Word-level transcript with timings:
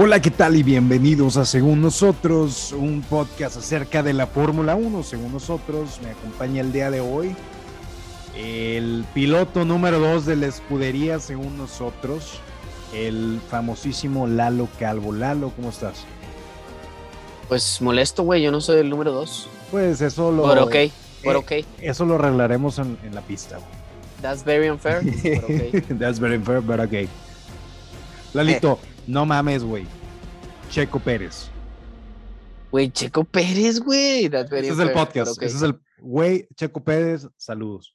Hola, 0.00 0.22
¿qué 0.22 0.30
tal? 0.30 0.54
Y 0.54 0.62
bienvenidos 0.62 1.36
a 1.38 1.44
Según 1.44 1.82
Nosotros, 1.82 2.70
un 2.70 3.02
podcast 3.02 3.56
acerca 3.56 4.00
de 4.00 4.12
la 4.12 4.28
Fórmula 4.28 4.76
1. 4.76 5.02
Según 5.02 5.32
nosotros, 5.32 5.98
me 6.04 6.10
acompaña 6.10 6.60
el 6.60 6.70
día 6.70 6.88
de 6.92 7.00
hoy 7.00 7.34
el 8.36 9.04
piloto 9.12 9.64
número 9.64 9.98
2 9.98 10.24
de 10.24 10.36
la 10.36 10.46
escudería, 10.46 11.18
según 11.18 11.58
nosotros, 11.58 12.38
el 12.94 13.40
famosísimo 13.50 14.28
Lalo 14.28 14.68
Calvo. 14.78 15.12
Lalo, 15.12 15.50
¿cómo 15.56 15.70
estás? 15.70 16.04
Pues 17.48 17.82
molesto, 17.82 18.22
güey, 18.22 18.40
yo 18.40 18.52
no 18.52 18.60
soy 18.60 18.78
el 18.78 18.90
número 18.90 19.10
2. 19.10 19.48
Pues 19.72 20.00
eso 20.00 20.30
lo... 20.30 20.44
Pero 20.48 20.64
ok, 20.66 20.76
pero 21.24 21.38
ok. 21.40 21.52
Eso 21.80 22.04
lo 22.04 22.14
arreglaremos 22.14 22.78
en, 22.78 22.96
en 23.02 23.16
la 23.16 23.22
pista, 23.22 23.56
güey. 23.56 23.68
That's 24.22 24.44
very 24.44 24.70
unfair. 24.70 25.00
That's 25.98 26.20
very 26.20 26.38
fair, 26.38 26.60
but 26.60 26.78
okay. 26.78 27.08
Lalito, 28.32 28.78
no 29.08 29.26
mames, 29.26 29.64
güey. 29.64 29.86
Checo 30.70 31.00
Pérez. 31.00 31.48
Güey, 32.70 32.90
Checo 32.90 33.24
Pérez, 33.24 33.80
güey. 33.80 34.26
Ese 34.26 34.58
es 34.68 34.78
el 34.78 34.92
podcast. 34.92 35.14
pero 35.14 35.32
ok. 35.32 35.42
Ese 35.42 35.56
es 35.56 35.62
el. 35.62 35.80
Güey, 35.98 36.46
Checo 36.54 36.84
Pérez, 36.84 37.26
saludos. 37.36 37.94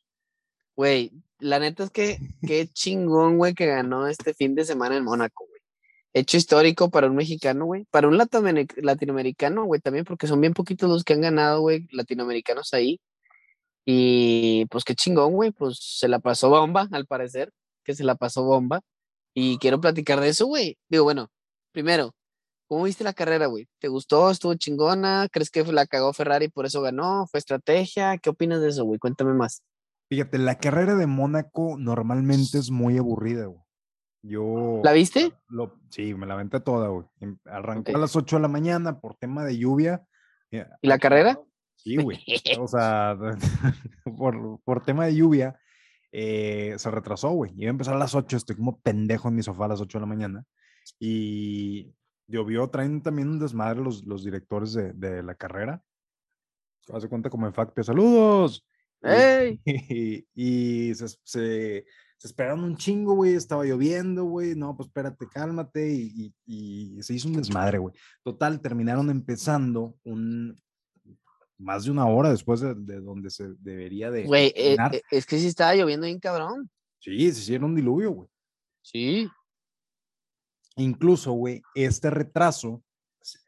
Güey, 0.76 1.12
la 1.39 1.59
neta 1.59 1.84
es 1.84 1.91
que 1.91 2.17
qué 2.45 2.67
chingón, 2.67 3.38
güey, 3.38 3.53
que 3.53 3.67
ganó 3.67 4.08
este 4.08 4.34
fin 4.34 4.55
de 4.55 4.66
semana 4.66 4.98
en 4.98 5.03
Mónaco, 5.03 5.45
güey. 5.48 5.62
Hecho 6.16 6.38
histórico 6.38 6.89
para 6.89 7.08
un 7.08 7.16
mexicano, 7.16 7.66
güey. 7.66 7.86
Para 7.91 8.08
un 8.08 8.17
latinoameric- 8.17 8.81
latinoamericano, 8.81 9.66
güey, 9.66 9.80
también, 9.81 10.05
porque 10.05 10.27
son 10.27 10.41
bien 10.41 10.53
poquitos 10.53 10.89
los 10.89 11.03
que 11.03 11.14
han 11.14 11.22
ganado, 11.22 11.61
güey, 11.61 11.88
latinoamericanos 11.91 12.73
ahí. 12.73 13.00
Y 13.86 14.66
pues 14.67 14.84
qué 14.84 14.95
chingón, 14.95 15.34
güey, 15.34 15.52
pues 15.52 15.78
se 15.80 16.08
la 16.08 16.19
pasó 16.19 16.50
bomba, 16.50 16.88
al 16.91 17.06
parecer, 17.06 17.52
que 17.84 17.94
se 17.94 18.03
la 18.03 18.16
pasó 18.16 18.44
bomba. 18.44 18.81
Y 19.34 19.58
quiero 19.58 19.81
platicar 19.81 20.20
de 20.20 20.30
eso, 20.30 20.45
güey. 20.45 20.78
Digo, 20.89 21.03
bueno, 21.06 21.30
primero, 21.72 22.14
¿cómo 22.67 22.84
viste 22.84 23.03
la 23.03 23.14
carrera, 23.14 23.48
güey? 23.48 23.67
¿Te 23.80 23.88
gustó? 23.88 24.30
¿Estuvo 24.30 24.53
chingona? 24.56 25.28
¿Crees 25.31 25.50
que 25.50 25.64
la 25.64 25.86
cagó 25.88 26.14
Ferrari 26.14 26.45
y 26.45 26.50
por 26.50 26.66
eso 26.66 26.81
ganó? 26.81 27.25
¿Fue 27.28 27.40
estrategia? 27.40 28.17
¿Qué 28.17 28.30
opinas 28.30 28.62
de 28.62 28.70
eso, 28.70 28.84
güey? 28.86 29.00
Cuéntame 29.00 29.34
más. 29.34 29.64
Fíjate, 30.09 30.38
la 30.38 30.58
carrera 30.59 30.95
de 30.95 31.08
Mónaco 31.08 31.75
normalmente 31.80 32.59
es 32.59 32.70
muy 32.70 32.98
aburrida, 32.98 33.45
güey. 33.45 33.62
Yo. 34.25 34.80
¿La 34.84 34.94
viste? 34.94 35.34
lo- 35.50 35.80
sí, 35.90 36.14
me 36.14 36.25
la 36.25 36.36
aventé 36.36 36.59
toda, 36.62 36.88
güey. 36.90 37.06
Em- 37.20 37.38
Arrancó 37.45 37.95
a 37.95 38.00
las 38.00 38.16
8 38.16 38.38
de 38.38 38.42
la 38.44 38.47
mañana 38.47 39.00
por 39.00 39.16
tema 39.16 39.44
de 39.44 39.58
lluvia. 39.58 40.06
Eh, 40.52 40.66
¿Y 40.81 40.88
la 40.88 41.00
carrera? 41.00 41.40
Sí, 41.75 41.97
güey. 41.97 42.23
O 42.59 42.68
sea, 42.68 43.18
por, 44.18 44.62
por 44.64 44.84
tema 44.84 45.06
de 45.08 45.16
lluvia, 45.16 45.59
eh, 46.16 46.75
se 46.78 46.92
retrasó, 46.92 47.31
güey. 47.31 47.52
Iba 47.58 47.69
a 47.69 47.72
empezar 47.72 47.95
a 47.95 48.00
las 48.00 48.14
8, 48.16 48.38
estoy 48.38 48.56
como 48.56 48.80
pendejo 48.80 49.28
en 49.30 49.36
mi 49.36 49.42
sofá 49.44 49.66
a 49.66 49.69
las 49.69 49.81
8 49.81 49.97
de 49.97 50.02
la 50.02 50.06
mañana. 50.08 50.45
Y 51.00 51.94
llovió, 52.28 52.69
traen 52.69 53.02
también 53.02 53.30
un 53.30 53.39
desmadre 53.39 53.81
los, 53.81 54.06
los 54.06 54.23
directores 54.23 54.73
de, 54.73 54.94
de 54.94 55.23
la 55.23 55.36
carrera. 55.36 55.84
Hace 56.94 57.09
cuenta 57.09 57.30
como 57.30 57.47
en 57.47 57.53
Factio, 57.53 57.84
saludos. 57.84 58.66
Y- 59.02 59.08
¡Ey! 59.09 59.61
Y, 60.36 60.89
y 60.89 60.95
se, 60.95 61.08
se, 61.09 61.86
se 62.17 62.28
esperaron 62.28 62.64
un 62.64 62.78
chingo, 62.78 63.16
güey. 63.16 63.34
Estaba 63.34 63.66
lloviendo, 63.66 64.25
güey. 64.25 64.56
No, 64.56 64.75
pues 64.78 64.88
espérate, 64.88 65.25
cálmate. 65.28 65.91
Y, 65.94 66.34
y- 66.45 66.97
y 67.00 67.02
se 67.03 67.16
hizo 67.16 67.28
un 67.28 67.36
desmadre, 67.36 67.80
güey. 67.80 67.95
Total, 68.23 68.61
terminaron 68.61 69.09
empezando 69.09 69.97
un 70.03 70.61
más 71.64 71.86
de 71.86 71.92
una 71.92 72.06
hora 72.06 72.30
después 72.30 72.59
de, 72.59 72.75
de 72.75 73.00
donde 73.00 73.30
se 73.30 73.53
debería 73.59 74.11
de 74.11 74.25
Güey, 74.25 74.53
eh, 74.56 74.75
eh, 74.92 75.02
es 75.11 75.25
que 75.25 75.39
sí 75.39 75.47
estaba 75.47 75.73
lloviendo 75.75 76.06
bien 76.06 76.19
cabrón. 76.19 76.69
Sí, 77.00 77.31
se 77.31 77.39
hicieron 77.39 77.72
un 77.72 77.75
diluvio, 77.75 78.11
güey. 78.11 78.30
Sí. 78.81 79.29
Incluso, 80.75 81.31
güey, 81.34 81.62
este 81.75 82.09
retraso 82.09 82.84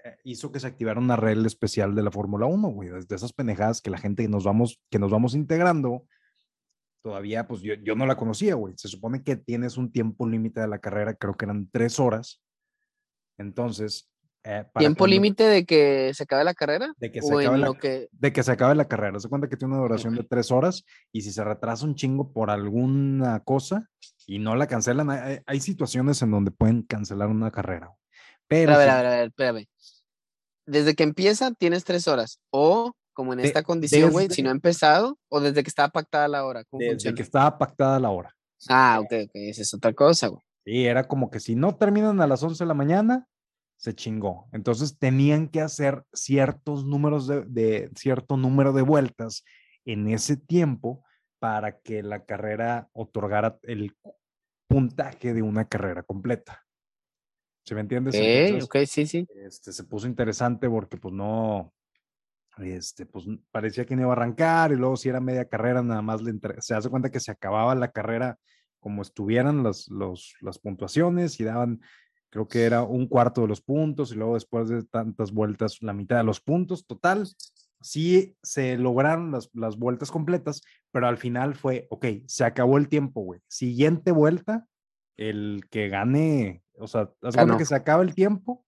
eh, 0.03 0.17
hizo 0.23 0.51
que 0.51 0.59
se 0.59 0.67
activara 0.67 0.99
una 0.99 1.15
regla 1.15 1.47
especial 1.47 1.95
de 1.95 2.03
la 2.03 2.11
Fórmula 2.11 2.45
1, 2.45 2.67
güey, 2.69 2.89
de 2.89 3.15
esas 3.15 3.33
pendejadas 3.33 3.81
que 3.81 3.89
la 3.89 3.97
gente 3.97 4.23
que 4.23 4.29
nos 4.29 4.43
vamos, 4.43 4.79
que 4.89 4.99
nos 4.99 5.11
vamos 5.11 5.35
integrando, 5.35 6.07
todavía, 7.03 7.47
pues 7.47 7.61
yo, 7.61 7.75
yo 7.75 7.95
no 7.95 8.05
la 8.05 8.17
conocía, 8.17 8.55
güey. 8.55 8.73
Se 8.77 8.87
supone 8.87 9.23
que 9.23 9.35
tienes 9.35 9.77
un 9.77 9.91
tiempo 9.91 10.27
límite 10.27 10.61
de 10.61 10.67
la 10.67 10.79
carrera, 10.79 11.15
creo 11.15 11.35
que 11.35 11.45
eran 11.45 11.69
tres 11.71 11.99
horas. 11.99 12.41
Entonces, 13.37 14.09
eh, 14.45 14.63
¿Tiempo 14.77 15.07
límite 15.07 15.43
de 15.43 15.65
que 15.65 16.11
se 16.13 16.23
acabe 16.23 16.43
la 16.43 16.53
carrera? 16.53 16.93
de 16.97 17.11
que 17.11 17.21
se 17.21 17.33
¿O 17.33 17.39
acabe 17.39 17.57
la, 17.57 17.73
que...? 17.73 18.07
de 18.11 18.31
que 18.33 18.43
se 18.43 18.51
acabe 18.51 18.75
la 18.75 18.87
carrera. 18.87 19.19
Se 19.19 19.27
cuenta 19.27 19.49
que 19.49 19.57
tiene 19.57 19.73
una 19.73 19.81
duración 19.83 20.15
de 20.15 20.23
tres 20.23 20.51
horas 20.51 20.83
y 21.11 21.21
si 21.21 21.31
se 21.31 21.43
retrasa 21.43 21.85
un 21.85 21.95
chingo 21.95 22.31
por 22.31 22.49
alguna 22.51 23.39
cosa 23.41 23.89
y 24.27 24.39
no 24.39 24.55
la 24.55 24.67
cancelan, 24.67 25.09
hay, 25.09 25.39
hay- 25.45 25.59
situaciones 25.59 26.21
en 26.21 26.31
donde 26.31 26.51
pueden 26.51 26.83
cancelar 26.83 27.27
una 27.29 27.51
carrera. 27.51 27.91
Pero 28.47 28.73
A 28.73 28.77
ver, 28.77 28.89
a 28.89 28.97
ver, 28.97 29.05
a 29.05 29.09
ver, 29.09 29.27
espérame. 29.27 29.65
Desde 30.67 30.95
que 30.95 31.03
empieza 31.03 31.51
tienes 31.51 31.83
tres 31.83 32.07
horas. 32.07 32.39
O, 32.51 32.93
como 33.13 33.33
en 33.33 33.39
De- 33.39 33.47
esta 33.47 33.63
condición, 33.63 34.11
güey, 34.11 34.29
si 34.29 34.41
no 34.43 34.49
ha 34.49 34.53
empezado, 34.53 35.17
o 35.29 35.39
desde 35.39 35.63
que 35.63 35.69
estaba 35.69 35.89
pactada 35.89 36.27
la 36.27 36.45
hora. 36.45 36.63
¿Cómo 36.65 36.79
desde 36.81 36.93
funciona? 36.93 37.15
que 37.15 37.21
estaba 37.23 37.57
pactada 37.57 37.99
la 37.99 38.09
hora. 38.09 38.35
Ah, 38.69 38.99
ok, 38.99 39.11
ok, 39.25 39.31
esa 39.33 39.61
es 39.61 39.73
otra 39.73 39.93
cosa, 39.93 40.27
güey. 40.27 40.41
Y 40.65 40.85
era 40.85 41.07
como 41.07 41.29
que 41.29 41.39
si 41.39 41.55
no 41.55 41.75
terminan 41.75 42.19
a 42.21 42.27
las 42.27 42.41
11 42.41 42.63
de 42.63 42.67
la 42.67 42.73
mañana, 42.73 43.27
se 43.85 43.93
chingó. 43.93 44.49
Entonces 44.51 44.97
tenían 44.97 45.47
que 45.47 45.61
hacer 45.61 46.03
ciertos 46.11 46.85
números 46.85 47.27
de, 47.27 47.43
de 47.45 47.91
cierto 47.95 48.35
número 48.35 48.73
de 48.73 48.81
vueltas 48.81 49.43
en 49.85 50.07
ese 50.09 50.37
tiempo 50.37 51.05
para 51.37 51.79
que 51.81 52.01
la 52.01 52.25
carrera 52.25 52.89
otorgara 52.93 53.59
el 53.61 53.95
puntaje 54.67 55.35
de 55.35 55.43
una 55.43 55.65
carrera 55.67 56.01
completa. 56.01 56.63
¿Se 57.63 57.75
me 57.75 57.81
entiendes? 57.81 58.15
Ok, 58.15 58.23
Entonces, 58.23 58.63
ok, 58.63 58.75
sí, 58.87 59.05
sí. 59.05 59.27
este, 59.45 59.71
se 59.71 59.83
puso 59.83 60.07
interesante 60.07 60.67
porque 60.67 60.97
pues 60.97 61.13
no, 61.13 61.71
este, 62.57 63.05
pues 63.05 63.25
parecía 63.51 63.85
que 63.85 63.95
no 63.95 64.01
iba 64.01 64.09
a 64.09 64.13
arrancar 64.13 64.71
y 64.71 64.77
luego 64.77 64.97
si 64.97 65.09
era 65.09 65.19
media 65.19 65.47
carrera 65.47 65.83
nada 65.83 66.01
más 66.01 66.23
le 66.23 66.31
entre- 66.31 66.59
se 66.59 66.73
hace 66.73 66.89
cuenta 66.89 67.11
que 67.11 67.19
se 67.19 67.29
acababa 67.29 67.75
la 67.75 67.91
carrera 67.91 68.39
como 68.79 69.03
estuvieran 69.03 69.61
las, 69.61 69.87
los, 69.89 70.33
las 70.41 70.57
puntuaciones 70.57 71.39
y 71.39 71.43
daban, 71.43 71.81
creo 72.35 72.49
que 72.49 72.65
era 72.65 72.83
un 72.83 73.07
cuarto 73.07 73.39
de 73.39 73.47
los 73.47 73.61
puntos 73.61 74.11
y 74.11 74.15
luego 74.15 74.33
después 74.33 74.67
de 74.67 74.83
tantas 74.83 75.31
vueltas 75.31 75.81
la 75.81 75.93
mitad 75.93 76.17
de 76.17 76.25
los 76.25 76.41
puntos. 76.41 76.85
Total, 76.85 77.25
sí 77.79 78.35
se 78.43 78.75
lograron 78.77 79.31
las, 79.31 79.49
las 79.53 79.77
vueltas 79.77 80.11
completas, 80.11 80.61
pero 80.91 81.07
al 81.07 81.15
final 81.15 81.55
fue, 81.55 81.87
ok, 81.89 82.07
se 82.25 82.43
acabó 82.43 82.77
el 82.77 82.89
tiempo, 82.89 83.21
güey. 83.21 83.39
Siguiente 83.47 84.11
vuelta, 84.11 84.67
el 85.15 85.61
que 85.71 85.87
gane, 85.87 86.61
o 86.77 86.87
sea, 86.87 87.09
haz 87.21 87.35
cuenta 87.37 87.57
que 87.57 87.63
se 87.63 87.75
acaba 87.75 88.03
el 88.03 88.13
tiempo 88.13 88.65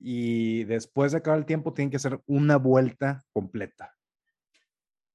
y 0.00 0.64
después 0.64 1.12
de 1.12 1.18
acabar 1.18 1.40
el 1.40 1.44
tiempo 1.44 1.74
tienen 1.74 1.90
que 1.90 1.98
hacer 1.98 2.22
una 2.24 2.56
vuelta 2.56 3.22
completa. 3.34 3.94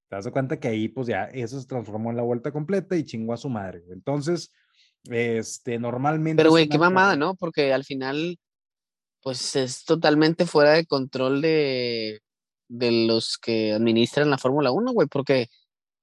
Te 0.08 0.14
das 0.14 0.28
cuenta 0.28 0.60
que 0.60 0.68
ahí, 0.68 0.86
pues 0.86 1.08
ya, 1.08 1.24
eso 1.24 1.60
se 1.60 1.66
transformó 1.66 2.10
en 2.10 2.16
la 2.16 2.22
vuelta 2.22 2.52
completa 2.52 2.94
y 2.94 3.02
chingó 3.02 3.32
a 3.32 3.38
su 3.38 3.48
madre. 3.48 3.82
Entonces, 3.90 4.52
este, 5.10 5.78
normalmente. 5.78 6.36
Pero, 6.40 6.50
güey, 6.50 6.68
qué 6.68 6.78
mamada, 6.78 7.16
¿no? 7.16 7.34
Porque 7.34 7.72
al 7.72 7.84
final, 7.84 8.38
pues 9.22 9.56
es 9.56 9.84
totalmente 9.84 10.46
fuera 10.46 10.72
de 10.72 10.86
control 10.86 11.40
de, 11.42 12.20
de 12.68 13.06
los 13.06 13.38
que 13.38 13.72
administran 13.72 14.30
la 14.30 14.38
Fórmula 14.38 14.70
1, 14.72 14.92
güey, 14.92 15.08
porque 15.08 15.48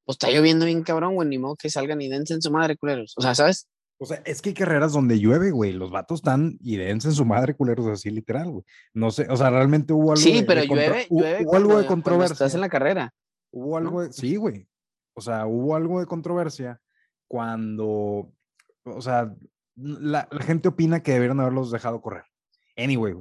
pues 0.05 0.15
está 0.15 0.29
lloviendo 0.31 0.65
bien 0.65 0.83
cabrón, 0.83 1.15
güey, 1.15 1.27
ni 1.29 1.37
modo 1.37 1.55
que 1.55 1.69
salgan 1.69 2.01
y 2.01 2.09
dense 2.09 2.33
en 2.33 2.41
su 2.41 2.51
madre, 2.51 2.75
culeros. 2.77 3.13
O 3.17 3.21
sea, 3.21 3.35
¿sabes? 3.35 3.67
O 4.01 4.05
sea, 4.05 4.21
es 4.25 4.41
que 4.41 4.49
hay 4.49 4.55
carreras 4.55 4.93
donde 4.93 5.19
llueve, 5.19 5.51
güey. 5.51 5.73
Los 5.73 5.91
vatos 5.91 6.19
están 6.19 6.57
y 6.61 6.77
dense 6.77 7.09
en 7.09 7.13
su 7.13 7.25
madre, 7.25 7.53
culeros, 7.53 7.85
así 7.87 8.09
literal, 8.09 8.49
güey. 8.49 8.63
No 8.93 9.11
sé, 9.11 9.27
o 9.29 9.35
sea, 9.35 9.49
realmente 9.49 9.91
hubo 9.93 10.11
algo. 10.13 10.21
Sí, 10.23 10.33
de- 10.39 10.43
pero 10.43 10.61
de 10.61 10.67
llueve, 10.67 11.07
llueve 11.09 11.45
Hubo 11.45 11.55
algo 11.57 11.77
de 11.77 11.85
controversia. 11.85 12.33
estás 12.33 12.55
en 12.55 12.61
la 12.61 12.69
carrera. 12.69 13.13
Hubo 13.51 13.77
algo, 13.77 14.01
de- 14.03 14.13
sí, 14.13 14.35
güey. 14.37 14.67
O 15.15 15.21
sea, 15.21 15.45
hubo 15.47 15.75
algo 15.75 15.99
de 15.99 16.05
controversia 16.05 16.79
cuando, 17.27 18.31
o 18.83 19.01
sea, 19.01 19.33
la, 19.75 20.27
gente 20.41 20.67
opina 20.67 21.01
que 21.01 21.13
debieron 21.13 21.39
haberlos 21.39 21.71
dejado 21.71 22.01
correr. 22.01 22.23
Anyway, 22.75 23.15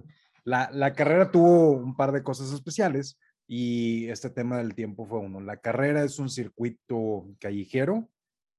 la, 0.44 0.70
la 0.72 0.92
carrera 0.92 1.30
tuvo 1.30 1.72
un 1.72 1.96
par 1.96 2.12
de 2.12 2.22
cosas 2.22 2.52
especiales 2.52 3.18
y 3.46 4.08
este 4.08 4.30
tema 4.30 4.58
del 4.58 4.74
tiempo 4.74 5.06
fue 5.06 5.18
uno. 5.18 5.40
La 5.40 5.56
carrera 5.56 6.04
es 6.04 6.18
un 6.18 6.28
circuito 6.28 7.26
callejero 7.40 8.08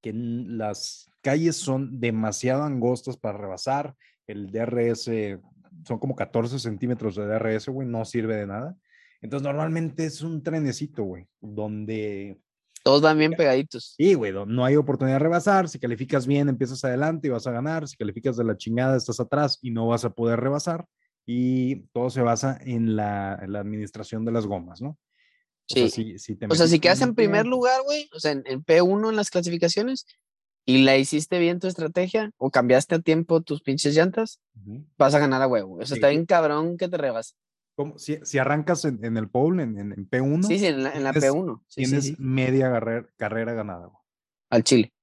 que 0.01 0.13
las 0.13 1.11
calles 1.21 1.57
son 1.57 1.99
demasiado 1.99 2.63
angostas 2.63 3.17
para 3.17 3.37
rebasar. 3.37 3.95
El 4.27 4.51
DRS 4.51 5.09
son 5.85 5.99
como 5.99 6.15
14 6.15 6.59
centímetros 6.59 7.15
de 7.15 7.25
DRS, 7.25 7.67
güey, 7.69 7.87
no 7.87 8.05
sirve 8.05 8.35
de 8.35 8.47
nada. 8.47 8.77
Entonces, 9.21 9.45
normalmente 9.45 10.05
es 10.05 10.21
un 10.21 10.41
trenecito, 10.43 11.03
güey, 11.03 11.27
donde 11.41 12.39
Todos 12.89 13.03
van 13.03 13.19
bien 13.19 13.33
pegaditos. 13.33 13.93
Sí, 13.97 14.15
güey, 14.15 14.33
no 14.33 14.65
hay 14.65 14.75
oportunidad 14.75 15.17
de 15.17 15.19
rebasar. 15.19 15.69
Si 15.69 15.77
calificas 15.77 16.25
bien, 16.25 16.49
empiezas 16.49 16.83
adelante 16.83 17.27
y 17.27 17.29
vas 17.29 17.45
a 17.45 17.51
ganar. 17.51 17.87
Si 17.87 17.95
calificas 17.95 18.35
de 18.35 18.43
la 18.43 18.57
chingada, 18.57 18.97
estás 18.97 19.19
atrás 19.19 19.59
y 19.61 19.69
no 19.69 19.85
vas 19.85 20.05
a 20.05 20.09
poder 20.09 20.39
rebasar. 20.39 20.87
Y 21.23 21.81
todo 21.93 22.09
se 22.09 22.23
basa 22.23 22.57
en 22.65 22.95
la, 22.95 23.37
en 23.43 23.53
la 23.53 23.59
administración 23.59 24.25
de 24.25 24.31
las 24.31 24.47
gomas, 24.47 24.81
¿no? 24.81 24.89
O 24.89 24.97
sea, 25.67 25.87
Sí. 25.87 25.91
si, 25.91 26.17
si 26.17 26.35
te 26.35 26.47
O 26.47 26.55
sea, 26.55 26.65
si 26.65 26.79
quedas 26.79 27.01
en 27.01 27.13
primer 27.13 27.45
lugar, 27.45 27.79
güey, 27.83 28.09
o 28.11 28.19
sea, 28.19 28.31
en, 28.31 28.41
en 28.47 28.63
P1 28.63 29.11
en 29.11 29.15
las 29.15 29.29
clasificaciones 29.29 30.07
y 30.65 30.81
la 30.81 30.97
hiciste 30.97 31.37
bien 31.37 31.59
tu 31.59 31.67
estrategia 31.67 32.31
o 32.37 32.49
cambiaste 32.49 32.95
a 32.95 32.99
tiempo 33.01 33.41
tus 33.41 33.61
pinches 33.61 33.93
llantas, 33.93 34.41
vas 34.97 35.13
a 35.13 35.19
ganar 35.19 35.43
a 35.43 35.47
huevo. 35.47 35.77
O 35.79 35.85
sea, 35.85 35.93
está 35.93 36.09
bien 36.09 36.25
cabrón 36.25 36.75
que 36.75 36.87
te 36.89 36.97
rebas. 36.97 37.35
Si, 37.97 38.19
si, 38.23 38.37
arrancas 38.37 38.85
en, 38.85 39.03
en 39.03 39.17
el 39.17 39.29
pole, 39.29 39.63
en, 39.63 39.77
en, 39.77 40.09
P1. 40.09 40.43
Sí, 40.43 40.59
sí, 40.59 40.65
en 40.65 40.83
la, 40.83 40.93
en 40.93 41.03
la 41.03 41.13
P1. 41.13 41.61
tienes 41.73 42.19
media 42.19 42.69
carrera, 42.71 43.07
carrera 43.15 43.53
ganada. 43.53 43.89
Al 44.49 44.63
Chile. 44.63 44.93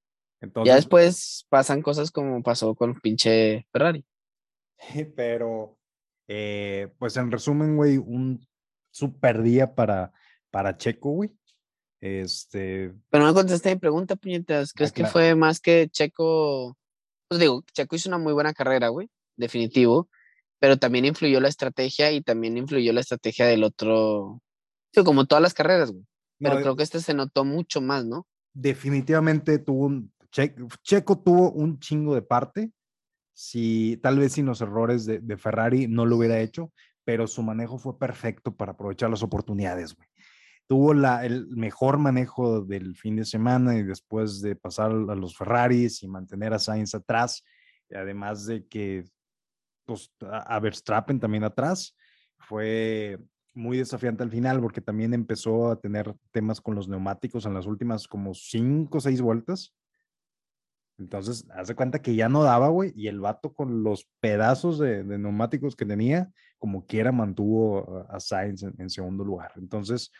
Entonces, 0.40 0.68
ya 0.68 0.76
después 0.76 1.46
pasan 1.48 1.82
cosas 1.82 2.10
como 2.10 2.42
pasó 2.42 2.74
con 2.74 3.00
pinche 3.00 3.66
Ferrari. 3.72 4.04
Pero, 5.16 5.78
eh, 6.28 6.92
pues 6.98 7.16
en 7.16 7.30
resumen, 7.30 7.76
güey, 7.76 7.96
un 7.96 8.46
super 8.90 9.42
día 9.42 9.74
para, 9.74 10.12
para 10.50 10.76
Checo, 10.76 11.10
güey. 11.10 11.30
Este. 12.00 12.92
Pero 13.10 13.24
no 13.24 13.34
contesté 13.34 13.70
mi 13.70 13.80
pregunta, 13.80 14.16
puñetas. 14.16 14.72
¿Crees 14.72 14.90
ah, 14.90 14.94
que 14.94 15.04
fue 15.06 15.34
más 15.34 15.60
que 15.60 15.88
Checo? 15.88 16.76
Pues 17.28 17.40
digo, 17.40 17.64
Checo 17.72 17.96
hizo 17.96 18.08
una 18.08 18.18
muy 18.18 18.32
buena 18.32 18.52
carrera, 18.52 18.88
güey, 18.88 19.10
definitivo. 19.36 20.08
Pero 20.58 20.76
también 20.78 21.04
influyó 21.04 21.40
la 21.40 21.48
estrategia 21.48 22.12
y 22.12 22.22
también 22.22 22.56
influyó 22.56 22.92
la 22.92 23.00
estrategia 23.00 23.46
del 23.46 23.64
otro. 23.64 24.40
como 25.04 25.26
todas 25.26 25.42
las 25.42 25.54
carreras, 25.54 25.92
güey. 25.92 26.04
Pero 26.38 26.60
creo 26.60 26.76
que 26.76 26.82
este 26.82 27.00
se 27.00 27.14
notó 27.14 27.44
mucho 27.44 27.80
más, 27.80 28.04
¿no? 28.04 28.26
Definitivamente 28.52 29.58
tuvo 29.58 29.86
un. 29.86 30.12
Checo 30.30 31.18
tuvo 31.18 31.50
un 31.52 31.78
chingo 31.78 32.14
de 32.14 32.22
parte. 32.22 32.72
Si 33.32 33.98
tal 34.02 34.18
vez 34.18 34.34
sin 34.34 34.46
los 34.46 34.60
errores 34.60 35.06
de, 35.06 35.18
de 35.20 35.36
Ferrari 35.38 35.88
no 35.88 36.04
lo 36.04 36.16
hubiera 36.16 36.40
hecho, 36.40 36.72
pero 37.04 37.26
su 37.26 37.42
manejo 37.42 37.78
fue 37.78 37.98
perfecto 37.98 38.54
para 38.54 38.72
aprovechar 38.72 39.10
las 39.10 39.22
oportunidades, 39.22 39.94
güey 39.94 40.08
tuvo 40.66 40.94
la, 40.94 41.24
el 41.24 41.46
mejor 41.48 41.98
manejo 41.98 42.62
del 42.62 42.96
fin 42.96 43.16
de 43.16 43.24
semana 43.24 43.76
y 43.76 43.82
después 43.82 44.40
de 44.40 44.56
pasar 44.56 44.90
a 44.90 45.14
los 45.14 45.36
Ferraris 45.36 46.02
y 46.02 46.08
mantener 46.08 46.52
a 46.52 46.58
Sainz 46.58 46.94
atrás, 46.94 47.44
además 47.94 48.46
de 48.46 48.66
que 48.66 49.04
pues, 49.86 50.12
a 50.20 50.58
Verstappen 50.60 51.20
también 51.20 51.44
atrás, 51.44 51.96
fue 52.38 53.18
muy 53.54 53.78
desafiante 53.78 54.22
al 54.22 54.30
final 54.30 54.60
porque 54.60 54.82
también 54.82 55.14
empezó 55.14 55.70
a 55.70 55.80
tener 55.80 56.14
temas 56.30 56.60
con 56.60 56.74
los 56.74 56.88
neumáticos 56.88 57.46
en 57.46 57.54
las 57.54 57.66
últimas 57.66 58.06
como 58.06 58.34
cinco 58.34 58.98
o 58.98 59.00
seis 59.00 59.20
vueltas. 59.22 59.74
Entonces, 60.98 61.46
hace 61.54 61.74
cuenta 61.74 62.00
que 62.00 62.14
ya 62.14 62.28
no 62.28 62.42
daba, 62.42 62.68
güey, 62.68 62.92
y 62.96 63.08
el 63.08 63.20
vato 63.20 63.52
con 63.52 63.82
los 63.82 64.08
pedazos 64.20 64.78
de, 64.78 65.04
neumáticos 65.04 65.76
que 65.76 65.84
tenía, 65.84 66.30
como 66.58 66.86
quiera, 66.86 67.12
mantuvo 67.12 68.06
a 68.08 68.18
Sainz 68.18 68.62
en 68.62 68.90
segundo 68.90 69.24
lugar. 69.24 69.52
Entonces, 69.56 70.10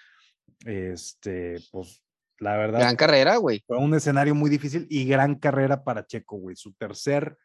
este, 0.64 1.56
pues 1.72 2.02
la 2.38 2.56
verdad. 2.56 2.80
Gran 2.80 2.96
carrera, 2.96 3.36
güey. 3.36 3.62
Fue 3.66 3.78
un 3.78 3.94
escenario 3.94 4.34
muy 4.34 4.50
difícil 4.50 4.86
y 4.90 5.06
gran 5.06 5.36
carrera 5.36 5.84
para 5.84 6.06
Checo, 6.06 6.36
güey. 6.36 6.56
Su 6.56 6.72
tercer, 6.74 7.38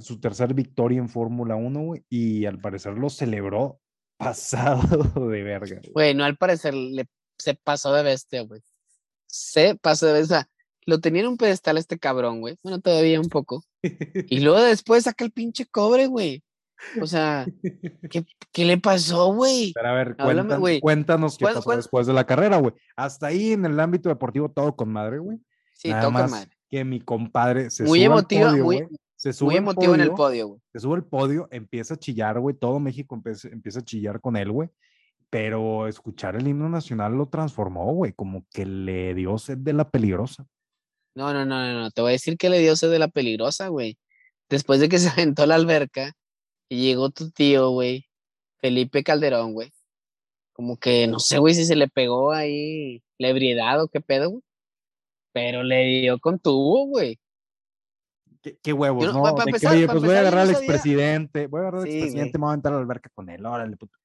su 0.00 0.20
tercer 0.20 0.54
victoria 0.54 0.98
en 0.98 1.08
Fórmula 1.08 1.56
1, 1.56 1.80
güey. 1.80 2.04
Y 2.08 2.46
al 2.46 2.58
parecer 2.58 2.94
lo 2.94 3.10
celebró 3.10 3.80
pasado 4.16 5.28
de 5.28 5.42
verga. 5.42 5.80
Güey, 5.92 6.14
no 6.14 6.24
al 6.24 6.36
parecer 6.36 6.74
le, 6.74 7.06
se 7.38 7.54
pasó 7.54 7.92
de 7.92 8.02
bestia, 8.02 8.42
güey. 8.42 8.62
Se 9.26 9.76
pasó 9.76 10.06
de 10.06 10.14
bestia. 10.14 10.48
Lo 10.86 11.00
tenía 11.00 11.22
en 11.22 11.28
un 11.28 11.36
pedestal 11.36 11.78
este 11.78 11.98
cabrón, 11.98 12.40
güey. 12.40 12.56
Bueno, 12.62 12.80
todavía 12.80 13.18
un 13.20 13.28
poco. 13.28 13.64
Y 13.82 14.40
luego 14.40 14.62
después 14.62 15.04
saca 15.04 15.24
el 15.24 15.32
pinche 15.32 15.66
cobre, 15.66 16.06
güey. 16.06 16.42
O 17.00 17.06
sea, 17.06 17.46
¿qué, 18.10 18.24
qué 18.52 18.64
le 18.64 18.78
pasó, 18.78 19.32
güey? 19.32 19.72
Pero 19.74 19.88
a 19.88 19.94
ver, 19.94 20.16
cuéntanos 20.80 21.38
qué 21.38 21.46
pasó 21.46 21.74
después 21.74 22.06
de 22.06 22.12
la 22.12 22.26
carrera, 22.26 22.58
güey. 22.58 22.74
Hasta 22.96 23.28
ahí 23.28 23.52
en 23.52 23.64
el 23.64 23.78
ámbito 23.80 24.08
deportivo 24.08 24.50
todo 24.50 24.76
con 24.76 24.90
madre, 24.90 25.18
güey. 25.18 25.38
Sí, 25.72 25.90
todo 25.90 26.12
con 26.12 26.30
madre. 26.30 26.50
Que 26.68 26.84
mi 26.84 27.00
compadre 27.00 27.70
se 27.70 27.84
muy 27.84 28.04
emotivo, 28.04 28.50
podio, 28.50 28.64
muy, 28.64 28.88
se 29.24 29.32
sube 29.32 29.52
muy 29.52 29.56
emotivo 29.56 29.94
en 29.94 30.02
el 30.02 30.10
podio, 30.10 30.48
güey. 30.48 30.60
Se 30.70 30.80
sube 30.80 30.96
el 30.96 31.04
podio, 31.04 31.48
empieza 31.50 31.94
a 31.94 31.96
chillar, 31.96 32.38
güey. 32.40 32.54
Todo 32.54 32.78
México 32.78 33.14
empieza, 33.14 33.48
empieza 33.48 33.78
a 33.78 33.82
chillar 33.82 34.20
con 34.20 34.36
él, 34.36 34.52
güey. 34.52 34.68
Pero 35.30 35.88
escuchar 35.88 36.36
el 36.36 36.46
himno 36.46 36.68
nacional 36.68 37.14
lo 37.14 37.30
transformó, 37.30 37.90
güey. 37.94 38.12
Como 38.12 38.44
que 38.52 38.66
le 38.66 39.14
dio 39.14 39.38
sed 39.38 39.56
de 39.56 39.72
la 39.72 39.88
peligrosa. 39.88 40.46
No, 41.14 41.32
no, 41.32 41.46
no, 41.46 41.58
no, 41.58 41.80
no. 41.80 41.90
Te 41.90 42.02
voy 42.02 42.10
a 42.10 42.12
decir 42.12 42.36
que 42.36 42.50
le 42.50 42.58
dio 42.58 42.76
sed 42.76 42.90
de 42.90 42.98
la 42.98 43.08
peligrosa, 43.08 43.68
güey. 43.68 43.96
Después 44.50 44.78
de 44.78 44.90
que 44.90 44.98
se 44.98 45.08
aventó 45.08 45.46
la 45.46 45.54
alberca, 45.54 46.12
y 46.68 46.82
llegó 46.82 47.08
tu 47.08 47.30
tío, 47.30 47.70
güey, 47.70 48.04
Felipe 48.58 49.02
Calderón, 49.02 49.54
güey. 49.54 49.72
Como 50.52 50.76
que 50.76 51.06
no 51.06 51.18
sé, 51.18 51.38
güey, 51.38 51.54
si 51.54 51.64
se 51.64 51.76
le 51.76 51.88
pegó 51.88 52.32
ahí 52.32 53.02
la 53.16 53.28
ebriedad 53.28 53.82
o 53.82 53.88
qué 53.88 54.02
pedo, 54.02 54.28
güey. 54.28 54.42
Pero 55.32 55.62
le 55.62 55.84
dio 56.02 56.18
con 56.18 56.38
tubo, 56.38 56.86
güey. 56.88 57.18
Qué, 58.62 58.72
huevos, 58.74 59.14
¿no? 59.14 59.22
oye, 59.22 59.86
pues 59.86 60.02
voy 60.02 60.14
a 60.14 60.20
agarrar 60.20 60.40
al 60.42 60.50
expresidente, 60.50 61.46
voy 61.46 61.60
a 61.60 61.62
agarrar 61.62 61.80
al 61.80 61.88
expresidente, 61.88 62.38
me 62.38 62.44
voy 62.44 62.52
a 62.52 62.54
entrar 62.54 62.74
a 62.74 62.76
la 62.76 62.82
alberca 62.82 63.08
con 63.14 63.30
él, 63.30 63.46
órale, 63.46 63.76
puto. 63.76 63.96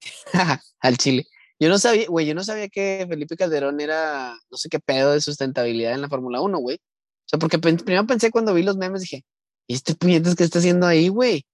al 0.80 0.98
Chile. 0.98 1.26
Yo 1.58 1.68
no 1.68 1.78
sabía, 1.78 2.06
güey, 2.08 2.26
yo 2.26 2.34
no 2.34 2.44
sabía 2.44 2.68
que 2.68 3.06
Felipe 3.08 3.36
Calderón 3.36 3.80
era, 3.80 4.36
no 4.50 4.56
sé 4.56 4.68
qué 4.68 4.78
pedo 4.78 5.12
de 5.12 5.20
sustentabilidad 5.20 5.94
en 5.94 6.02
la 6.02 6.08
Fórmula 6.08 6.40
1, 6.40 6.58
güey. 6.58 6.76
O 6.76 7.28
sea, 7.28 7.38
porque 7.38 7.58
primero 7.58 8.06
pensé 8.06 8.30
cuando 8.30 8.54
vi 8.54 8.62
los 8.62 8.76
memes, 8.76 9.00
dije, 9.00 9.24
¿y 9.66 9.74
este 9.74 9.94
puñetes 9.94 10.36
qué 10.36 10.44
está 10.44 10.60
haciendo 10.60 10.86
ahí, 10.86 11.08
güey? 11.08 11.46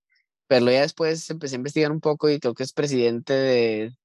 Pero 0.46 0.66
ya 0.66 0.82
después 0.82 1.30
empecé 1.30 1.54
a 1.54 1.58
investigar 1.58 1.92
un 1.92 2.00
poco 2.00 2.28
y 2.28 2.38
creo 2.38 2.54
que 2.54 2.64
es 2.64 2.72
presidente 2.72 3.32
de, 3.32 3.96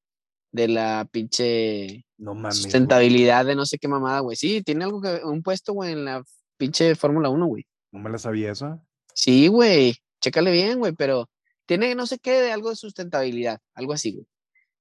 de 0.51 0.67
la 0.67 1.07
pinche 1.11 2.05
sustentabilidad 2.51 3.45
de 3.45 3.55
no 3.55 3.65
sé 3.65 3.77
qué 3.77 3.87
mamada, 3.87 4.19
güey. 4.21 4.37
Sí, 4.37 4.61
tiene 4.63 4.85
algo 4.85 5.01
que, 5.01 5.21
un 5.23 5.43
puesto, 5.43 5.73
güey, 5.73 5.93
en 5.93 6.05
la 6.05 6.23
pinche 6.57 6.95
Fórmula 6.95 7.29
1, 7.29 7.45
güey. 7.45 7.65
No 7.91 7.99
me 7.99 8.09
la 8.09 8.17
sabía 8.17 8.51
esa. 8.51 8.81
Sí, 9.13 9.47
güey. 9.47 9.95
Chécale 10.21 10.51
bien, 10.51 10.79
güey, 10.79 10.93
pero 10.93 11.29
tiene 11.65 11.95
no 11.95 12.05
sé 12.07 12.19
qué 12.19 12.41
de 12.41 12.51
algo 12.51 12.69
de 12.69 12.75
sustentabilidad, 12.75 13.59
algo 13.73 13.93
así, 13.93 14.13
güey. 14.13 14.27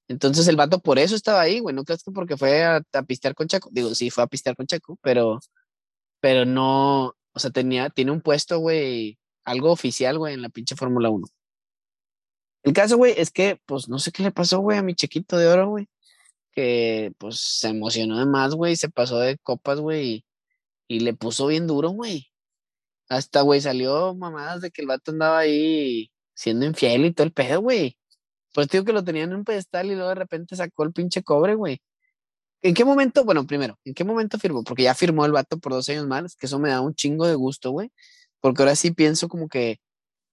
Entonces 0.09 0.49
el 0.49 0.57
vato 0.57 0.81
por 0.81 0.99
eso 0.99 1.15
estaba 1.15 1.41
ahí, 1.41 1.61
güey. 1.61 1.75
No 1.75 1.85
crees 1.85 2.03
que 2.03 2.11
porque 2.13 2.37
fue 2.37 2.65
a, 2.65 2.83
a, 2.93 3.03
pistear 3.03 3.35
con 3.35 3.47
Chaco. 3.47 3.69
Digo, 3.73 3.95
sí, 3.95 4.11
fue 4.11 4.25
a 4.25 4.27
pistear 4.27 4.57
con 4.57 4.67
Chaco, 4.67 4.99
pero, 5.03 5.39
pero 6.21 6.45
no, 6.47 7.15
o 7.39 7.41
sea, 7.41 7.51
tenía, 7.51 7.91
tiene 7.91 8.11
un 8.11 8.21
puesto, 8.21 8.59
güey, 8.59 9.19
algo 9.45 9.71
oficial, 9.73 10.19
güey, 10.19 10.35
en 10.35 10.43
la 10.43 10.49
pinche 10.49 10.77
Fórmula 10.77 11.11
1. 11.11 11.27
El 12.65 12.73
caso, 12.73 12.97
güey, 12.97 13.15
es 13.17 13.31
que, 13.31 13.61
pues, 13.67 13.89
no 13.89 13.99
sé 13.99 14.13
qué 14.13 14.23
le 14.23 14.33
pasó, 14.33 14.61
güey, 14.61 14.79
a 14.79 14.83
mi 14.83 14.95
chiquito 14.95 15.39
de 15.39 15.49
oro, 15.49 15.69
güey. 15.69 15.89
Que, 16.53 17.13
pues, 17.19 17.41
se 17.41 17.69
emocionó 17.69 18.19
de 18.19 18.27
más, 18.27 18.55
güey, 18.55 18.77
se 18.77 18.91
pasó 18.91 19.19
de 19.21 19.38
copas, 19.38 19.81
güey, 19.81 20.25
y, 20.88 21.00
le 21.00 21.15
puso 21.15 21.47
bien 21.47 21.67
duro, 21.67 21.91
güey. 21.91 22.29
Hasta, 23.09 23.43
güey, 23.43 23.61
salió 23.61 24.15
mamadas 24.15 24.61
de 24.61 24.71
que 24.71 24.83
el 24.83 24.88
vato 24.88 25.12
andaba 25.12 25.38
ahí 25.38 26.11
siendo 26.35 26.67
infiel 26.67 27.07
y 27.07 27.12
todo 27.12 27.27
el 27.27 27.33
pedo, 27.33 27.61
güey. 27.61 27.97
Pues 28.55 28.69
digo 28.69 28.85
que 28.85 28.93
lo 28.93 29.05
tenían 29.05 29.31
en 29.31 29.37
un 29.38 29.45
pedestal 29.45 29.87
y 29.87 29.95
luego 29.95 30.11
de 30.11 30.15
repente 30.17 30.57
sacó 30.57 30.85
el 30.85 30.93
pinche 30.93 31.23
cobre, 31.23 31.55
güey. 31.55 31.81
¿En 32.62 32.75
qué 32.75 32.85
momento? 32.85 33.25
Bueno, 33.25 33.47
primero, 33.47 33.79
¿en 33.85 33.95
qué 33.95 34.05
momento 34.05 34.38
firmó? 34.38 34.65
Porque 34.65 34.83
ya 34.85 34.95
firmó 34.95 35.25
el 35.27 35.33
vato 35.33 35.59
por 35.59 35.73
dos 35.73 35.88
años 35.91 36.07
más, 36.07 36.37
que 36.37 36.47
eso 36.47 36.59
me 36.59 36.71
da 36.71 36.81
un 36.81 36.95
chingo 36.95 37.27
de 37.27 37.35
gusto, 37.35 37.71
güey. 37.71 37.91
Porque 38.41 38.62
ahora 38.62 38.77
sí 38.77 38.91
pienso 38.93 39.29
como 39.29 39.49
que 39.49 39.79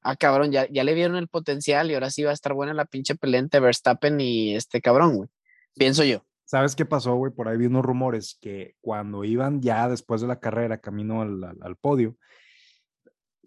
ah, 0.05 0.15
cabrón, 0.15 0.51
ya, 0.51 0.67
ya 0.69 0.83
le 0.83 0.93
vieron 0.93 1.17
el 1.17 1.27
potencial 1.27 1.89
y 1.89 1.95
ahora 1.95 2.09
sí 2.09 2.23
va 2.23 2.29
a 2.29 2.33
estar 2.33 2.53
buena 2.53 2.73
la 2.73 2.85
pinche 2.85 3.15
pelea 3.15 3.39
entre 3.39 3.59
Verstappen 3.59 4.21
y 4.21 4.55
este 4.55 4.79
cabrón, 4.79 5.15
güey. 5.17 5.29
Pienso 5.75 6.03
yo. 6.03 6.23
¿Sabes 6.45 6.75
qué 6.75 6.85
pasó, 6.85 7.15
güey? 7.15 7.33
Por 7.33 7.47
ahí 7.47 7.57
vi 7.57 7.65
unos 7.65 7.83
rumores 7.83 8.37
que 8.39 8.75
cuando 8.81 9.23
iban 9.23 9.61
ya 9.61 9.89
después 9.89 10.21
de 10.21 10.27
la 10.27 10.39
carrera 10.39 10.77
camino 10.77 11.23
al, 11.23 11.75
podio, 11.81 12.17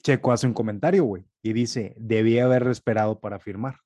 Checo 0.02 0.32
hace 0.32 0.46
un 0.46 0.54
comentario, 0.54 1.04
güey, 1.04 1.24
y 1.42 1.52
dice, 1.52 1.94
debía 1.98 2.44
haber 2.44 2.66
esperado 2.68 3.20
para 3.20 3.38
firmar. 3.38 3.76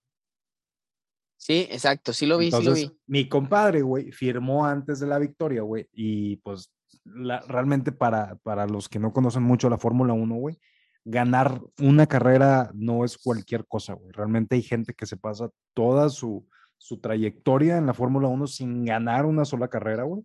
Sí, 1.37 1.66
exacto, 1.71 2.12
sí 2.12 2.26
lo 2.26 2.38
vi, 2.38 2.52
sí 2.52 2.62
lo 2.62 2.75
vi. 2.75 2.90
Mi 3.07 3.28
compadre, 3.28 3.83
güey, 3.83 4.12
firmó 4.12 4.64
antes 4.64 5.00
de 5.00 5.09
la 5.09 5.19
victoria, 5.19 5.62
güey, 5.62 5.88
y 5.92 6.37
pues 6.37 6.73
realmente 7.04 7.90
para, 7.90 8.37
para 8.37 8.66
los 8.66 8.88
que 8.88 8.99
no 8.99 9.12
conocen 9.12 9.42
mucho 9.42 9.69
la 9.69 9.78
Fórmula 9.78 10.12
1, 10.12 10.35
güey, 10.37 10.59
ganar 11.04 11.61
una 11.81 12.07
carrera 12.07 12.71
no 12.75 13.04
es 13.04 13.19
cualquier 13.19 13.66
cosa, 13.66 13.95
güey. 13.95 14.12
Realmente 14.12 14.54
hay 14.54 14.62
gente 14.62 14.95
que 14.95 15.07
se 15.07 15.16
pasa 15.16 15.50
toda 15.75 16.09
su, 16.11 16.47
su 16.78 17.00
trayectoria 17.00 17.76
en 17.76 17.87
la 17.87 17.95
Fórmula 17.95 18.28
1 18.28 18.47
sin 18.47 18.85
ganar 18.85 19.26
una 19.26 19.45
sola 19.45 19.69
carrera, 19.69 20.04
güey. 20.04 20.25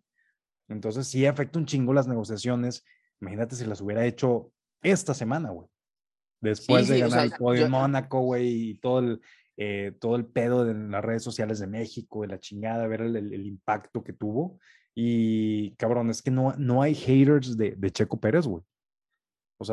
Entonces 0.67 1.08
sí 1.08 1.25
afecta 1.25 1.60
un 1.60 1.65
chingo 1.65 1.94
las 1.94 2.08
negociaciones. 2.08 2.84
Imagínate 3.22 3.56
si 3.56 3.65
las 3.65 3.82
hubiera 3.82 4.06
hecho 4.06 4.51
esta 4.82 5.13
semana, 5.13 5.50
güey. 5.50 5.67
Después 6.41 6.88
de 6.88 7.00
ganar 7.00 7.25
el 7.25 7.32
podio 7.32 7.65
en 7.65 7.72
Mónaco, 7.72 8.22
güey, 8.22 8.70
y 8.70 8.74
todo 8.75 9.00
el, 9.00 9.22
eh, 9.58 9.94
todo 10.00 10.15
el 10.15 10.25
pedo 10.25 10.70
en 10.70 10.91
las 10.91 11.03
redes 11.03 11.24
sociales 11.24 11.60
de 11.60 11.67
México, 11.67 12.22
de 12.22 12.27
la 12.27 12.39
chingada, 12.39 12.88
ver 12.88 13.01
el, 13.01 13.15
el, 13.15 13.46
impacto 13.46 14.03
que 14.03 14.13
tuvo. 14.13 14.60
Y 14.94 15.72
cabrón, 15.75 16.10
es 16.10 16.22
que 16.22 16.32
no, 16.32 16.53
no 16.58 16.82
hay 16.82 16.96
haters 16.96 17.58
de, 17.58 17.75
de 17.75 17.91
Checo 17.91 18.20
Pérez, 18.20 18.46
güey 18.46 18.63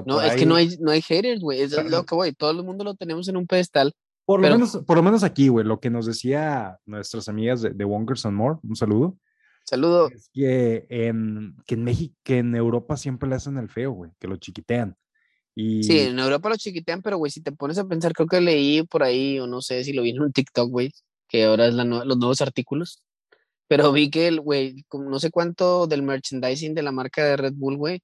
no, 0.06 0.22
es 0.22 0.34
que 0.34 0.46
no 0.46 0.54
hay, 0.56 0.76
no 0.80 0.90
hay 0.90 1.02
haters, 1.02 1.40
güey. 1.40 1.60
Es 1.60 1.72
lo 1.72 2.04
que, 2.04 2.14
güey, 2.14 2.32
todo 2.32 2.50
el 2.50 2.62
mundo 2.64 2.84
lo 2.84 2.94
tenemos 2.94 3.28
en 3.28 3.36
un 3.36 3.46
pedestal. 3.46 3.92
Por, 4.24 4.40
lo, 4.40 4.48
menos, 4.48 4.78
por 4.86 4.96
lo 4.96 5.02
menos 5.02 5.22
aquí, 5.22 5.48
güey, 5.48 5.66
lo 5.66 5.80
que 5.80 5.90
nos 5.90 6.06
decía 6.06 6.78
nuestras 6.86 7.28
amigas 7.28 7.60
de, 7.60 7.70
de 7.70 7.84
Wonkers 7.84 8.24
and 8.24 8.36
More, 8.36 8.58
un 8.62 8.76
saludo, 8.76 9.18
Saludo. 9.66 10.10
Es 10.10 10.28
que 10.30 10.86
en, 10.90 11.56
que 11.66 11.74
en 11.74 11.84
México, 11.84 12.14
que 12.22 12.38
en 12.38 12.54
Europa 12.54 12.98
siempre 12.98 13.28
le 13.28 13.36
hacen 13.36 13.56
el 13.56 13.70
feo, 13.70 13.92
güey, 13.92 14.10
que 14.18 14.28
lo 14.28 14.36
chiquitean. 14.36 14.94
Y 15.56 15.84
Sí, 15.84 15.98
en 16.00 16.18
Europa 16.18 16.48
lo 16.48 16.56
chiquitean, 16.56 17.00
pero 17.02 17.16
güey, 17.18 17.30
si 17.30 17.40
te 17.40 17.52
pones 17.52 17.78
a 17.78 17.86
pensar, 17.86 18.12
creo 18.12 18.26
que 18.26 18.40
leí 18.40 18.82
por 18.82 19.02
ahí, 19.02 19.38
o 19.38 19.46
no 19.46 19.60
sé 19.62 19.84
si 19.84 19.92
lo 19.92 20.02
vi 20.02 20.10
en 20.10 20.20
un 20.22 20.32
TikTok, 20.32 20.68
güey, 20.70 20.90
que 21.28 21.44
ahora 21.44 21.66
es 21.68 21.74
la 21.74 21.84
los 21.84 22.16
nuevos 22.18 22.40
artículos. 22.40 23.02
Pero 23.68 23.92
vi 23.92 24.10
que 24.10 24.28
el, 24.28 24.40
güey, 24.40 24.84
no 24.92 25.18
sé 25.20 25.30
cuánto 25.30 25.86
del 25.86 26.02
merchandising 26.02 26.74
de 26.74 26.82
la 26.82 26.92
marca 26.92 27.24
de 27.24 27.36
Red 27.36 27.54
Bull, 27.54 27.76
güey. 27.78 28.00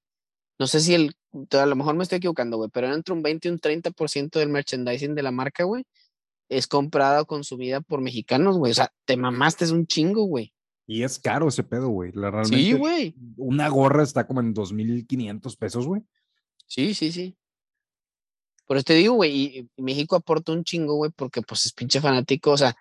No 0.58 0.66
sé 0.66 0.80
si 0.80 0.94
el, 0.94 1.12
a 1.52 1.66
lo 1.66 1.76
mejor 1.76 1.94
me 1.96 2.02
estoy 2.02 2.16
equivocando, 2.18 2.56
güey, 2.56 2.70
pero 2.72 2.92
entre 2.92 3.14
un 3.14 3.22
20 3.22 3.48
y 3.48 3.50
un 3.50 3.58
30% 3.58 4.38
del 4.38 4.48
merchandising 4.48 5.14
de 5.14 5.22
la 5.22 5.30
marca, 5.30 5.64
güey, 5.64 5.84
es 6.48 6.66
comprada 6.66 7.22
o 7.22 7.26
consumida 7.26 7.80
por 7.80 8.00
mexicanos, 8.00 8.56
güey. 8.58 8.72
O 8.72 8.74
sea, 8.74 8.90
te 9.04 9.16
mamaste, 9.16 9.64
es 9.64 9.70
un 9.70 9.86
chingo, 9.86 10.24
güey. 10.24 10.52
Y 10.86 11.02
es 11.02 11.18
caro 11.18 11.48
ese 11.48 11.62
pedo, 11.62 11.88
güey. 11.88 12.10
La- 12.12 12.30
Realmente, 12.30 12.56
Sí, 12.56 12.72
güey. 12.72 13.14
una 13.36 13.68
gorra 13.68 14.02
está 14.02 14.26
como 14.26 14.40
en 14.40 14.54
2.500 14.54 15.56
pesos, 15.56 15.86
güey. 15.86 16.02
Sí, 16.66 16.94
sí, 16.94 17.12
sí. 17.12 17.36
Por 18.70 18.76
eso 18.76 18.84
te 18.84 18.94
digo, 18.94 19.14
güey, 19.14 19.68
México 19.78 20.14
aporta 20.14 20.52
un 20.52 20.62
chingo, 20.62 20.94
güey, 20.94 21.10
porque 21.10 21.42
pues 21.42 21.66
es 21.66 21.72
pinche 21.72 22.00
fanático, 22.00 22.52
o 22.52 22.56
sea, 22.56 22.76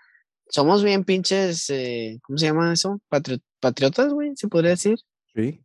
somos 0.48 0.84
bien 0.84 1.04
pinches, 1.04 1.68
eh, 1.72 2.20
¿cómo 2.22 2.38
se 2.38 2.46
llama 2.46 2.72
eso? 2.72 3.02
Patri- 3.10 3.42
patriotas, 3.60 4.14
güey, 4.14 4.34
se 4.36 4.48
podría 4.48 4.70
decir. 4.70 5.00
Sí. 5.34 5.60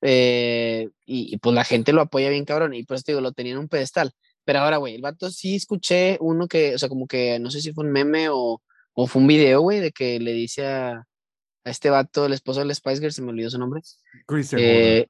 Eh, 0.00 0.88
y, 1.06 1.32
y, 1.32 1.38
pues 1.38 1.54
la 1.54 1.62
gente 1.62 1.92
lo 1.92 2.00
apoya 2.00 2.28
bien 2.28 2.44
cabrón, 2.44 2.74
y 2.74 2.82
por 2.82 2.96
eso 2.96 3.04
te 3.04 3.12
digo, 3.12 3.20
lo 3.20 3.30
tenía 3.30 3.52
en 3.52 3.58
un 3.60 3.68
pedestal. 3.68 4.10
Pero 4.44 4.58
ahora, 4.58 4.78
güey, 4.78 4.96
el 4.96 5.00
vato 5.00 5.30
sí 5.30 5.54
escuché 5.54 6.16
uno 6.18 6.48
que, 6.48 6.74
o 6.74 6.78
sea, 6.78 6.88
como 6.88 7.06
que 7.06 7.38
no 7.38 7.48
sé 7.52 7.60
si 7.60 7.72
fue 7.72 7.84
un 7.84 7.92
meme 7.92 8.30
o, 8.30 8.60
o 8.94 9.06
fue 9.06 9.22
un 9.22 9.28
video, 9.28 9.60
güey, 9.60 9.78
de 9.78 9.92
que 9.92 10.18
le 10.18 10.32
dice 10.32 10.66
a, 10.66 10.90
a 10.94 11.70
este 11.70 11.88
vato, 11.88 12.26
el 12.26 12.32
esposo 12.32 12.58
del 12.58 12.74
Spice 12.74 12.96
Girl, 12.98 13.12
se 13.12 13.22
me 13.22 13.30
olvidó 13.30 13.48
su 13.48 13.60
nombre. 13.60 13.80
Horner. 14.26 14.48
Eh, 14.58 15.06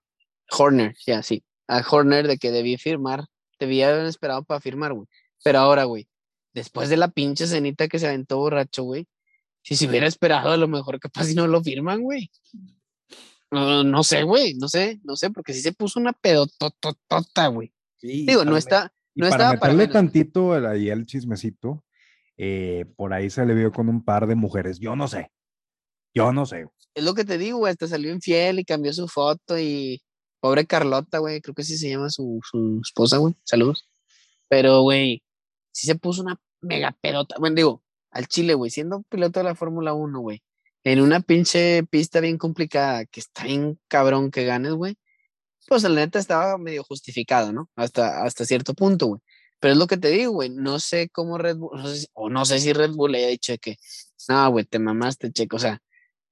Horner, 0.50 0.94
ya, 1.06 1.23
sí. 1.23 1.42
A 1.68 1.82
Horner 1.90 2.28
de 2.28 2.37
que 2.37 2.50
debía 2.50 2.76
firmar, 2.76 3.25
debía 3.64 3.88
haber 3.90 4.07
esperado 4.07 4.42
para 4.45 4.61
firmar, 4.61 4.92
güey. 4.92 5.07
Pero 5.45 5.59
ahora, 5.59 5.85
güey, 5.85 6.09
después 6.54 6.88
de 6.88 6.97
la 6.97 7.09
pinche 7.09 7.47
cenita 7.47 7.88
que 7.88 7.99
se 7.99 8.07
aventó 8.07 8.38
borracho, 8.38 8.83
güey, 8.85 9.07
si 9.62 9.76
se 9.76 9.87
hubiera 9.87 10.07
esperado, 10.07 10.50
a 10.50 10.57
lo 10.57 10.69
mejor 10.69 10.99
capaz 11.00 11.25
si 11.25 11.35
no 11.35 11.47
lo 11.47 11.62
firman, 11.62 12.02
güey. 12.02 12.31
No, 13.50 13.85
no 13.85 14.02
sé, 14.02 14.23
güey, 14.23 14.54
no 14.54 14.69
sé, 14.69 15.00
no 15.04 15.14
sé, 15.14 15.31
porque 15.31 15.52
sí 15.52 15.61
se 15.61 15.73
puso 15.73 16.00
una 16.00 16.12
pedototota, 16.12 17.49
güey. 17.49 17.73
Sí, 17.99 18.25
Digo, 18.26 18.45
no 18.45 18.52
para 18.52 18.59
está, 18.59 18.92
no 19.14 19.28
para 19.28 19.31
estaba 19.31 19.49
para 19.61 19.73
meterle 19.75 19.76
menos. 19.76 19.92
tantito 19.92 20.57
el- 20.57 20.66
ahí 20.66 20.88
el 20.88 21.04
chismecito, 21.07 21.85
eh, 22.38 22.87
por 22.97 23.12
ahí 23.12 23.28
se 23.28 23.45
le 23.45 23.54
vio 23.54 23.71
con 23.71 23.88
un 23.90 24.02
par 24.04 24.26
de 24.26 24.35
mujeres. 24.37 24.78
Yo 24.81 24.97
no 24.97 25.07
sé. 25.07 25.31
Yo 26.14 26.33
no 26.33 26.47
sé. 26.47 26.66
Es 26.95 27.04
lo 27.04 27.14
que 27.14 27.25
te 27.25 27.37
digo, 27.38 27.59
güey, 27.59 27.71
hasta 27.73 27.87
salió 27.87 28.11
infiel 28.12 28.59
y 28.59 28.64
cambió 28.64 28.92
su 28.92 29.07
foto 29.07 29.59
y 29.59 30.02
pobre 30.42 30.66
Carlota, 30.66 31.18
güey, 31.18 31.40
creo 31.40 31.54
que 31.54 31.62
sí 31.62 31.78
se 31.78 31.88
llama 31.88 32.11
su, 32.11 32.40
su 32.50 32.80
esposa, 32.84 33.18
güey, 33.18 33.34
saludos. 33.44 33.88
Pero, 34.49 34.82
güey, 34.82 35.22
sí 35.72 35.87
se 35.87 35.94
puso 35.94 36.22
una 36.22 36.40
mega 36.61 36.96
pedota, 37.00 37.37
bueno, 37.38 37.56
digo, 37.56 37.84
al 38.11 38.26
Chile, 38.26 38.54
güey, 38.54 38.70
siendo 38.70 39.02
piloto 39.04 39.40
de 39.40 39.44
la 39.44 39.54
Fórmula 39.54 39.94
1, 39.94 40.20
güey, 40.20 40.42
en 40.84 41.00
una 41.00 41.20
pinche 41.20 41.84
pista 41.84 42.20
bien 42.20 42.38
complicada, 42.38 43.06
que 43.06 43.20
está 43.20 43.44
bien 43.44 43.78
cabrón 43.88 44.32
que 44.32 44.44
ganes, 44.44 44.72
güey, 44.72 44.96
pues 45.68 45.84
la 45.84 45.90
neta 45.90 46.18
estaba 46.18 46.58
medio 46.58 46.82
justificado, 46.82 47.52
¿no? 47.52 47.70
Hasta, 47.76 48.25
hasta 48.25 48.44
cierto 48.44 48.75
punto, 48.75 49.06
güey. 49.06 49.20
Pero 49.61 49.75
es 49.75 49.78
lo 49.78 49.87
que 49.87 49.96
te 49.96 50.08
digo, 50.08 50.32
güey, 50.32 50.50
no 50.50 50.80
sé 50.80 51.08
cómo 51.11 51.38
Red 51.38 51.56
Bull, 51.56 51.80
no 51.80 51.87
sé 51.87 52.08
o 52.14 52.30
no 52.30 52.44
sé 52.44 52.58
si 52.58 52.72
Red 52.72 52.92
Bull 52.92 53.12
le 53.12 53.18
haya 53.18 53.28
dicho 53.28 53.54
que, 53.61 53.76
no, 54.28 54.50
güey, 54.50 54.64
te 54.64 54.80
mamaste, 54.80 55.30
checo, 55.32 55.56
o 55.56 55.61
sea, 55.61 55.80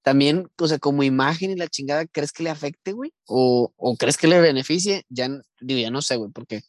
también, 0.02 0.48
o 0.58 0.68
sea, 0.68 0.78
como 0.78 1.02
imagen 1.02 1.50
y 1.50 1.56
la 1.56 1.68
chingada, 1.68 2.06
¿crees 2.06 2.32
que 2.32 2.42
le 2.42 2.50
afecte, 2.50 2.92
güey? 2.92 3.12
¿O, 3.26 3.72
o 3.76 3.96
crees 3.96 4.16
que 4.16 4.28
le 4.28 4.40
beneficie? 4.40 5.04
Ya, 5.08 5.28
digo, 5.60 5.80
ya 5.80 5.90
no 5.90 6.02
sé, 6.02 6.16
güey, 6.16 6.30
porque 6.32 6.62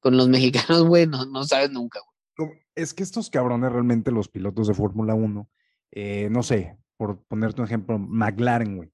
con 0.00 0.16
los 0.16 0.28
mexicanos, 0.30 0.84
güey, 0.84 1.06
no, 1.06 1.26
no 1.26 1.44
sabes 1.44 1.70
nunca, 1.70 2.00
güey. 2.00 2.50
Es 2.74 2.94
que 2.94 3.02
estos 3.02 3.28
cabrones 3.30 3.72
realmente, 3.72 4.10
los 4.12 4.28
pilotos 4.28 4.66
de 4.68 4.74
Fórmula 4.74 5.14
1, 5.14 5.48
eh, 5.92 6.28
no 6.30 6.42
sé, 6.42 6.76
por 6.96 7.22
ponerte 7.24 7.60
un 7.60 7.66
ejemplo, 7.66 7.98
McLaren, 7.98 8.76
güey. 8.76 8.90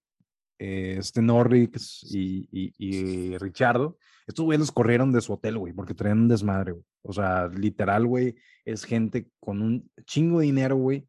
eh, 0.59 0.97
este 0.99 1.23
Norris 1.23 2.03
y, 2.03 2.49
y, 2.51 2.75
y 2.79 3.39
Richardo, 3.39 3.99
estos 4.27 4.45
güeyes 4.45 4.61
los 4.61 4.73
corrieron 4.73 5.13
de 5.13 5.21
su 5.21 5.35
hotel, 5.35 5.59
güey, 5.59 5.73
porque 5.73 5.95
traían 5.95 6.21
un 6.21 6.29
desmadre, 6.29 6.73
güey. 6.73 6.85
O 7.03 7.13
sea, 7.13 7.49
literal, 7.49 8.07
güey, 8.07 8.35
es 8.65 8.85
gente 8.85 9.29
con 9.39 9.63
un 9.63 9.91
chingo 10.07 10.41
de 10.41 10.47
dinero, 10.47 10.77
güey. 10.77 11.07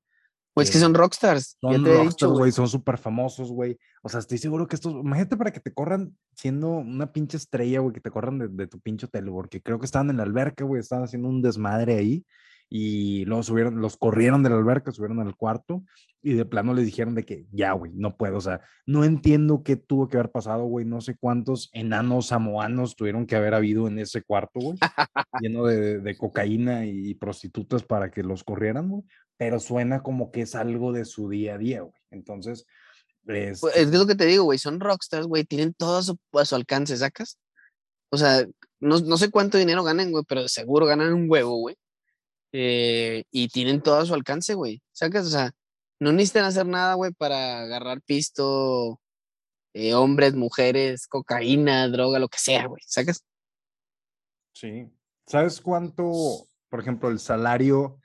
Pues 0.58 0.70
que 0.70 0.74
que 0.74 0.80
son 0.80 0.94
rockstars, 0.94 1.58
Son 1.62 1.86
rockstars, 1.86 2.32
güey. 2.32 2.40
güey, 2.40 2.52
son 2.52 2.68
súper 2.68 2.98
famosos, 2.98 3.52
güey. 3.52 3.78
O 4.02 4.10
sea, 4.10 4.20
estoy 4.20 4.38
seguro 4.38 4.68
que 4.68 4.76
estos, 4.76 4.94
imagínate 4.94 5.38
para 5.38 5.52
que 5.52 5.60
te 5.60 5.72
corran 5.72 6.18
siendo 6.36 6.70
una 6.70 7.12
pinche 7.12 7.38
estrella, 7.38 7.80
güey, 7.80 7.94
que 7.94 8.02
te 8.02 8.12
corran 8.12 8.40
de, 8.40 8.48
de 8.48 8.68
tu 8.68 8.80
pinche 8.80 9.06
hotel, 9.06 9.30
porque 9.30 9.62
creo 9.62 9.80
que 9.80 9.86
estaban 9.86 10.10
en 10.10 10.18
la 10.18 10.24
alberca, 10.24 10.66
güey, 10.66 10.80
estaban 10.80 11.06
haciendo 11.06 11.30
un 11.30 11.42
desmadre 11.42 11.96
ahí 11.96 12.26
y 12.70 13.24
luego 13.26 13.44
subieron, 13.44 13.80
los 13.80 13.98
corrieron 13.98 14.44
de 14.44 14.50
la 14.50 14.58
alberca, 14.58 14.92
subieron 14.92 15.20
al 15.20 15.36
cuarto 15.36 15.84
y 16.22 16.34
de 16.34 16.46
plano 16.46 16.74
les 16.74 16.86
dijeron 16.86 17.16
de 17.16 17.24
que 17.24 17.46
ya, 17.52 17.72
güey, 17.72 17.94
no 17.94 18.18
puedo, 18.18 18.38
o 18.38 18.42
sea, 18.42 18.60
no 18.86 19.04
entiendo 19.06 19.64
qué 19.64 19.78
tuvo 19.78 20.10
que 20.10 20.18
haber 20.18 20.32
pasado, 20.32 20.66
güey, 20.66 20.86
no 20.86 21.00
sé 21.00 21.16
cuántos 21.18 21.70
enanos 21.72 22.28
samoanos 22.28 22.96
tuvieron 22.96 23.26
que 23.26 23.36
haber 23.36 23.54
habido 23.54 23.88
en 23.88 24.00
ese 24.00 24.22
cuarto, 24.22 24.60
güey, 24.60 24.78
lleno 25.40 25.66
de, 25.66 26.00
de 26.00 26.18
cocaína 26.18 26.86
y 26.86 27.14
prostitutas 27.14 27.84
para 27.84 28.12
que 28.12 28.24
los 28.24 28.44
corrieran, 28.44 28.90
güey, 28.90 29.04
pero 29.38 29.60
suena 29.60 30.02
como 30.02 30.32
que 30.32 30.42
es 30.42 30.56
algo 30.56 30.92
de 30.92 31.06
su 31.06 31.30
día 31.30 31.56
a 31.56 31.58
día, 31.58 31.82
güey. 31.82 31.94
Entonces, 32.12 32.66
Pues, 33.26 33.64
este, 33.64 33.82
Es 33.82 33.92
lo 33.92 34.08
que 34.08 34.16
te 34.16 34.26
digo, 34.26 34.46
güey, 34.46 34.58
son 34.58 34.80
rockstars, 34.80 35.28
güey, 35.28 35.44
tienen 35.44 35.74
todo 35.74 35.98
a 35.98 36.04
su, 36.04 36.18
a 36.34 36.46
su 36.46 36.56
alcance, 36.56 36.98
¿sacas? 36.98 37.40
O 38.10 38.18
sea, 38.18 38.46
no, 38.80 39.00
no 39.00 39.18
sé 39.18 39.30
cuánto 39.30 39.58
dinero 39.58 39.84
ganan, 39.84 40.12
güey, 40.12 40.24
pero 40.28 40.48
seguro 40.48 40.86
ganan 40.86 41.14
un 41.14 41.30
huevo, 41.30 41.58
güey. 41.58 41.76
Eh, 42.54 43.24
y 43.32 43.50
tienen 43.50 43.82
todo 43.82 44.00
a 44.00 44.06
su 44.06 44.14
alcance, 44.14 44.54
güey, 44.54 44.82
¿sacas? 44.92 45.28
O 45.28 45.30
sea, 45.30 45.52
no 46.00 46.12
necesitan 46.12 46.46
hacer 46.46 46.66
nada, 46.66 46.94
güey, 46.94 47.12
para 47.12 47.62
agarrar 47.62 48.02
pisto, 48.02 49.00
eh, 49.74 49.94
hombres, 49.94 50.34
mujeres, 50.34 51.08
cocaína, 51.08 51.88
droga, 51.90 52.20
lo 52.20 52.30
que 52.30 52.40
sea, 52.40 52.66
güey, 52.68 52.82
¿sacas? 52.86 53.24
Sí. 54.54 54.90
¿Sabes 55.28 55.60
cuánto, 55.60 56.48
por 56.70 56.80
ejemplo, 56.80 57.10
el 57.10 57.20
salario 57.20 58.00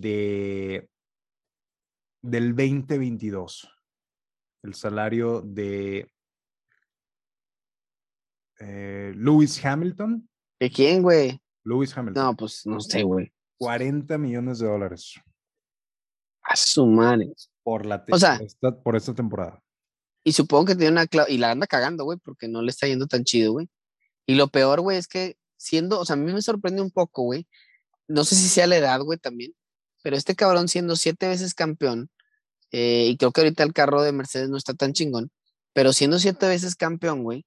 de 0.00 0.88
del 2.22 2.54
2022? 2.56 3.68
El 4.62 4.74
salario 4.74 5.42
de 5.42 6.10
eh, 8.58 9.12
Lewis 9.16 9.64
Hamilton. 9.64 10.28
¿De 10.60 10.70
quién, 10.70 11.02
güey? 11.02 11.40
Lewis 11.64 11.96
Hamilton. 11.96 12.22
No, 12.24 12.36
pues 12.36 12.62
no 12.66 12.80
sé, 12.80 13.02
güey. 13.02 13.32
40 13.58 14.18
millones 14.18 14.58
de 14.58 14.66
dólares 14.66 15.14
A 16.42 16.56
su 16.56 16.86
madre. 16.86 17.32
por, 17.62 17.86
la 17.86 18.04
O 18.10 18.18
sea- 18.18 18.36
por 18.38 18.46
esta, 18.46 18.80
por 18.82 18.96
esta 18.96 19.14
temporada. 19.14 19.62
Y 20.24 20.32
supongo 20.32 20.66
que 20.66 20.74
tiene 20.74 20.92
una 20.92 21.06
clau- 21.06 21.26
y 21.28 21.38
la 21.38 21.52
anda 21.52 21.66
cagando, 21.66 22.04
güey, 22.04 22.18
porque 22.18 22.48
no 22.48 22.60
le 22.60 22.70
está 22.70 22.86
yendo 22.88 23.06
tan 23.06 23.22
chido, 23.24 23.52
güey. 23.52 23.68
Y 24.26 24.34
lo 24.34 24.48
peor, 24.48 24.80
güey, 24.80 24.98
es 24.98 25.06
que 25.06 25.36
siendo, 25.56 26.00
o 26.00 26.04
sea, 26.04 26.14
a 26.14 26.16
mí 26.16 26.32
me 26.32 26.42
sorprende 26.42 26.82
un 26.82 26.90
poco, 26.90 27.22
güey. 27.22 27.46
No 28.08 28.24
sé 28.24 28.34
si 28.34 28.48
sea 28.48 28.66
la 28.66 28.76
edad, 28.76 29.00
güey, 29.00 29.18
también. 29.18 29.52
Pero 30.06 30.16
este 30.16 30.36
cabrón 30.36 30.68
siendo 30.68 30.94
siete 30.94 31.26
veces 31.26 31.52
campeón, 31.52 32.10
eh, 32.70 33.08
y 33.08 33.16
creo 33.16 33.32
que 33.32 33.40
ahorita 33.40 33.64
el 33.64 33.72
carro 33.72 34.02
de 34.02 34.12
Mercedes 34.12 34.48
no 34.48 34.56
está 34.56 34.72
tan 34.72 34.92
chingón, 34.92 35.32
pero 35.72 35.92
siendo 35.92 36.20
siete 36.20 36.46
veces 36.46 36.76
campeón, 36.76 37.24
güey, 37.24 37.44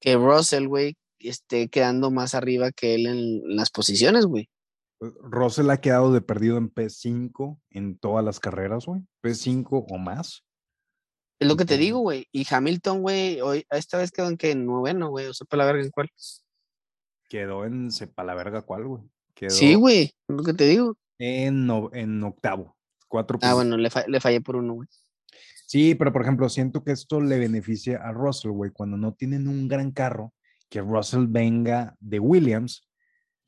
que 0.00 0.16
Russell, 0.16 0.66
güey, 0.66 0.96
esté 1.20 1.68
quedando 1.68 2.10
más 2.10 2.34
arriba 2.34 2.72
que 2.72 2.96
él 2.96 3.06
en 3.06 3.56
las 3.56 3.70
posiciones, 3.70 4.26
güey. 4.26 4.50
Pues, 4.98 5.12
Russell 5.20 5.70
ha 5.70 5.80
quedado 5.80 6.12
de 6.12 6.22
perdido 6.22 6.56
en 6.56 6.74
P5 6.74 7.60
en 7.70 7.96
todas 7.96 8.24
las 8.24 8.40
carreras, 8.40 8.86
güey. 8.86 9.02
P5 9.22 9.86
o 9.88 9.96
más. 9.96 10.42
Es 11.38 11.46
lo 11.46 11.56
que 11.56 11.66
te 11.66 11.76
digo, 11.76 12.00
güey. 12.00 12.26
Y 12.32 12.52
Hamilton, 12.52 13.02
güey, 13.02 13.40
hoy, 13.42 13.64
esta 13.70 13.98
vez 13.98 14.10
quedó 14.10 14.26
en 14.26 14.38
que 14.38 14.50
en 14.50 14.66
noveno, 14.66 15.10
güey, 15.10 15.26
o 15.26 15.34
sea, 15.34 15.46
para 15.48 15.62
la 15.62 15.66
verga 15.66 15.84
en 15.84 15.92
cuál. 15.92 16.08
Quedó 17.28 17.64
en 17.64 17.92
sepa 17.92 18.24
la 18.24 18.34
verga 18.34 18.62
cuál, 18.62 18.88
güey. 18.88 19.04
Quedó 19.36 19.50
Sí, 19.50 19.74
güey, 19.76 20.16
es 20.26 20.36
lo 20.36 20.42
que 20.42 20.52
te 20.52 20.64
digo. 20.64 20.96
En, 21.18 21.66
no- 21.66 21.90
en 21.92 22.22
octavo. 22.22 22.76
Cuatro 23.08 23.38
Ah, 23.42 23.54
bueno, 23.54 23.76
le, 23.76 23.90
fa- 23.90 24.06
le 24.08 24.20
fallé 24.20 24.40
por 24.40 24.56
uno, 24.56 24.74
güey. 24.74 24.88
Sí, 25.66 25.94
pero 25.94 26.12
por 26.12 26.22
ejemplo, 26.22 26.48
siento 26.48 26.84
que 26.84 26.92
esto 26.92 27.20
le 27.20 27.38
beneficia 27.38 27.98
a 27.98 28.12
Russell, 28.12 28.52
güey, 28.52 28.70
cuando 28.70 28.96
no 28.96 29.14
tienen 29.14 29.48
un 29.48 29.66
gran 29.68 29.90
carro, 29.90 30.32
que 30.68 30.80
Russell 30.80 31.26
venga 31.28 31.96
de 32.00 32.18
Williams, 32.20 32.88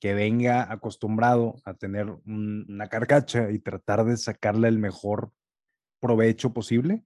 que 0.00 0.14
venga 0.14 0.70
acostumbrado 0.72 1.56
a 1.64 1.74
tener 1.74 2.06
un- 2.10 2.66
una 2.68 2.88
carcacha 2.88 3.50
y 3.50 3.58
tratar 3.58 4.04
de 4.04 4.16
sacarle 4.16 4.68
el 4.68 4.78
mejor 4.78 5.32
provecho 6.00 6.52
posible. 6.52 7.04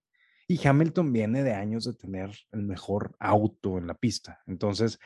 Y 0.49 0.67
Hamilton 0.67 1.13
viene 1.13 1.43
de 1.43 1.55
años 1.55 1.85
de 1.85 1.95
tener 1.95 2.31
el 2.53 2.63
mejor 2.63 3.17
auto 3.19 3.79
en 3.79 3.87
la 3.87 3.95
pista. 3.95 4.41
Entonces, 4.47 4.99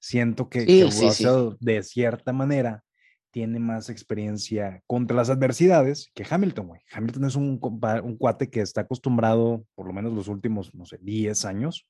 siento 0.00 0.48
que, 0.48 0.60
Sí, 0.60 0.78
que 0.84 0.90
sí, 0.92 0.98
sí. 1.10 1.24
Russell, 1.24 1.56
de 1.60 1.82
cierta 1.82 2.32
manera, 2.32 2.84
tiene 3.32 3.58
más 3.58 3.88
experiencia 3.88 4.82
contra 4.86 5.16
las 5.16 5.30
adversidades 5.30 6.10
que 6.14 6.26
Hamilton, 6.28 6.68
güey. 6.68 6.80
Hamilton 6.92 7.24
es 7.24 7.34
un, 7.34 7.58
un 7.62 8.16
cuate 8.16 8.50
que 8.50 8.60
está 8.60 8.82
acostumbrado, 8.82 9.64
por 9.74 9.86
lo 9.86 9.92
menos 9.92 10.12
los 10.12 10.28
últimos, 10.28 10.74
no 10.74 10.84
sé, 10.84 10.98
10 11.02 11.44
años, 11.46 11.88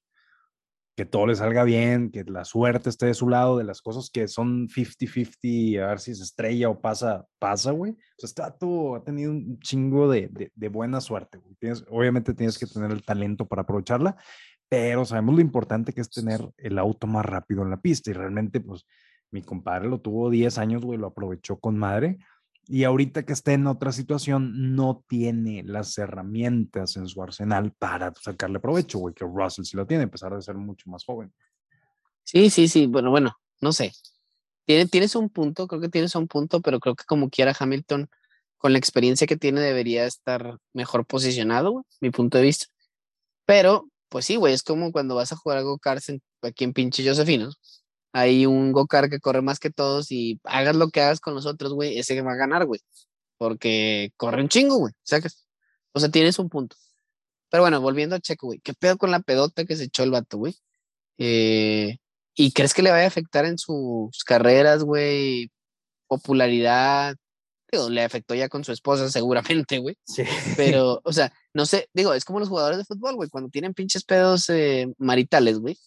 que 0.97 1.07
todo 1.07 1.27
le 1.27 1.35
salga 1.35 1.65
bien, 1.65 2.11
que 2.11 2.23
la 2.25 2.45
suerte 2.45 2.91
esté 2.91 3.07
de 3.07 3.15
su 3.15 3.29
lado, 3.29 3.59
de 3.59 3.65
las 3.65 3.81
cosas 3.81 4.11
que 4.11 4.29
son 4.29 4.69
50-50, 4.69 5.83
a 5.83 5.89
ver 5.89 6.01
si 6.01 6.15
se 6.15 6.23
estrella 6.23 6.69
o 6.69 6.81
pasa, 6.81 7.27
pasa, 7.39 7.73
güey. 7.73 7.93
O 7.93 7.97
sea, 8.19 8.27
este 8.27 8.43
vato 8.43 8.97
ha 8.97 9.05
tenido 9.05 9.33
un 9.33 9.59
chingo 9.59 10.11
de, 10.11 10.51
de, 10.55 10.69
buena 10.69 11.01
suerte, 11.01 11.39
obviamente 11.89 12.35
tienes 12.35 12.59
que 12.59 12.67
tener 12.67 12.91
el 12.91 13.03
talento 13.03 13.47
para 13.47 13.63
aprovecharla, 13.63 14.17
pero 14.69 15.05
sabemos 15.05 15.35
lo 15.35 15.41
importante 15.41 15.93
que 15.93 16.01
es 16.01 16.11
tener 16.11 16.41
el 16.57 16.79
auto 16.79 17.07
más 17.07 17.25
rápido 17.25 17.63
en 17.63 17.71
la 17.71 17.81
pista 17.81 18.11
y 18.11 18.15
realmente, 18.15 18.61
pues, 18.61 18.87
mi 19.33 19.43
compadre 19.43 19.89
lo 19.89 20.01
tuvo 20.01 20.31
10 20.31 20.59
años, 20.59 20.83
güey, 20.85 20.99
lo 20.99 21.09
aprovechó 21.09 21.59
con 21.59 21.77
madre 21.77 22.19
y 22.67 22.85
ahorita 22.85 23.25
que 23.25 23.33
está 23.33 23.53
en 23.53 23.67
otra 23.67 23.93
situación, 23.93 24.75
no 24.77 25.05
tiene 25.09 25.65
las 25.65 25.99
herramientas 25.99 26.97
en 26.97 27.09
su 27.09 27.23
arsenal 27.23 27.73
para 27.73 28.13
sacarle 28.15 28.61
provecho, 28.61 28.99
güey, 28.99 29.15
que 29.15 29.25
Russell 29.25 29.65
sí 29.65 29.77
lo 29.77 29.87
tiene, 29.87 30.05
a 30.05 30.11
pesar 30.11 30.35
de 30.35 30.43
ser 30.43 30.55
mucho 30.55 30.89
más 30.89 31.05
joven. 31.05 31.33
Sí, 32.23 32.51
sí, 32.51 32.69
sí, 32.69 32.87
bueno, 32.87 33.11
bueno, 33.11 33.37
no 33.61 33.73
sé. 33.73 33.93
Tiene, 34.65 34.87
tienes 34.87 35.17
un 35.17 35.29
punto, 35.29 35.67
creo 35.67 35.81
que 35.81 35.89
tienes 35.89 36.15
un 36.15 36.29
punto, 36.29 36.61
pero 36.61 36.79
creo 36.79 36.95
que 36.95 37.05
como 37.05 37.31
quiera 37.31 37.55
Hamilton, 37.59 38.09
con 38.59 38.73
la 38.73 38.79
experiencia 38.79 39.27
que 39.27 39.37
tiene, 39.37 39.61
debería 39.61 40.07
estar 40.07 40.57
mejor 40.73 41.05
posicionado, 41.05 41.73
güey, 41.73 41.85
mi 42.01 42.11
punto 42.11 42.39
de 42.39 42.45
vista. 42.45 42.67
Pero, 43.45 43.89
pues 44.09 44.25
sí, 44.25 44.37
güey, 44.37 44.55
es 44.55 44.63
como 44.63 44.93
cuando 44.93 45.17
vas 45.17 45.33
a 45.33 45.37
jugar 45.37 45.59
algo 45.59 45.79
cárcel 45.79 46.23
aquí 46.43 46.63
en 46.63 46.73
pinche 46.73 47.07
Josefino 47.07 47.51
hay 48.13 48.47
un 48.47 48.73
go-kart 48.73 49.11
que 49.11 49.21
corre 49.21 49.43
más 49.43 49.59
que 49.59 49.71
todos 49.71 50.13
y 50.13 50.39
hagas 50.45 50.77
lo 50.77 50.91
que 50.91 51.01
hagas 51.01 51.21
con 51.21 51.35
los 51.35 51.47
otros, 51.47 51.73
güey, 51.73 51.99
ese 51.99 52.21
va 52.21 52.33
a 52.33 52.37
ganar, 52.37 52.67
güey. 52.67 52.81
Porque 53.39 54.13
corre 54.17 54.43
un 54.43 54.49
chingo, 54.49 54.77
güey. 54.77 54.93
¿Sacas? 55.03 55.47
O 55.93 56.01
sea, 56.01 56.11
tienes 56.11 56.39
un 56.39 56.49
punto. 56.49 56.77
Pero 57.51 57.63
bueno, 57.65 57.81
volviendo 57.81 58.17
a 58.17 58.21
Checo, 58.21 58.49
güey. 58.49 58.61
¿Qué 58.61 58.75
pedo 58.75 58.99
con 58.99 59.11
la 59.11 59.21
pedota 59.21 59.65
que 59.65 59.77
se 59.77 59.85
echó 59.85 60.03
el 60.05 60.11
vato, 60.11 60.39
güey? 60.39 60.55
Eh, 61.19 61.99
¿Y 62.35 62.53
crees 62.53 62.75
que 62.75 62.83
le 62.83 62.91
vaya 62.91 63.05
a 63.05 63.09
afectar 63.09 63.45
en 63.47 63.59
sus 63.59 64.25
carreras, 64.25 64.85
güey? 64.85 65.51
Popularidad. 66.07 67.17
Digo, 67.71 67.91
le 67.91 68.05
afectó 68.05 68.35
ya 68.35 68.49
con 68.49 68.65
su 68.65 68.73
esposa, 68.73 69.09
seguramente, 69.11 69.79
güey. 69.79 69.97
Sí. 70.07 70.25
Pero, 70.57 71.01
o 71.05 71.13
sea, 71.13 71.33
no 71.55 71.67
sé, 71.67 71.89
digo, 71.95 72.15
es 72.15 72.25
como 72.25 72.41
los 72.41 72.49
jugadores 72.49 72.79
de 72.79 72.85
fútbol, 72.85 73.17
güey, 73.17 73.31
cuando 73.31 73.51
tienen 73.51 73.75
pinches 73.75 74.05
pedos 74.05 74.49
eh, 74.51 74.87
maritales, 74.99 75.59
güey 75.59 75.79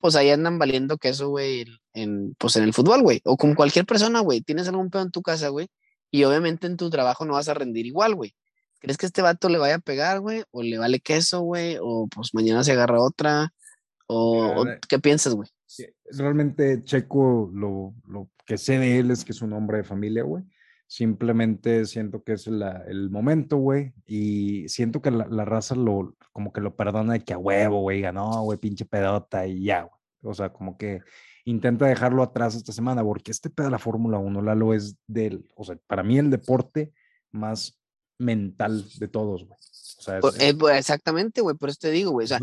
pues 0.00 0.16
ahí 0.16 0.30
andan 0.30 0.58
valiendo 0.58 0.98
queso, 0.98 1.28
güey, 1.28 1.66
en, 1.94 2.34
pues 2.38 2.56
en 2.56 2.64
el 2.64 2.72
fútbol, 2.72 3.02
güey. 3.02 3.20
O 3.24 3.36
con 3.36 3.54
cualquier 3.54 3.86
persona, 3.86 4.20
güey. 4.20 4.40
Tienes 4.40 4.68
algún 4.68 4.90
pedo 4.90 5.02
en 5.02 5.10
tu 5.10 5.22
casa, 5.22 5.48
güey. 5.48 5.68
Y 6.10 6.24
obviamente 6.24 6.66
en 6.66 6.76
tu 6.76 6.90
trabajo 6.90 7.24
no 7.24 7.34
vas 7.34 7.48
a 7.48 7.54
rendir 7.54 7.86
igual, 7.86 8.14
güey. 8.14 8.34
¿Crees 8.80 8.98
que 8.98 9.06
este 9.06 9.22
vato 9.22 9.48
le 9.48 9.58
vaya 9.58 9.76
a 9.76 9.80
pegar, 9.80 10.20
güey? 10.20 10.44
¿O 10.50 10.62
le 10.62 10.78
vale 10.78 11.00
queso, 11.00 11.40
güey? 11.40 11.78
¿O 11.80 12.08
pues 12.14 12.34
mañana 12.34 12.62
se 12.62 12.72
agarra 12.72 13.00
otra? 13.00 13.52
¿O, 14.06 14.64
qué 14.88 14.98
piensas, 14.98 15.34
güey? 15.34 15.48
Realmente 16.10 16.82
Checo, 16.84 17.50
lo, 17.52 17.94
lo 18.06 18.30
que 18.44 18.56
sé 18.56 18.78
de 18.78 18.98
él 18.98 19.10
es 19.10 19.24
que 19.24 19.32
es 19.32 19.42
un 19.42 19.52
hombre 19.52 19.78
de 19.78 19.84
familia, 19.84 20.22
güey. 20.22 20.44
Simplemente 20.88 21.84
siento 21.86 22.22
que 22.22 22.34
es 22.34 22.46
el 22.46 23.10
momento, 23.10 23.56
güey. 23.56 23.92
Y 24.06 24.68
siento 24.68 25.02
que 25.02 25.10
la, 25.10 25.44
raza 25.44 25.74
lo, 25.74 26.14
como 26.32 26.52
que 26.52 26.60
lo 26.60 26.76
perdona 26.76 27.14
de 27.14 27.24
que 27.24 27.32
a 27.32 27.38
huevo, 27.38 27.80
güey, 27.80 28.02
ganó, 28.02 28.42
güey, 28.42 28.58
pinche 28.58 28.84
pedota 28.84 29.46
y 29.46 29.64
ya, 29.64 29.82
güey. 29.82 30.00
O 30.22 30.34
sea, 30.34 30.52
como 30.52 30.76
que 30.76 31.00
intenta 31.44 31.86
dejarlo 31.86 32.22
atrás 32.22 32.54
esta 32.54 32.72
semana, 32.72 33.02
porque 33.02 33.30
este 33.30 33.50
pedo 33.50 33.66
de 33.66 33.72
la 33.72 33.78
Fórmula 33.78 34.18
1, 34.18 34.42
Lalo, 34.42 34.74
es 34.74 34.96
del, 35.06 35.48
o 35.54 35.64
sea, 35.64 35.76
para 35.86 36.02
mí 36.02 36.18
el 36.18 36.30
deporte 36.30 36.92
más 37.32 37.80
mental 38.18 38.84
de 38.98 39.08
todos, 39.08 39.44
güey. 39.44 39.58
O 39.98 40.02
sea, 40.02 40.18
es, 40.18 40.40
eh, 40.40 40.54
pues, 40.54 40.78
exactamente, 40.78 41.40
güey, 41.40 41.56
por 41.56 41.68
eso 41.68 41.78
te 41.80 41.90
digo, 41.90 42.12
güey. 42.12 42.24
O 42.24 42.28
sea, 42.28 42.38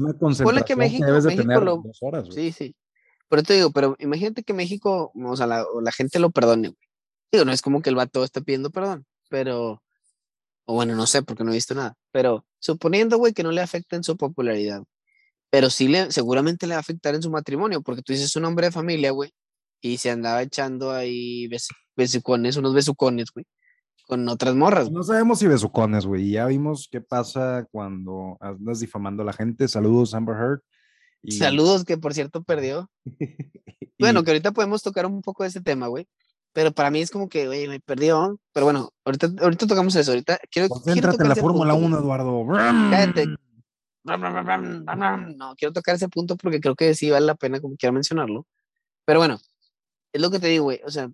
que 0.65 0.75
México, 0.75 1.05
México 1.05 1.61
lo... 1.61 1.83
horas, 2.01 2.27
sí, 2.33 2.51
sí. 2.51 2.75
Por 3.29 3.39
eso 3.39 3.47
te 3.47 3.53
digo, 3.55 3.71
pero 3.71 3.95
imagínate 3.99 4.43
que 4.43 4.53
México, 4.53 5.11
o 5.15 5.35
sea, 5.35 5.47
la, 5.47 5.65
la 5.81 5.91
gente 5.91 6.19
lo 6.19 6.29
perdone, 6.29 6.69
güey. 6.69 6.82
Digo, 7.33 7.45
no 7.45 7.51
es 7.51 7.63
como 7.63 7.81
que 7.81 7.89
el 7.89 7.95
vato 7.95 8.23
esté 8.23 8.43
pidiendo 8.43 8.69
perdón, 8.69 9.07
pero, 9.27 9.81
o 10.65 10.73
bueno, 10.75 10.95
no 10.95 11.07
sé 11.07 11.23
porque 11.23 11.43
no 11.43 11.49
he 11.49 11.55
visto 11.55 11.73
nada, 11.73 11.95
pero 12.11 12.45
suponiendo, 12.59 13.17
güey, 13.17 13.33
que 13.33 13.41
no 13.41 13.51
le 13.51 13.59
afecta 13.59 13.95
en 13.95 14.03
su 14.03 14.15
popularidad, 14.17 14.83
pero 15.49 15.71
sí 15.71 15.87
le, 15.87 16.11
seguramente 16.11 16.67
le 16.67 16.75
va 16.75 16.77
a 16.77 16.81
afectar 16.81 17.15
en 17.15 17.23
su 17.23 17.31
matrimonio, 17.31 17.81
porque 17.81 18.03
tú 18.03 18.13
dices 18.13 18.35
un 18.35 18.45
hombre 18.45 18.67
de 18.67 18.71
familia, 18.71 19.09
güey, 19.09 19.31
y 19.81 19.97
se 19.97 20.11
andaba 20.11 20.43
echando 20.43 20.91
ahí 20.91 21.49
besucones, 21.95 22.55
unos 22.55 22.75
besucones, 22.75 23.31
güey, 23.33 23.47
con 24.05 24.29
otras 24.29 24.53
morras. 24.53 24.91
No 24.91 25.01
sabemos 25.01 25.39
si 25.39 25.47
besucones, 25.47 26.05
güey, 26.05 26.29
ya 26.29 26.45
vimos 26.45 26.87
qué 26.91 27.01
pasa 27.01 27.67
cuando 27.71 28.37
andas 28.41 28.79
difamando 28.79 29.23
a 29.23 29.25
la 29.25 29.33
gente. 29.33 29.67
Saludos, 29.67 30.13
Amber 30.13 30.35
Heard. 30.35 30.61
Saludos, 31.29 31.83
que 31.83 31.97
por 31.97 32.13
cierto 32.13 32.43
perdió. 32.43 32.91
bueno, 33.97 34.23
que 34.23 34.29
ahorita 34.29 34.51
podemos 34.51 34.83
tocar 34.83 35.07
un 35.07 35.23
poco 35.23 35.41
de 35.41 35.49
ese 35.49 35.61
tema, 35.61 35.87
güey. 35.87 36.07
Pero 36.53 36.71
para 36.71 36.91
mí 36.91 37.01
es 37.01 37.09
como 37.09 37.27
que, 37.27 37.47
oye, 37.47 37.67
me 37.67 37.79
perdió. 37.79 38.39
Pero 38.53 38.67
bueno, 38.67 38.91
ahorita, 39.05 39.31
ahorita 39.41 39.67
tocamos 39.67 39.95
eso. 39.95 40.11
Ahorita 40.11 40.39
quiero. 40.51 40.69
Concéntrate 40.69 41.23
en 41.23 41.29
la 41.29 41.35
Fórmula 41.35 41.73
1, 41.73 41.99
Eduardo. 41.99 42.45
Cállate. 42.47 43.27
No, 44.03 45.55
quiero 45.57 45.73
tocar 45.73 45.95
ese 45.95 46.09
punto 46.09 46.37
porque 46.37 46.59
creo 46.59 46.75
que 46.75 46.93
sí 46.93 47.09
vale 47.09 47.25
la 47.25 47.35
pena, 47.35 47.59
como 47.59 47.75
quiero 47.75 47.93
mencionarlo. 47.93 48.45
Pero 49.05 49.19
bueno, 49.19 49.39
es 50.13 50.21
lo 50.21 50.29
que 50.29 50.39
te 50.39 50.47
digo, 50.47 50.65
güey. 50.65 50.81
O 50.85 50.91
sea, 50.91 51.09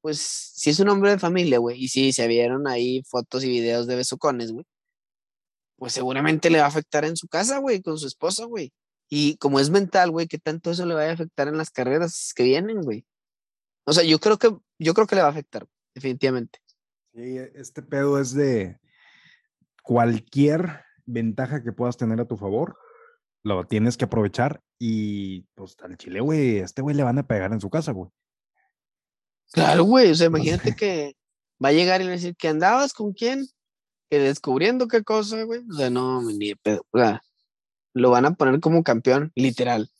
pues 0.00 0.18
si 0.18 0.70
es 0.70 0.80
un 0.80 0.88
hombre 0.88 1.10
de 1.10 1.18
familia, 1.18 1.58
güey, 1.58 1.82
y 1.84 1.88
si 1.88 2.12
se 2.12 2.26
vieron 2.26 2.66
ahí 2.66 3.02
fotos 3.04 3.44
y 3.44 3.50
videos 3.50 3.86
de 3.86 3.96
besucones, 3.96 4.52
güey, 4.52 4.64
pues 5.76 5.92
seguramente 5.92 6.50
le 6.50 6.58
va 6.58 6.64
a 6.64 6.68
afectar 6.68 7.04
en 7.04 7.16
su 7.16 7.28
casa, 7.28 7.58
güey, 7.58 7.82
con 7.82 7.98
su 7.98 8.06
esposa, 8.06 8.46
güey. 8.46 8.72
Y 9.08 9.36
como 9.36 9.60
es 9.60 9.70
mental, 9.70 10.10
güey, 10.10 10.26
¿qué 10.26 10.38
tanto 10.38 10.70
eso 10.70 10.84
le 10.86 10.94
va 10.94 11.04
a 11.04 11.12
afectar 11.12 11.48
en 11.48 11.56
las 11.56 11.70
carreras 11.70 12.32
que 12.34 12.42
vienen, 12.42 12.82
güey? 12.82 13.04
O 13.88 13.92
sea, 13.94 14.04
yo 14.04 14.18
creo 14.18 14.38
que, 14.38 14.54
yo 14.78 14.92
creo 14.92 15.06
que 15.06 15.16
le 15.16 15.22
va 15.22 15.28
a 15.28 15.30
afectar, 15.30 15.66
definitivamente. 15.94 16.60
Sí, 17.14 17.38
e, 17.38 17.52
este 17.54 17.82
pedo 17.82 18.20
es 18.20 18.34
de 18.34 18.78
cualquier 19.82 20.84
ventaja 21.06 21.62
que 21.62 21.72
puedas 21.72 21.96
tener 21.96 22.20
a 22.20 22.28
tu 22.28 22.36
favor, 22.36 22.76
lo 23.42 23.64
tienes 23.64 23.96
que 23.96 24.04
aprovechar 24.04 24.60
y 24.78 25.40
pues 25.54 25.74
al 25.82 25.96
chile, 25.96 26.20
güey, 26.20 26.60
a 26.60 26.66
este 26.66 26.82
güey 26.82 26.94
le 26.94 27.02
van 27.02 27.18
a 27.18 27.26
pegar 27.26 27.50
en 27.54 27.60
su 27.60 27.70
casa, 27.70 27.92
güey. 27.92 28.10
Claro, 29.52 29.84
güey, 29.84 30.10
o 30.10 30.14
sea, 30.14 30.26
imagínate 30.26 30.76
que 30.76 31.16
va 31.64 31.70
a 31.70 31.72
llegar 31.72 32.02
y 32.02 32.04
le 32.04 32.10
decir 32.10 32.36
que 32.36 32.48
andabas 32.48 32.92
con 32.92 33.14
quién, 33.14 33.46
que 34.10 34.18
descubriendo 34.18 34.86
qué 34.86 35.02
cosa, 35.02 35.44
güey. 35.44 35.62
O 35.70 35.74
sea, 35.74 35.88
no, 35.88 36.20
ni 36.22 36.50
de 36.50 36.56
pedo. 36.56 36.84
O 36.90 36.98
sea, 36.98 37.22
lo 37.94 38.10
van 38.10 38.26
a 38.26 38.34
poner 38.34 38.60
como 38.60 38.82
campeón, 38.82 39.32
literal. 39.34 39.90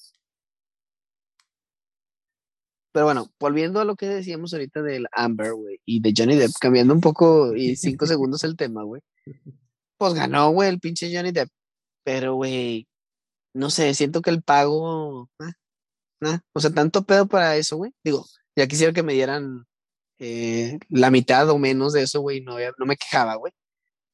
Pero 2.92 3.07
bueno, 3.07 3.31
volviendo 3.38 3.81
a 3.81 3.85
lo 3.85 3.96
que 3.96 4.07
decíamos 4.07 4.53
ahorita 4.53 4.83
del 4.83 5.07
Amber, 5.12 5.55
güey, 5.55 5.81
y 5.85 6.01
de 6.01 6.12
Johnny 6.16 6.37
Depp, 6.37 6.53
cambiando 6.61 6.94
un 6.94 7.01
poco 7.01 7.55
y 7.55 7.77
cinco 7.77 8.07
segundos 8.07 8.44
el 8.44 8.57
tema, 8.57 8.83
güey. 8.83 9.03
Pues 9.98 10.14
ganó, 10.14 10.51
güey, 10.51 10.68
el 10.68 10.81
pinche 10.81 11.14
Johnny 11.14 11.33
Depp. 11.33 11.51
Pero, 12.05 12.37
güey, 12.37 12.88
no 13.55 13.70
sé, 13.70 13.94
siento 13.94 14.22
que 14.22 14.31
el 14.31 14.42
pago, 14.42 15.29
ah, 16.20 16.40
o 16.53 16.61
sea, 16.61 16.70
tanto 16.70 17.05
pedo 17.05 17.27
para 17.29 17.57
eso, 17.57 17.77
güey. 17.77 17.92
Digo, 18.05 18.24
ya 18.57 18.66
quisiera 18.66 18.92
que 18.92 19.03
me 19.03 19.12
dieran 19.14 19.66
eh, 20.18 20.79
la 20.88 21.11
mitad 21.11 21.48
o 21.51 21.59
menos 21.59 21.92
de 21.92 22.03
eso, 22.03 22.20
güey, 22.20 22.40
no, 22.40 22.57
no 22.79 22.87
me 22.87 22.96
quejaba, 22.96 23.37
güey. 23.37 23.53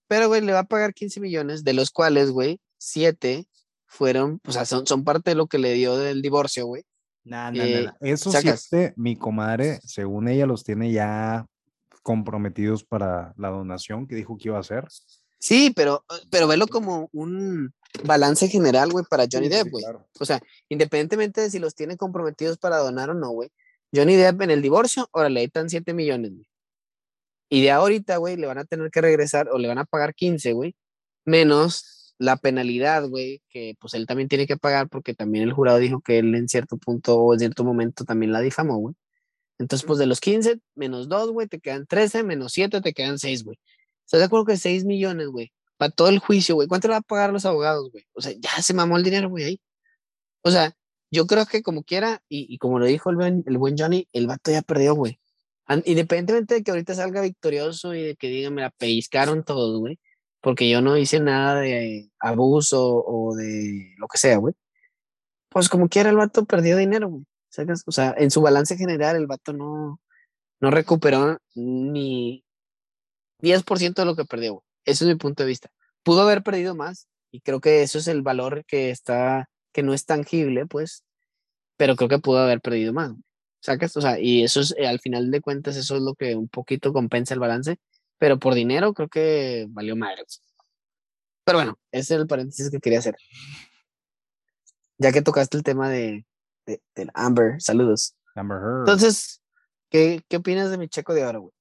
Pero, 0.09 0.29
güey, 0.29 0.41
le 0.43 0.53
va 0.53 0.61
a 0.61 0.65
pagar 0.65 0.95
15 0.95 1.21
millones, 1.21 1.65
de 1.65 1.73
los 1.75 1.91
cuales, 1.91 2.31
güey, 2.31 2.61
7 2.79 3.47
fueron, 3.87 4.41
o 4.47 4.53
sea, 4.53 4.65
son, 4.67 4.87
son 4.87 5.05
parte 5.05 5.31
de 5.31 5.37
lo 5.37 5.47
que 5.47 5.59
le 5.59 5.75
dio 5.75 5.97
del 5.97 6.23
divorcio, 6.23 6.67
güey. 6.67 6.85
No, 7.25 7.51
no, 7.51 7.65
no, 7.65 7.93
Eso 8.01 8.31
sí, 8.31 8.49
este, 8.49 8.93
mi 8.97 9.17
comadre, 9.17 9.81
según 9.83 10.29
ella, 10.29 10.47
los 10.47 10.63
tiene 10.63 10.93
ya 10.93 11.47
comprometidos 12.03 12.85
para 12.85 13.33
la 13.39 13.49
donación 13.49 14.07
que 14.07 14.15
dijo 14.15 14.37
que 14.37 14.49
iba 14.49 14.59
a 14.59 14.61
hacer. 14.61 14.87
Sí, 15.39 15.73
pero, 15.75 16.05
pero 16.31 16.47
velo 16.47 16.67
como 16.67 17.09
un 17.13 17.73
balance 18.05 18.49
general, 18.49 18.91
güey, 18.91 19.05
para 19.09 19.27
Johnny 19.31 19.49
Depp, 19.49 19.71
güey. 19.71 19.85
O 20.19 20.25
sea, 20.25 20.41
independientemente 20.69 21.41
de 21.41 21.51
si 21.51 21.59
los 21.59 21.75
tiene 21.75 21.97
comprometidos 21.97 22.59
para 22.59 22.79
donar 22.79 23.11
o 23.11 23.15
no, 23.15 23.31
güey. 23.31 23.51
Johnny 23.95 24.17
Depp 24.17 24.43
en 24.43 24.51
el 24.51 24.63
divorcio, 24.63 25.09
órale, 25.13 25.41
ahí 25.41 25.47
están 25.47 25.71
7 25.71 25.95
millones, 25.95 26.33
güey. 26.33 26.47
Y 27.49 27.63
de 27.63 27.71
ahorita, 27.71 28.17
güey, 28.17 28.37
le 28.37 28.47
van 28.47 28.59
a 28.59 28.65
tener 28.65 28.91
que 28.91 29.01
regresar 29.01 29.49
o 29.51 29.59
le 29.59 29.69
van 29.69 29.79
a 29.79 29.85
pagar 29.85 30.15
15, 30.15 30.53
güey, 30.53 30.75
menos 31.25 32.04
la 32.19 32.37
penalidad, 32.37 33.09
güey, 33.09 33.43
que 33.49 33.75
pues 33.81 33.95
él 33.95 34.07
también 34.07 34.29
tiene 34.29 34.47
que 34.47 34.57
pagar 34.57 34.89
porque 34.89 35.15
también 35.15 35.45
el 35.45 35.53
jurado 35.53 35.79
dijo 35.79 36.01
que 36.01 36.19
él 36.19 36.35
en 36.35 36.49
cierto 36.49 36.77
punto 36.79 37.17
o 37.19 37.33
en 37.35 37.41
cierto 37.41 37.65
momento 37.65 38.05
también 38.05 38.33
la 38.33 38.41
difamó, 38.41 38.79
güey. 38.79 38.95
Entonces, 39.59 39.87
pues 39.87 39.99
de 39.99 40.07
los 40.07 40.21
15 40.21 40.61
menos 40.75 41.09
2, 41.09 41.31
güey, 41.33 41.49
te 41.49 41.61
quedan 41.61 41.87
13, 41.87 42.25
menos 42.25 42.53
7 42.53 42.81
te 42.81 42.93
quedan 42.93 43.19
6, 43.19 43.45
güey. 43.45 43.59
¿Estás 44.05 44.21
de 44.21 44.27
acuerdo 44.27 44.47
que 44.47 44.57
6 44.57 44.85
millones, 44.85 45.29
güey? 45.29 45.53
Para 45.77 45.91
todo 45.93 46.09
el 46.09 46.19
juicio, 46.19 46.55
güey. 46.57 46.69
¿Cuánto 46.69 46.89
le 46.89 46.93
va 46.93 46.99
a 46.99 47.03
pagar 47.03 47.33
los 47.33 47.47
abogados, 47.47 47.91
güey? 47.93 48.05
O 48.15 48.21
sea, 48.21 48.33
ya 48.39 48.63
se 48.63 48.75
mamó 48.75 48.97
el 48.97 49.05
dinero, 49.05 49.29
güey, 49.29 49.45
ahí. 49.45 49.61
O 50.43 50.51
sea, 50.51 50.75
yo 51.11 51.27
creo 51.27 51.47
que 51.47 51.63
como 51.63 51.85
quiera, 51.85 52.23
y, 52.29 52.59
como 52.59 52.79
lo 52.79 52.87
dijo 52.87 53.11
el 53.11 53.17
buen, 53.17 53.45
el 53.47 53.59
buen 53.59 53.77
Johnny, 53.79 54.09
el 54.13 54.27
vato 54.27 54.51
ya 54.51 54.63
perdió, 54.63 54.95
güey. 54.95 55.21
independientemente 55.87 56.55
de 56.57 56.63
que 56.65 56.71
ahorita 56.73 56.95
salga 56.95 57.23
victorioso 57.23 57.95
y 57.95 58.03
de 58.03 58.17
que 58.17 58.29
digan, 58.29 58.55
me 58.55 58.63
la 58.63 58.71
pellizcaron 58.71 59.45
todos, 59.45 59.79
güey, 59.81 59.99
porque 60.45 60.69
yo 60.69 60.83
no 60.83 60.99
hice 60.99 61.21
nada 61.21 61.59
de 61.61 62.11
abuso 62.21 63.03
o 63.03 63.35
de 63.35 63.95
lo 63.97 64.07
que 64.09 64.19
sea, 64.19 64.37
güey. 64.37 64.53
Pues 65.49 65.71
como 65.71 65.89
quiera 65.89 66.11
el 66.11 66.17
vato 66.17 66.45
perdió 66.45 66.77
dinero, 66.77 67.09
güey. 67.09 67.23
O 67.87 67.93
sea, 67.93 68.15
en 68.19 68.31
su 68.31 68.43
balance 68.43 68.77
general 68.77 69.17
el 69.17 69.27
vato 69.27 69.55
no, 69.55 70.03
no 70.61 70.71
recuperó 70.71 71.39
ni 71.55 72.45
10% 73.41 73.95
de 73.95 74.05
lo 74.05 74.17
que 74.17 74.27
perdió, 74.27 74.53
güey. 74.55 74.65
Ese 74.85 75.05
es 75.05 75.09
mi 75.09 75.17
punto 75.17 75.45
de 75.45 75.49
vista. 75.49 75.71
Pudo 76.03 76.21
haber 76.21 76.43
perdido 76.43 76.75
más 76.75 77.09
y 77.31 77.41
creo 77.41 77.63
que 77.63 77.83
eso 77.83 77.97
es 77.97 78.07
el 78.07 78.21
valor 78.21 78.67
que 78.67 78.91
está, 78.91 79.49
que 79.73 79.83
no 79.83 79.95
es 79.95 80.05
tangible, 80.05 80.67
pues, 80.67 81.05
pero 81.79 81.97
creo 81.97 82.11
que 82.11 82.19
pudo 82.19 82.41
haber 82.41 82.61
perdido 82.61 82.93
más. 82.93 83.15
¿Sacas? 83.61 83.97
O 83.97 84.03
sea, 84.03 84.21
y 84.21 84.45
eso 84.45 84.61
es, 84.61 84.75
al 84.87 85.01
final 85.01 85.31
de 85.31 85.41
cuentas, 85.41 85.77
eso 85.77 85.97
es 85.97 86.03
lo 86.03 86.15
que 86.15 86.37
un 86.37 86.49
poquito 86.49 86.93
compensa 86.93 87.33
el 87.33 87.41
balance, 87.41 87.79
pero 88.19 88.39
por 88.39 88.55
dinero 88.55 88.95
creo 88.95 89.09
que 89.09 89.67
valió 89.71 89.97
madre. 89.97 90.25
Pero 91.45 91.59
bueno, 91.59 91.79
ese 91.93 92.15
es 92.15 92.21
el 92.21 92.27
paréntesis 92.27 92.71
que 92.71 92.81
quería 92.81 93.01
hacer. 93.01 93.17
Ya 94.99 95.13
que 95.13 95.23
tocaste 95.23 95.57
el 95.57 95.63
tema 95.63 95.89
de, 95.89 96.25
de 96.67 96.81
del 96.95 97.11
Amber, 97.15 97.61
saludos. 97.61 98.17
Amber 98.35 98.59
Heard. 98.59 98.79
Entonces, 98.81 99.43
¿qué, 99.91 100.23
¿qué 100.29 100.37
opinas 100.39 100.71
de 100.71 100.79
mi 100.79 100.89
checo 100.89 101.15
de 101.15 101.25
oro, 101.25 101.41
güey? 101.43 101.53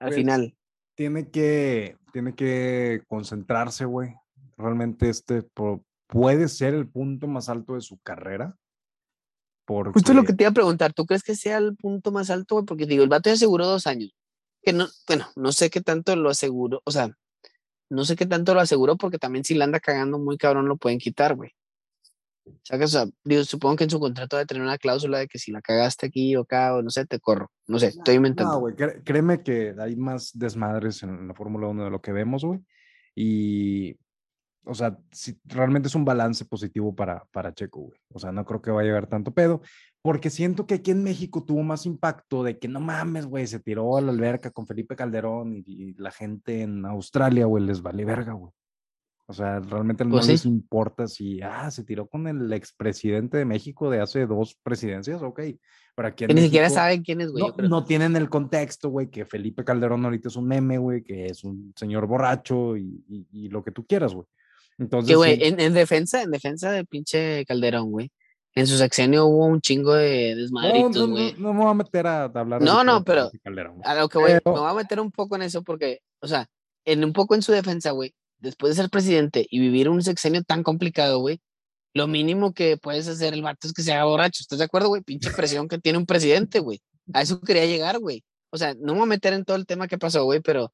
Al 0.00 0.08
Pues, 0.08 0.16
final. 0.16 0.56
Tiene 0.94 1.30
que, 1.30 1.96
tiene 2.12 2.34
que 2.34 3.02
concentrarse, 3.08 3.84
güey. 3.84 4.14
Realmente 4.56 5.08
este 5.08 5.46
puede 6.06 6.48
ser 6.48 6.74
el 6.74 6.88
punto 6.88 7.26
más 7.26 7.48
alto 7.48 7.74
de 7.74 7.80
su 7.80 7.98
carrera. 7.98 8.56
Porque, 9.66 9.92
Justo 9.92 10.14
lo 10.14 10.24
que 10.24 10.32
te 10.32 10.44
iba 10.44 10.50
a 10.50 10.54
preguntar, 10.54 10.92
¿tú 10.92 11.06
crees 11.06 11.22
que 11.22 11.34
sea 11.34 11.58
el 11.58 11.76
punto 11.76 12.12
más 12.12 12.30
alto, 12.30 12.54
güey? 12.54 12.64
Porque 12.64 12.86
digo, 12.86 13.02
el 13.02 13.08
vato 13.08 13.28
ya 13.28 13.34
aseguró 13.34 13.66
dos 13.66 13.86
años. 13.86 14.14
Que 14.66 14.72
no, 14.72 14.88
bueno, 15.06 15.28
no 15.36 15.52
sé 15.52 15.70
qué 15.70 15.80
tanto 15.80 16.16
lo 16.16 16.28
aseguró, 16.28 16.82
o 16.84 16.90
sea, 16.90 17.08
no 17.88 18.04
sé 18.04 18.16
qué 18.16 18.26
tanto 18.26 18.52
lo 18.52 18.58
aseguró, 18.58 18.96
porque 18.96 19.16
también 19.16 19.44
si 19.44 19.54
la 19.54 19.64
anda 19.64 19.78
cagando 19.78 20.18
muy 20.18 20.36
cabrón 20.36 20.66
lo 20.66 20.76
pueden 20.76 20.98
quitar, 20.98 21.36
güey. 21.36 21.52
¿Sabes? 22.64 22.86
O 22.94 22.98
sea, 22.98 23.06
digo, 23.22 23.44
supongo 23.44 23.76
que 23.76 23.84
en 23.84 23.90
su 23.90 24.00
contrato 24.00 24.34
debe 24.34 24.46
tener 24.46 24.64
una 24.64 24.76
cláusula 24.76 25.18
de 25.18 25.28
que 25.28 25.38
si 25.38 25.52
la 25.52 25.62
cagaste 25.62 26.06
aquí 26.06 26.34
o 26.34 26.40
acá, 26.40 26.74
o 26.74 26.82
no 26.82 26.90
sé, 26.90 27.06
te 27.06 27.20
corro. 27.20 27.52
No 27.68 27.78
sé, 27.78 27.88
estoy 27.88 28.16
inventando. 28.16 28.54
No, 28.54 28.58
güey, 28.58 28.74
créeme 28.74 29.44
que 29.44 29.72
hay 29.78 29.94
más 29.94 30.36
desmadres 30.36 31.04
en 31.04 31.28
la 31.28 31.34
Fórmula 31.34 31.68
1 31.68 31.84
de 31.84 31.90
lo 31.90 32.02
que 32.02 32.10
vemos, 32.10 32.44
güey. 32.44 32.58
Y, 33.14 33.96
o 34.64 34.74
sea, 34.74 34.98
si 35.12 35.38
realmente 35.44 35.86
es 35.86 35.94
un 35.94 36.04
balance 36.04 36.44
positivo 36.44 36.92
para, 36.92 37.24
para 37.30 37.54
Checo, 37.54 37.82
güey. 37.82 38.00
O 38.12 38.18
sea, 38.18 38.32
no 38.32 38.44
creo 38.44 38.60
que 38.60 38.72
vaya 38.72 38.90
a 38.90 38.96
haber 38.96 39.06
tanto 39.06 39.32
pedo, 39.32 39.62
porque 40.06 40.30
siento 40.30 40.68
que 40.68 40.74
aquí 40.74 40.92
en 40.92 41.02
México 41.02 41.42
tuvo 41.42 41.64
más 41.64 41.84
impacto 41.84 42.44
de 42.44 42.58
que 42.60 42.68
no 42.68 42.78
mames, 42.78 43.26
güey, 43.26 43.44
se 43.48 43.58
tiró 43.58 43.96
a 43.96 44.00
la 44.00 44.12
alberca 44.12 44.52
con 44.52 44.64
Felipe 44.64 44.94
Calderón 44.94 45.52
y, 45.52 45.64
y 45.66 45.94
la 45.94 46.12
gente 46.12 46.62
en 46.62 46.86
Australia, 46.86 47.46
güey, 47.46 47.64
les 47.64 47.82
vale 47.82 48.04
verga, 48.04 48.32
güey. 48.34 48.52
O 49.26 49.32
sea, 49.32 49.58
realmente 49.58 50.04
no 50.04 50.12
Pues 50.12 50.26
sí. 50.26 50.32
les 50.32 50.44
importa 50.46 51.08
si, 51.08 51.40
ah, 51.42 51.68
se 51.72 51.82
tiró 51.82 52.06
con 52.06 52.28
el 52.28 52.52
expresidente 52.52 53.36
de 53.36 53.44
México 53.44 53.90
de 53.90 54.00
hace 54.00 54.24
dos 54.26 54.56
presidencias, 54.62 55.20
ok. 55.22 55.40
Pero 55.96 56.08
aquí 56.08 56.22
en 56.22 56.28
que 56.28 56.34
ni 56.34 56.42
siquiera 56.42 56.70
saben 56.70 57.02
quién 57.02 57.20
es, 57.20 57.32
güey. 57.32 57.44
no 57.68 57.84
tienen 57.84 58.14
el 58.14 58.28
contexto, 58.28 58.90
güey, 58.90 59.10
que 59.10 59.24
Felipe 59.24 59.64
Calderón 59.64 60.04
ahorita 60.04 60.28
es 60.28 60.36
un 60.36 60.46
meme, 60.46 60.78
güey, 60.78 61.02
que 61.02 61.26
es 61.26 61.42
un 61.42 61.72
señor 61.74 62.06
borracho 62.06 62.76
y, 62.76 63.02
y- 63.08 63.26
y 63.32 63.48
lo 63.48 63.64
que 63.64 63.72
tú 63.72 63.84
quieras, 63.84 64.14
güey. 64.14 64.26
Entonces, 64.78 65.08
Que, 65.10 65.16
güey, 65.16 65.36
sí, 65.36 65.42
en, 65.42 65.58
en 65.58 65.74
defensa, 65.74 66.22
en 66.22 66.30
defensa 66.30 66.70
de 66.70 66.84
pinche 66.84 67.44
Calderón, 67.46 67.90
güey. 67.90 68.12
En 68.56 68.66
su 68.66 68.78
sexenio 68.78 69.26
hubo 69.26 69.44
un 69.44 69.60
chingo 69.60 69.92
de 69.94 70.34
desmadritos, 70.34 70.96
no, 70.96 71.06
no, 71.06 71.12
güey. 71.12 71.34
no 71.36 71.52
me 71.52 71.60
voy 71.60 71.70
a 71.70 71.74
meter 71.74 72.06
a, 72.06 72.24
hablar. 72.24 72.62
No, 72.62 72.82
no, 72.82 73.04
pero- 73.04 73.30
güey. 73.44 73.82
A 73.84 73.94
lo 73.94 74.08
que 74.08 74.16
voy, 74.18 74.32
Pero- 74.42 74.54
me 74.54 74.60
voy 74.60 74.70
a 74.70 74.74
meter 74.74 74.98
un 74.98 75.12
poco 75.12 75.36
en 75.36 75.42
eso 75.42 75.62
porque, 75.62 76.00
o 76.20 76.26
sea, 76.26 76.46
en 76.86 77.04
un 77.04 77.12
poco 77.12 77.34
en 77.34 77.42
su 77.42 77.52
defensa, 77.52 77.90
güey, 77.90 78.14
después 78.38 78.74
de 78.74 78.80
ser 78.82 78.90
presidente 78.90 79.46
y 79.50 79.60
vivir 79.60 79.90
un 79.90 80.02
sexenio 80.02 80.42
tan 80.42 80.62
complicado, 80.62 81.18
güey, 81.18 81.38
lo 81.92 82.06
mínimo 82.06 82.54
que 82.54 82.78
puedes 82.78 83.06
hacer 83.08 83.34
el 83.34 83.42
vato 83.42 83.66
es 83.66 83.74
que 83.74 83.82
se 83.82 83.92
haga 83.92 84.04
borracho. 84.04 84.38
¿Estás 84.40 84.58
de 84.58 84.64
acuerdo, 84.64 84.88
güey? 84.88 85.02
Pinche 85.02 85.30
presión 85.30 85.68
que 85.68 85.78
tiene 85.78 85.98
un 85.98 86.06
presidente, 86.06 86.58
güey. 86.60 86.80
A 87.12 87.22
eso 87.22 87.40
quería 87.40 87.66
llegar, 87.66 87.98
güey. 87.98 88.24
O 88.50 88.56
sea, 88.56 88.74
no 88.74 88.92
me 88.94 89.00
voy 89.00 89.02
a 89.02 89.06
meter 89.06 89.32
en 89.34 89.44
todo 89.44 89.56
el 89.56 89.66
tema 89.66 89.86
que 89.86 89.98
pasó, 89.98 90.24
güey, 90.24 90.40
pero, 90.40 90.72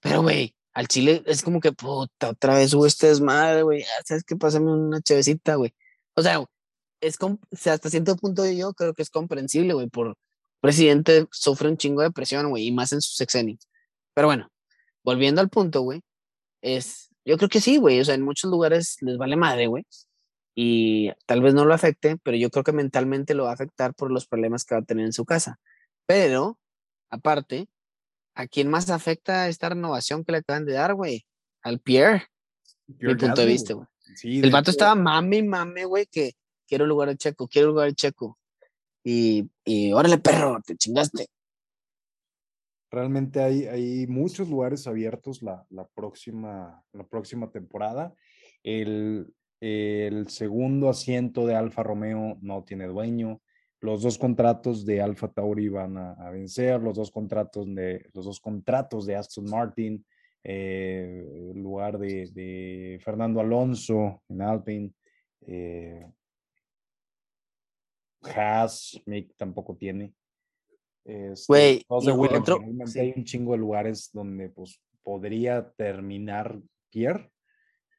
pero, 0.00 0.22
güey, 0.22 0.54
al 0.74 0.86
Chile 0.86 1.22
es 1.26 1.42
como 1.42 1.60
que, 1.60 1.72
puta, 1.72 2.30
otra 2.30 2.54
vez 2.54 2.72
hubo 2.74 2.86
este 2.86 3.08
desmadre, 3.08 3.62
güey. 3.62 3.82
ah, 3.82 4.02
¿Sabes 4.04 4.22
qué? 4.24 4.36
Pásame 4.36 4.70
una 4.72 5.00
chevecita, 5.00 5.56
güey. 5.56 5.72
O 6.14 6.22
sea, 6.22 6.44
es 7.00 7.16
o 7.20 7.38
sea, 7.52 7.74
hasta 7.74 7.90
cierto 7.90 8.16
punto 8.16 8.44
yo 8.50 8.72
creo 8.74 8.94
que 8.94 9.02
es 9.02 9.10
comprensible, 9.10 9.74
güey, 9.74 9.88
por 9.88 10.16
presidente 10.60 11.26
sufre 11.30 11.68
un 11.68 11.76
chingo 11.76 12.02
de 12.02 12.10
presión, 12.10 12.48
güey, 12.48 12.66
y 12.66 12.72
más 12.72 12.92
en 12.92 13.00
su 13.00 13.14
sexenio. 13.14 13.56
Pero 14.14 14.28
bueno, 14.28 14.48
volviendo 15.04 15.40
al 15.40 15.48
punto, 15.48 15.82
güey, 15.82 16.02
es, 16.62 17.10
yo 17.24 17.36
creo 17.36 17.48
que 17.48 17.60
sí, 17.60 17.76
güey, 17.76 18.00
o 18.00 18.04
sea, 18.04 18.14
en 18.14 18.22
muchos 18.22 18.50
lugares 18.50 18.96
les 19.00 19.18
vale 19.18 19.36
madre, 19.36 19.66
güey, 19.66 19.84
y 20.54 21.10
tal 21.26 21.42
vez 21.42 21.54
no 21.54 21.66
lo 21.66 21.74
afecte, 21.74 22.16
pero 22.22 22.36
yo 22.36 22.50
creo 22.50 22.64
que 22.64 22.72
mentalmente 22.72 23.34
lo 23.34 23.44
va 23.44 23.50
a 23.50 23.54
afectar 23.54 23.94
por 23.94 24.10
los 24.10 24.26
problemas 24.26 24.64
que 24.64 24.74
va 24.74 24.80
a 24.80 24.84
tener 24.84 25.04
en 25.04 25.12
su 25.12 25.26
casa. 25.26 25.60
Pero, 26.06 26.58
aparte, 27.10 27.68
¿a 28.34 28.46
quién 28.46 28.68
más 28.68 28.88
afecta 28.88 29.48
esta 29.48 29.68
renovación 29.68 30.24
que 30.24 30.32
le 30.32 30.38
acaban 30.38 30.64
de 30.64 30.72
dar, 30.72 30.94
güey? 30.94 31.26
Al 31.62 31.80
Pierre, 31.80 32.28
mi 32.86 32.94
Pierre 32.94 33.16
punto 33.16 33.40
de 33.42 33.46
vista, 33.46 33.74
güey. 33.74 33.86
Sí, 34.14 34.40
El 34.40 34.50
vato 34.50 34.70
estaba 34.70 34.94
mame 34.94 35.38
y 35.38 35.42
mame, 35.42 35.84
güey, 35.84 36.06
que 36.06 36.32
quiero 36.66 36.84
el 36.84 36.90
lugar 36.90 37.08
de 37.08 37.16
Checo, 37.16 37.48
quiero 37.48 37.68
el 37.68 37.72
lugar 37.74 37.88
de 37.88 37.94
Checo. 37.94 38.38
Y, 39.04 39.48
y 39.64 39.92
órale, 39.92 40.18
perro, 40.18 40.60
te 40.66 40.76
chingaste. 40.76 41.26
Realmente 42.90 43.40
hay, 43.40 43.66
hay 43.66 44.06
muchos 44.06 44.48
lugares 44.48 44.86
abiertos 44.86 45.42
la, 45.42 45.64
la 45.70 45.86
próxima, 45.86 46.82
la 46.92 47.04
próxima 47.04 47.50
temporada. 47.50 48.14
El, 48.62 49.32
el 49.60 50.28
segundo 50.28 50.88
asiento 50.88 51.46
de 51.46 51.54
Alfa 51.54 51.82
Romeo 51.82 52.38
no 52.40 52.64
tiene 52.64 52.86
dueño. 52.86 53.40
Los 53.80 54.02
dos 54.02 54.18
contratos 54.18 54.86
de 54.86 55.02
Alfa 55.02 55.28
Tauri 55.28 55.68
van 55.68 55.98
a, 55.98 56.12
a 56.14 56.30
vencer. 56.30 56.80
Los 56.80 56.96
dos 56.96 57.10
contratos 57.10 57.66
de, 57.74 58.08
los 58.14 58.24
dos 58.24 58.40
contratos 58.40 59.04
de 59.06 59.16
Aston 59.16 59.44
Martin. 59.50 60.04
eh, 60.48 61.50
el 61.52 61.60
lugar 61.60 61.98
de, 61.98 62.30
de 62.32 63.00
Fernando 63.02 63.40
Alonso 63.40 64.22
en 64.28 64.42
Alpine. 64.42 64.92
Eh, 65.46 66.06
Haas, 68.22 69.00
Mick 69.06 69.34
tampoco 69.36 69.76
tiene. 69.76 70.12
Este, 71.04 71.44
Güey, 71.48 71.84
sí. 72.86 72.98
hay 73.00 73.12
un 73.16 73.24
chingo 73.24 73.52
de 73.52 73.58
lugares 73.58 74.10
donde 74.12 74.48
pues 74.48 74.80
podría 75.02 75.70
terminar 75.76 76.58
Pierre, 76.90 77.30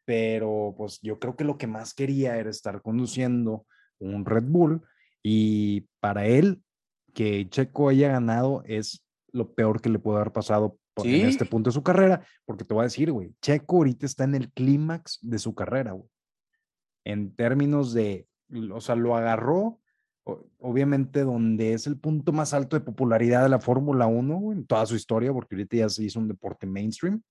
pero 0.06 0.74
pues 0.78 1.00
yo 1.02 1.20
creo 1.20 1.36
que 1.36 1.44
lo 1.46 1.58
que 1.58 1.68
más 1.68 1.94
quería 1.94 2.38
era 2.38 2.50
estar 2.50 2.82
conduciendo 2.82 3.66
un 4.00 4.26
Red 4.26 4.44
Bull 4.46 4.82
y 5.24 5.88
para 6.02 6.26
él 6.28 6.62
que 7.14 7.48
Checo 7.50 7.90
haya 7.90 8.10
ganado 8.10 8.62
es 8.66 9.06
lo 9.32 9.54
peor 9.54 9.82
que 9.82 9.90
le 9.90 10.00
puede 10.00 10.18
haber 10.20 10.34
pasado 10.34 10.78
por- 10.94 11.08
en 11.08 11.14
Sí. 11.14 11.22
este 11.28 11.46
punto 11.46 11.70
de 11.70 11.74
su 11.74 11.84
carrera, 11.84 12.26
porque 12.46 12.64
te 12.64 12.74
voy 12.74 12.82
a 12.82 12.86
decir, 12.86 13.12
güey, 13.12 13.34
Checo 13.42 13.78
ahorita 13.78 14.06
está 14.06 14.24
en 14.26 14.36
el 14.36 14.52
clímax 14.52 15.20
de 15.22 15.40
su 15.40 15.54
carrera, 15.56 15.92
güey. 15.94 16.10
En 17.06 17.34
términos 17.36 17.94
de, 17.94 18.28
o 18.74 18.82
sea, 18.82 18.96
lo 18.96 19.16
agarró 19.16 19.80
obviamente 20.60 21.22
donde 21.22 21.74
es 21.74 21.88
el 21.88 21.98
punto 21.98 22.32
más 22.34 22.54
alto 22.54 22.76
de 22.78 22.86
popularidad 22.86 23.44
de 23.44 23.50
la 23.50 23.60
Fórmula 23.60 24.08
1 24.08 24.38
güey, 24.38 24.58
en 24.58 24.66
toda 24.66 24.86
su 24.86 24.96
historia, 24.96 25.32
porque 25.34 25.56
ahorita 25.56 25.78
ya 25.78 25.90
se 25.90 26.04
hizo 26.04 26.20
un 26.20 26.28
deporte 26.28 26.66
mainstream. 26.68 27.22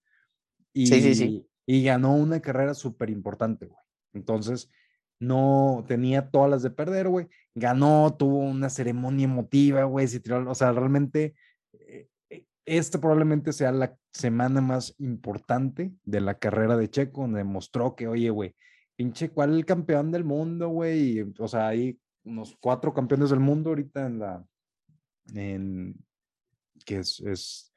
Y, 0.73 0.87
Sí, 0.87 1.01
sí, 1.01 1.15
sí. 1.15 1.47
y 1.67 1.85
ganó 1.85 2.15
una 2.15 2.41
carrera 2.41 2.75
súper 2.75 3.11
importante, 3.11 3.67
güey. 3.67 3.81
Entonces, 4.15 4.71
no 5.19 5.85
tenía 5.89 6.31
todas 6.31 6.51
las 6.51 6.63
de 6.63 6.71
perder, 6.71 7.09
güey. 7.09 7.29
Ganó, 7.55 8.15
tuvo 8.19 8.39
una 8.41 8.69
ceremonia 8.69 9.25
emotiva, 9.25 9.85
güey. 9.85 10.07
se 10.09 10.21
tiró- 10.21 10.49
o 10.51 10.55
sea, 10.55 10.73
realmente, 10.73 11.35
eh, 11.73 12.09
eh, 12.31 12.45
esta 12.67 13.01
probablemente 13.01 13.53
sea 13.53 13.73
la 13.73 13.97
semana 14.13 14.61
más 14.61 14.95
importante 14.99 15.93
de 16.05 16.21
la 16.21 16.39
carrera 16.39 16.77
de 16.77 16.89
Checo, 16.91 17.23
donde 17.23 17.39
demostró 17.39 17.95
que, 17.95 18.09
oye, 18.09 18.29
güey, 18.31 18.55
pinche, 18.97 19.31
¿cuál 19.31 19.51
es 19.51 19.57
el 19.57 19.65
campeón 19.67 20.11
del 20.13 20.25
mundo, 20.25 20.69
güey? 20.69 21.21
O 21.39 21.49
sea, 21.49 21.69
hay 21.69 21.99
unos 22.27 22.57
cuatro 22.61 22.93
campeones 22.93 23.31
del 23.31 23.41
mundo 23.41 23.71
ahorita 23.71 24.07
en 24.07 24.19
la, 24.19 24.47
en, 25.35 25.95
que 26.85 26.99
es, 26.99 27.21
es, 27.21 27.73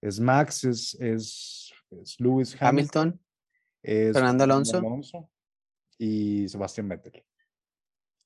es 0.00 0.20
Max, 0.20 0.64
es, 0.64 0.94
es, 1.00 1.72
es 1.90 2.18
Lewis 2.20 2.56
Hamilton, 2.60 3.08
Hamilton, 3.08 3.20
es 3.82 4.12
Fernando 4.14 4.44
Alonso. 4.44 5.30
y 5.98 6.48
Sebastián 6.48 6.88
Vettel. 6.88 7.24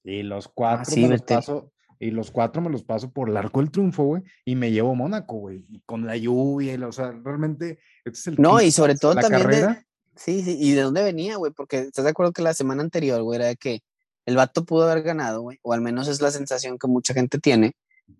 Y 0.05 0.23
los 0.23 0.49
cuatro 0.49 0.93
sí, 0.93 1.03
me 1.03 1.09
los 1.11 1.23
paso, 1.23 1.73
y 1.99 2.11
los 2.11 2.31
cuatro 2.31 2.61
me 2.61 2.71
los 2.71 2.83
paso 2.83 3.11
por 3.11 3.29
el 3.31 3.37
arco 3.37 3.61
del 3.61 3.71
triunfo, 3.71 4.05
güey, 4.05 4.23
y 4.45 4.55
me 4.57 4.71
llevo 4.73 4.91
a 4.91 4.95
Mónaco, 4.95 5.37
güey, 5.39 5.65
y 5.69 5.81
con 5.87 6.05
la 6.07 6.17
lluvia, 6.17 6.75
y 6.75 6.77
la- 6.77 6.89
o 6.89 6.93
sea, 6.93 7.13
realmente, 7.13 7.79
este 8.05 8.19
es 8.19 8.27
el 8.29 8.37
No, 8.39 8.61
y 8.61 8.71
sobre 8.73 8.97
todo 8.97 9.15
la 9.15 9.23
también 9.23 9.43
de- 9.43 9.61
carrera. 9.61 9.87
Sí, 10.15 10.43
sí, 10.43 10.59
¿y 10.61 10.73
de 10.73 10.83
dónde 10.83 11.03
venía, 11.03 11.37
güey? 11.37 11.53
Porque 11.53 11.79
estás 11.79 12.05
de 12.05 12.11
acuerdo 12.11 12.33
que 12.33 12.43
la 12.43 12.53
semana 12.53 12.83
anterior, 12.83 13.23
güey, 13.23 13.37
era 13.39 13.47
de 13.49 13.57
que 13.57 13.81
el 14.27 14.37
vato 14.37 14.65
pudo 14.65 14.85
haber 14.85 15.03
ganado, 15.03 15.43
güey, 15.43 15.59
o 15.63 15.73
al 15.73 15.81
menos 15.81 16.09
es 16.09 16.21
la 16.21 16.31
sensación 16.31 16.79
que 16.79 16.89
mucha 16.89 17.15
gente 17.15 17.39
tiene, 17.39 17.73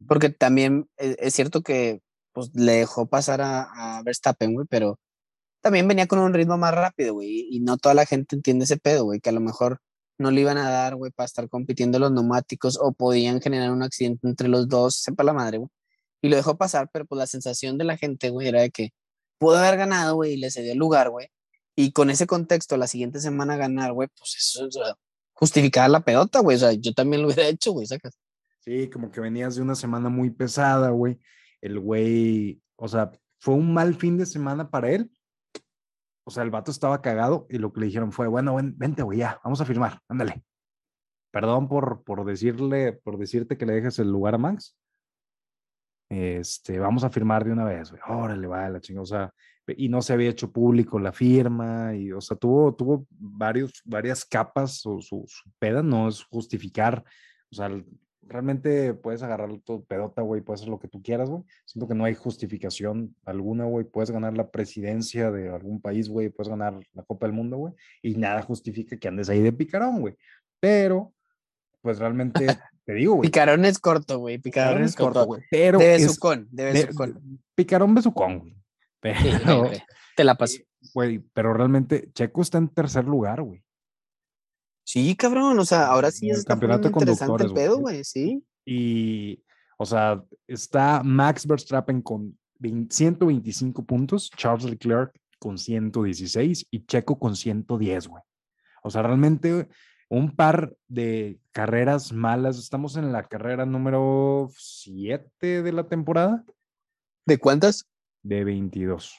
Porque 0.09 0.31
también 0.31 0.89
es, 0.97 1.17
es 1.19 1.35
cierto 1.35 1.63
que 1.63 2.01
pues, 2.33 2.51
le 2.55 2.73
dejó 2.73 3.07
pasar 3.07 3.41
a, 3.43 3.99
a 3.99 4.03
Verstappen, 4.03 4.55
güey, 4.55 4.67
pero 4.71 4.99
también 5.63 5.89
venía 5.89 6.07
con 6.09 6.19
un 6.19 6.35
ritmo 6.35 6.59
más 6.59 6.75
rápido, 6.75 7.15
güey, 7.15 7.49
y 7.51 7.61
no 7.61 7.77
toda 7.79 7.95
la 7.95 8.07
gente 8.07 8.37
entiende 8.37 8.65
ese 8.65 8.79
pedo, 8.79 9.05
güey, 9.05 9.21
que 9.21 9.31
a 9.31 9.33
lo 9.33 9.41
mejor 9.41 9.79
no 10.19 10.31
le 10.31 10.41
iban 10.43 10.59
a 10.59 10.71
dar, 10.71 10.97
güey, 10.97 11.13
para 11.13 11.27
estar 11.27 11.49
compitiendo 11.49 11.99
los 11.99 12.13
neumáticos 12.13 12.79
o 12.81 12.93
podían 12.93 13.41
generar 13.41 13.71
un 13.73 13.83
accidente 13.83 14.29
entre 14.29 14.49
los 14.49 14.69
dos, 14.69 14.97
sepa 15.03 15.25
la 15.25 15.33
madre, 15.33 15.59
güey. 15.59 15.71
Y 16.23 16.29
lo 16.29 16.37
dejó 16.37 16.57
pasar, 16.57 16.89
pero 16.93 17.07
pues 17.07 17.19
la 17.19 17.27
sensación 17.27 17.79
de 17.79 17.85
la 17.85 17.97
gente, 17.97 18.31
güey, 18.31 18.49
era 18.49 18.63
de 18.63 18.71
que 18.71 18.91
pudo 19.39 19.59
haber 19.59 19.77
ganado, 19.77 20.17
güey, 20.17 20.35
y 20.35 20.37
le 20.39 20.51
cedió 20.51 20.73
el 20.73 20.79
lugar, 20.79 21.11
güey. 21.11 21.29
Y 21.77 21.93
con 21.93 22.11
ese 22.11 22.27
contexto, 22.27 22.77
la 22.77 22.87
siguiente 22.87 23.21
semana 23.21 23.57
ganar, 23.57 23.93
güey, 23.93 24.09
pues 24.17 24.37
eso 24.39 24.69
es 25.43 25.49
justificar 25.49 25.91
la 25.91 26.01
pedota, 26.01 26.41
güey. 26.41 26.57
O 26.57 26.61
sea, 26.61 26.73
yo 26.73 26.93
también 26.93 27.23
lo 27.23 27.29
hubiera 27.29 27.49
hecho, 27.49 27.73
güey, 27.73 27.87
sacas. 27.87 28.19
Sí, 28.61 28.89
como 28.91 29.11
que 29.11 29.21
venías 29.21 29.57
de 29.57 29.63
una 29.63 29.75
semana 29.75 30.09
muy 30.09 30.31
pesada, 30.31 30.91
güey. 30.91 31.19
El 31.61 31.81
güey, 31.81 32.61
o 32.77 32.87
sea, 32.89 33.11
fue 33.41 33.55
un 33.55 33.73
mal 33.75 33.95
fin 33.95 34.17
de 34.19 34.27
semana 34.27 34.71
para 34.71 34.91
él. 34.91 35.11
O 36.25 36.31
sea, 36.31 36.45
el 36.45 36.51
vato 36.51 36.71
estaba 36.71 37.03
cagado 37.03 37.47
y 37.51 37.59
lo 37.59 37.73
que 37.73 37.81
le 37.81 37.87
dijeron 37.87 38.13
fue, 38.13 38.29
bueno, 38.29 38.55
ven- 38.55 38.75
vente, 38.79 39.03
güey, 39.03 39.19
ya, 39.19 39.41
vamos 39.43 39.61
a 39.61 39.65
firmar, 39.65 39.99
ándale. 40.09 40.45
Perdón 41.33 41.69
por, 41.69 42.05
por 42.05 42.25
decirle, 42.25 42.93
por 42.93 43.19
decirte 43.19 43.57
que 43.59 43.67
le 43.67 43.73
dejes 43.75 43.99
el 43.99 44.09
lugar 44.11 44.35
a 44.37 44.39
Max. 44.39 44.77
Este, 46.13 46.79
vamos 46.79 47.05
a 47.05 47.09
firmar 47.09 47.43
de 47.43 47.53
una 47.53 47.65
vez, 47.65 47.91
güey. 47.91 48.03
Órale, 48.07 48.47
va, 48.47 48.69
la 48.69 48.81
chingada. 48.81 49.03
O 49.03 49.07
sea, 49.07 49.35
y 49.67 49.89
no 49.89 50.03
se 50.03 50.13
había 50.13 50.29
hecho 50.29 50.53
público 50.53 50.99
la 50.99 51.11
firma, 51.11 51.95
y, 51.95 52.13
o 52.13 52.21
sea, 52.21 52.37
tuvo, 52.37 52.75
tuvo 52.75 53.07
varios, 53.11 53.81
varias 53.87 54.23
capas, 54.23 54.85
o 54.85 55.01
su, 55.01 55.25
su 55.27 55.51
peda 55.59 55.83
no 55.83 56.09
es 56.09 56.23
justificar, 56.25 57.03
o 57.51 57.55
sea, 57.55 57.71
realmente 58.21 58.93
puedes 58.93 59.23
agarrar 59.23 59.59
todo 59.65 59.85
pedota, 59.85 60.21
güey, 60.21 60.43
puedes 60.43 60.61
hacer 60.61 60.71
lo 60.71 60.79
que 60.79 60.89
tú 60.89 61.03
quieras, 61.03 61.31
güey. 61.31 61.45
Siento 61.65 61.89
que 61.89 61.95
no 61.95 62.05
hay 62.05 62.15
justificación 62.15 63.17
alguna, 63.25 63.65
güey. 63.65 63.85
Puedes 63.85 64.11
ganar 64.11 64.37
la 64.37 64.51
presidencia 64.51 65.31
de 65.31 65.49
algún 65.49 65.81
país, 65.81 66.11
güey, 66.11 66.29
puedes 66.29 66.51
ganar 66.51 66.79
la 66.93 67.05
Copa 67.05 67.27
del 67.27 67.35
Mundo, 67.35 67.57
güey, 67.57 67.73
y 68.03 68.17
nada 68.17 68.43
justifica 68.43 68.99
que 68.99 69.09
andes 69.09 69.31
ahí 69.31 69.41
de 69.41 69.53
picarón, 69.53 70.01
güey. 70.01 70.15
Pero, 70.61 71.15
pues 71.81 71.99
realmente, 71.99 72.47
te 72.85 72.95
digo, 72.95 73.15
güey. 73.15 73.29
Picarón 73.29 73.65
es 73.65 73.79
corto, 73.79 74.19
güey. 74.19 74.39
Picarón 74.39 74.83
es 74.83 74.97
corto, 74.97 75.25
güey. 75.27 75.43
Pero 75.51 75.79
De 75.79 75.95
es 75.97 76.03
besucón, 76.03 76.49
de 76.51 76.65
de- 76.65 76.73
besucón. 76.73 77.41
picarón 77.55 77.95
besucón, 77.95 78.39
güey. 78.41 78.57
Pero, 79.01 79.19
Sí, 79.21 79.59
güey, 79.59 79.83
Te 80.17 80.25
la 80.25 80.35
paso. 80.37 80.59
güey, 80.95 81.19
pero 81.33 81.55
realmente 81.55 82.11
Checo 82.15 82.43
está 82.43 82.59
en 82.59 82.69
tercer 82.69 83.05
lugar, 83.05 83.43
güey. 83.43 83.63
Sí, 84.85 85.15
cabrón, 85.17 85.59
o 85.59 85.65
sea, 85.65 85.87
ahora 85.87 86.11
sí 86.11 86.29
el 86.31 86.37
está 86.37 86.55
campeonato 86.55 86.89
de 86.89 86.91
poniendo 86.93 87.13
interesante 87.13 87.45
el 87.45 87.53
pedo, 87.55 87.79
güey. 87.79 87.95
güey, 87.97 88.05
sí. 88.05 88.45
Y, 88.65 89.43
o 89.79 89.87
sea, 89.87 90.23
está 90.47 91.03
Max 91.05 91.47
Verstappen 91.47 92.03
con 92.03 92.37
20 92.59 92.95
125 92.95 93.85
puntos, 93.85 94.31
Charles 94.37 94.65
Leclerc 94.65 95.13
con 95.39 95.57
116 95.59 96.67
y 96.71 96.85
Checo 96.87 97.19
con 97.19 97.35
110, 97.37 98.09
güey. 98.09 98.23
O 98.85 98.91
sea, 98.91 99.03
realmente 99.03 99.69
un 100.15 100.37
par 100.37 100.77
de 100.89 101.41
carreras 101.53 102.13
malas. 102.13 102.59
Estamos 102.59 102.97
en 102.97 103.13
la 103.13 103.27
carrera 103.29 103.65
número 103.65 104.51
7 104.59 105.63
de 105.63 105.73
la 105.73 105.89
temporada 105.89 106.45
¿De 107.25 107.39
cuántas? 107.39 107.89
de 108.23 108.45
22. 108.45 109.15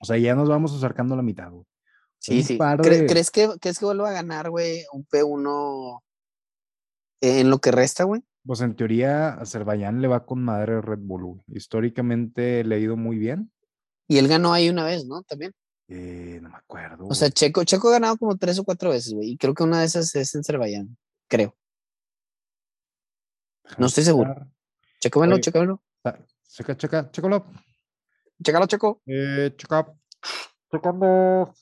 O 0.00 0.04
sea, 0.04 0.18
ya 0.18 0.34
nos 0.34 0.48
vamos 0.48 0.74
acercando 0.74 1.14
a 1.14 1.18
la 1.18 1.22
mitad, 1.22 1.52
güey. 1.52 1.64
Sí, 2.18 2.38
Un 2.38 2.42
sí. 2.44 2.56
par 2.56 2.80
¿Cre- 2.80 3.02
de- 3.02 3.06
¿Crees 3.06 3.30
que, 3.30 3.48
crees 3.60 3.78
que 3.78 3.84
vuelva 3.84 4.08
a 4.10 4.12
ganar, 4.12 4.50
güey, 4.50 4.82
un 4.92 5.04
P1 5.06 6.02
en 7.20 7.48
lo 7.48 7.58
que 7.60 7.70
resta, 7.70 8.02
güey? 8.04 8.22
Pues 8.44 8.60
en 8.60 8.74
teoría, 8.74 9.34
Azerbaiyán 9.34 10.02
le 10.02 10.08
va 10.08 10.26
con 10.26 10.42
madre 10.42 10.74
a 10.74 10.80
Red 10.80 10.98
Bull, 11.00 11.24
güey. 11.24 11.40
Históricamente 11.48 12.64
le 12.64 12.74
ha 12.74 12.78
ido 12.78 12.96
muy 12.96 13.18
bien. 13.18 13.52
Y 14.08 14.18
él 14.18 14.26
ganó 14.26 14.52
ahí 14.52 14.68
una 14.68 14.84
vez, 14.84 15.06
¿no? 15.06 15.22
También. 15.22 15.52
Eh, 15.88 16.38
no 16.42 16.48
me 16.50 16.56
acuerdo. 16.56 17.06
O 17.06 17.14
sea. 17.14 17.30
Checo, 17.30 17.64
Checo 17.64 17.88
ha 17.88 17.92
ganado 17.92 18.16
como 18.16 18.36
tres 18.36 18.58
o 18.58 18.64
cuatro 18.64 18.90
veces, 18.90 19.12
güey. 19.12 19.30
Y 19.32 19.36
creo 19.36 19.54
que 19.54 19.62
una 19.62 19.80
de 19.80 19.86
esas 19.86 20.14
es 20.14 20.34
en 20.34 20.40
Azerbaiyán, 20.40 20.96
creo. 21.28 21.56
No 23.78 23.86
estoy 23.86 24.04
seguro. 24.04 24.32
Oye. 24.32 25.40
chécamelo. 25.40 25.82
Ah, 26.04 26.18
Checa, 26.48 26.76
checa, 26.76 27.10
chécalo. 27.10 27.46
Chécalo, 28.42 28.66
Checo. 28.66 29.02
Eh, 29.06 29.52
checa. 29.56 29.92
Checando. 30.70 31.52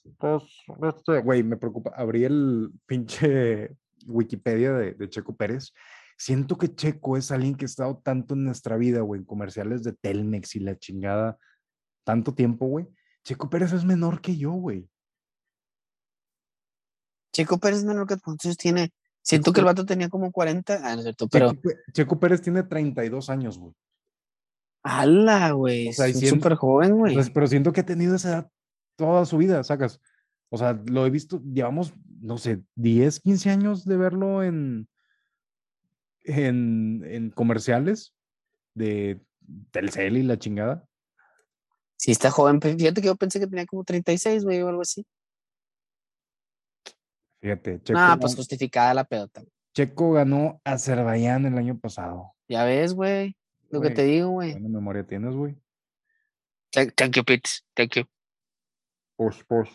este, 0.82 1.20
Güey, 1.20 1.42
me 1.42 1.56
preocupa. 1.56 1.92
Abrí 1.96 2.24
el 2.24 2.70
pinche 2.86 3.76
Wikipedia 4.06 4.72
de, 4.72 4.94
de 4.94 5.08
Checo 5.08 5.36
Pérez. 5.36 5.72
Siento 6.16 6.56
que 6.56 6.74
Checo 6.74 7.16
es 7.16 7.30
alguien 7.30 7.54
que 7.54 7.64
ha 7.64 7.66
estado 7.66 8.00
tanto 8.02 8.34
en 8.34 8.44
nuestra 8.44 8.76
vida, 8.76 9.00
güey, 9.00 9.20
en 9.20 9.26
comerciales 9.26 9.82
de 9.82 9.92
Telmex 9.92 10.56
y 10.56 10.60
la 10.60 10.78
chingada, 10.78 11.38
tanto 12.04 12.34
tiempo, 12.34 12.66
güey. 12.66 12.86
Checo 13.24 13.48
Pérez 13.48 13.72
es 13.72 13.84
menor 13.84 14.20
que 14.20 14.36
yo, 14.36 14.52
güey. 14.52 14.88
Checo 17.32 17.58
Pérez 17.58 17.80
es 17.80 17.84
menor 17.84 18.06
que 18.06 18.16
cuántos 18.18 18.46
años 18.46 18.56
tiene. 18.56 18.92
Siento 19.22 19.50
Checo 19.50 19.54
que 19.54 19.60
el 19.60 19.66
vato 19.66 19.86
tenía 19.86 20.08
como 20.08 20.32
40. 20.32 20.80
Ah, 20.82 20.94
no 20.94 20.98
es 20.98 21.02
cierto, 21.04 21.28
pero. 21.28 21.52
Checo, 21.92 22.18
Pérez 22.18 22.42
tiene 22.42 22.62
32 22.62 23.30
años, 23.30 23.58
güey. 23.58 23.72
¡Hala, 24.82 25.52
güey! 25.52 25.88
O 25.88 25.92
sea, 25.92 26.08
es 26.08 26.28
súper 26.28 26.56
joven, 26.56 26.98
güey. 26.98 27.14
Pues, 27.14 27.30
pero 27.30 27.46
siento 27.46 27.72
que 27.72 27.82
ha 27.82 27.86
tenido 27.86 28.16
esa 28.16 28.28
edad 28.28 28.50
toda 28.96 29.24
su 29.24 29.38
vida, 29.38 29.62
sacas. 29.62 30.00
O 30.50 30.58
sea, 30.58 30.80
lo 30.86 31.06
he 31.06 31.10
visto, 31.10 31.40
llevamos, 31.42 31.94
no 32.20 32.36
sé, 32.36 32.62
10, 32.74 33.20
15 33.20 33.50
años 33.50 33.84
de 33.84 33.96
verlo 33.96 34.42
en, 34.42 34.88
en, 36.24 37.02
en 37.06 37.30
comerciales 37.30 38.14
de 38.74 39.20
Telcel 39.70 40.18
y 40.18 40.22
la 40.24 40.38
chingada. 40.38 40.86
Sí, 42.02 42.10
está 42.10 42.32
joven. 42.32 42.58
pero 42.58 42.76
Fíjate 42.76 43.00
que 43.00 43.06
yo 43.06 43.14
pensé 43.14 43.38
que 43.38 43.46
tenía 43.46 43.64
como 43.64 43.84
36, 43.84 44.42
güey, 44.42 44.60
o 44.60 44.66
algo 44.68 44.82
así. 44.82 45.06
Fíjate, 47.40 47.80
Checo, 47.80 47.98
Ah, 48.00 48.16
pues 48.20 48.34
justificada 48.34 48.92
la 48.92 49.04
pedota. 49.04 49.40
güey. 49.40 49.52
Checo 49.72 50.10
ganó 50.12 50.60
Azerbaiyán 50.64 51.46
el 51.46 51.56
año 51.56 51.78
pasado. 51.78 52.32
Ya 52.48 52.64
ves, 52.64 52.92
güey. 52.92 53.36
Lo 53.70 53.80
que 53.80 53.90
te 53.90 54.02
digo, 54.02 54.30
güey. 54.30 54.50
Buena 54.52 54.68
memoria 54.68 55.06
tienes, 55.06 55.32
güey. 55.34 55.56
Thank, 56.72 56.94
thank 56.96 57.14
you, 57.14 57.24
Pete. 57.24 57.48
Thank 57.74 57.92
you. 57.96 58.02
Push, 59.16 59.44
push. 59.44 59.70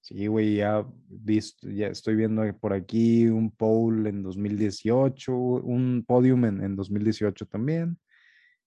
Sí, 0.00 0.26
güey, 0.26 0.56
ya, 0.56 0.84
visto, 1.06 1.68
ya 1.70 1.86
estoy 1.86 2.16
viendo 2.16 2.42
por 2.58 2.72
aquí 2.72 3.28
un 3.28 3.52
pole 3.52 4.10
en 4.10 4.24
2018, 4.24 5.32
un 5.32 6.04
podium 6.04 6.44
en, 6.44 6.64
en 6.64 6.74
2018 6.74 7.46
también. 7.46 8.00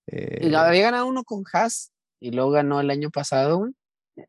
Y 0.07 0.15
Eh, 0.47 0.55
había 0.55 0.83
ganado 0.83 1.07
uno 1.07 1.25
con 1.25 1.43
Haas 1.51 1.90
y 2.21 2.31
luego 2.31 2.51
ganó 2.51 2.79
el 2.79 2.89
año 2.91 3.09
pasado, 3.09 3.57
güey. 3.57 3.73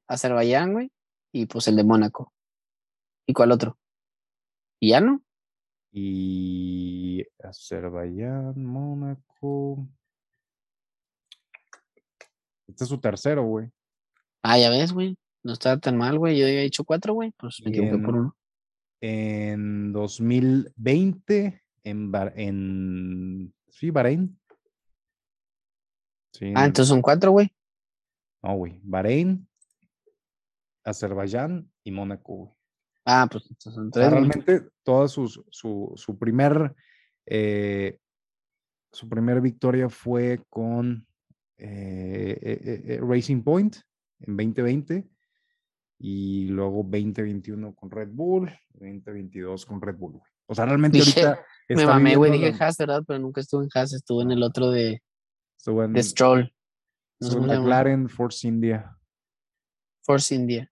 Azerbaiyán, 0.09 0.73
güey. 0.73 0.91
Y 1.33 1.47
pues 1.47 1.69
el 1.69 1.77
de 1.77 1.85
Mónaco. 1.85 2.33
¿Y 3.27 3.33
cuál 3.35 3.53
otro? 3.53 3.79
¿Y 4.81 4.91
ya 4.91 5.01
no? 5.01 5.23
y 5.95 7.23
Azerbaiyán, 7.43 8.65
Mónaco. 8.65 9.87
Este 12.67 12.85
es 12.85 12.89
su 12.89 12.99
tercero, 12.99 13.45
güey. 13.45 13.71
Ah, 14.43 14.59
ya 14.59 14.71
ves, 14.71 14.93
güey. 14.93 15.17
No 15.45 15.53
estaba 15.53 15.77
tan 15.79 15.99
mal, 15.99 16.19
güey. 16.19 16.39
Yo 16.39 16.47
había 16.47 16.63
dicho 16.63 16.85
cuatro, 16.85 17.13
güey. 17.15 17.33
Pues 17.33 17.61
me 17.63 17.71
equivoqué 17.71 17.99
por 17.99 18.15
uno. 18.17 18.37
En 19.03 19.93
2020, 19.93 21.63
en, 21.85 22.11
Ba- 22.11 22.33
en 22.37 23.53
sí, 23.69 23.91
Bahrein. 23.91 24.41
Sí, 26.33 26.47
Ah, 26.55 26.61
en- 26.63 26.67
entonces 26.69 26.89
son 26.89 27.03
cuatro, 27.03 27.33
güey. 27.33 27.53
No, 28.43 28.57
güey. 28.57 28.81
Bahrein, 28.83 29.47
Azerbaiyán 30.85 31.71
y 31.85 31.91
Mónaco, 31.93 32.35
güey. 32.37 32.51
Ah, 33.05 33.29
pues 33.31 33.45
entonces 33.51 33.79
O 33.79 33.91
sea, 33.93 34.11
realmente 34.11 34.69
toda 34.85 35.09
sus- 35.09 35.43
su, 35.51 35.93
su 35.97 36.19
primer 36.19 36.75
eh, 37.27 37.99
su 38.93 39.09
primer 39.09 39.41
victoria 39.41 39.89
fue 39.89 40.41
con 40.49 41.07
eh, 41.57 42.39
eh, 42.43 43.01
Racing 43.01 43.43
Point 43.43 43.77
en 44.21 44.37
2020 44.37 45.09
y 45.99 46.49
luego 46.49 46.83
2021 46.85 47.75
con 47.75 47.91
Red 47.91 48.11
Bull, 48.13 48.51
2022 48.75 49.67
con 49.67 49.81
Red 49.81 49.97
Bull. 49.97 50.13
güey. 50.15 50.25
O 50.47 50.55
sea, 50.55 50.67
realmente 50.67 50.99
Dije- 50.99 51.25
ahorita 51.25 51.45
Me 51.71 51.87
mamé, 51.87 52.17
güey. 52.17 52.33
Dije 52.33 52.53
Haas, 52.61 52.77
¿verdad? 52.77 53.03
Pero 53.07 53.19
nunca 53.21 53.41
estuve 53.41 53.65
en 53.65 53.71
Haas. 53.75 53.93
Estuve 53.95 54.25
en 54.25 54.33
el 54.33 54.43
otro 54.43 54.71
de, 54.71 55.01
en, 55.67 55.93
de 55.93 56.03
Stroll. 56.03 56.53
McLaren, 57.31 58.09
Force 58.09 58.47
India. 58.47 58.97
Force 60.03 60.35
India. 60.35 60.71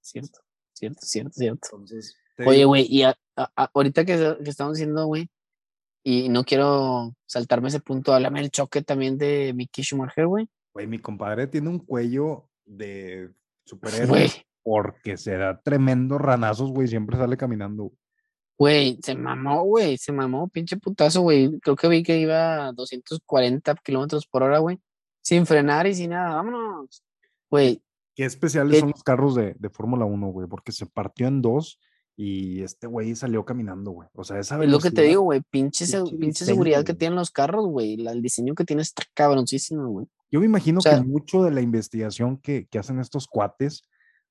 Cierto, 0.00 0.40
cierto, 0.72 1.00
cierto, 1.02 1.30
cierto. 1.32 1.68
Entonces, 1.72 2.16
Oye, 2.44 2.64
güey, 2.64 2.86
y 2.88 3.02
a- 3.02 3.16
a- 3.36 3.50
a- 3.56 3.70
ahorita 3.72 4.04
que, 4.04 4.36
que 4.42 4.50
estamos 4.50 4.74
diciendo, 4.74 5.06
güey, 5.06 5.28
y 6.02 6.28
no 6.28 6.44
quiero 6.44 7.14
saltarme 7.26 7.68
ese 7.68 7.80
punto, 7.80 8.12
háblame 8.12 8.40
el 8.40 8.50
choque 8.50 8.82
también 8.82 9.16
de 9.16 9.52
Mickey 9.54 9.82
Schumacher, 9.84 10.26
güey. 10.26 10.48
güey, 10.74 10.86
mi 10.88 10.98
compadre 10.98 11.46
tiene 11.46 11.68
un 11.70 11.78
cuello 11.78 12.50
de 12.66 13.30
superhéroe 13.64 14.08
Güey, 14.08 14.30
porque 14.62 15.16
se 15.16 15.36
da 15.36 15.60
tremendo 15.62 16.18
ranazos, 16.18 16.70
güey, 16.72 16.88
siempre 16.88 17.16
sale 17.16 17.36
caminando. 17.36 17.84
güey. 17.84 17.98
Güey, 18.56 18.98
se 19.02 19.14
mamó, 19.16 19.62
güey, 19.64 19.96
se 19.98 20.12
mamó, 20.12 20.48
pinche 20.48 20.76
putazo, 20.76 21.22
güey. 21.22 21.58
Creo 21.60 21.74
que 21.76 21.88
vi 21.88 22.02
que 22.02 22.18
iba 22.18 22.66
a 22.68 22.72
240 22.72 23.74
kilómetros 23.76 24.26
por 24.26 24.42
hora, 24.42 24.58
güey. 24.58 24.78
Sin 25.24 25.46
frenar 25.46 25.86
y 25.86 25.94
sin 25.94 26.10
nada, 26.10 26.34
vámonos. 26.36 27.02
Güey, 27.50 27.82
Qué 28.14 28.24
especiales 28.24 28.78
son 28.80 28.90
los 28.90 29.02
carros 29.02 29.34
de, 29.34 29.56
de 29.58 29.70
Fórmula 29.70 30.04
1, 30.04 30.28
güey, 30.28 30.46
porque 30.46 30.70
se 30.70 30.86
partió 30.86 31.26
en 31.26 31.42
dos 31.42 31.80
y 32.16 32.62
este 32.62 32.86
güey 32.86 33.16
salió 33.16 33.44
caminando, 33.44 33.90
güey. 33.90 34.08
O 34.12 34.22
sea, 34.22 34.38
esa 34.38 34.62
es 34.62 34.70
lo 34.70 34.78
que 34.78 34.92
te 34.92 35.02
digo, 35.02 35.22
güey, 35.22 35.40
pinche, 35.50 35.84
diseño, 35.84 36.32
seguridad 36.32 36.84
que 36.84 36.94
tienen 36.94 37.16
los 37.16 37.30
carros, 37.32 37.66
güey. 37.66 37.94
El 38.06 38.22
diseño 38.22 38.54
que 38.54 38.64
tiene 38.64 38.82
está 38.82 39.02
cabroncísimo, 39.14 39.88
güey. 39.88 40.06
Yo 40.30 40.38
me 40.40 40.46
imagino 40.46 40.78
O 40.78 40.82
sea- 40.82 40.98
que 41.00 41.04
mucho 41.06 41.42
de 41.42 41.50
la 41.50 41.60
investigación 41.60 42.36
que, 42.36 42.66
que 42.66 42.78
hacen 42.78 43.00
estos 43.00 43.26
cuates 43.26 43.82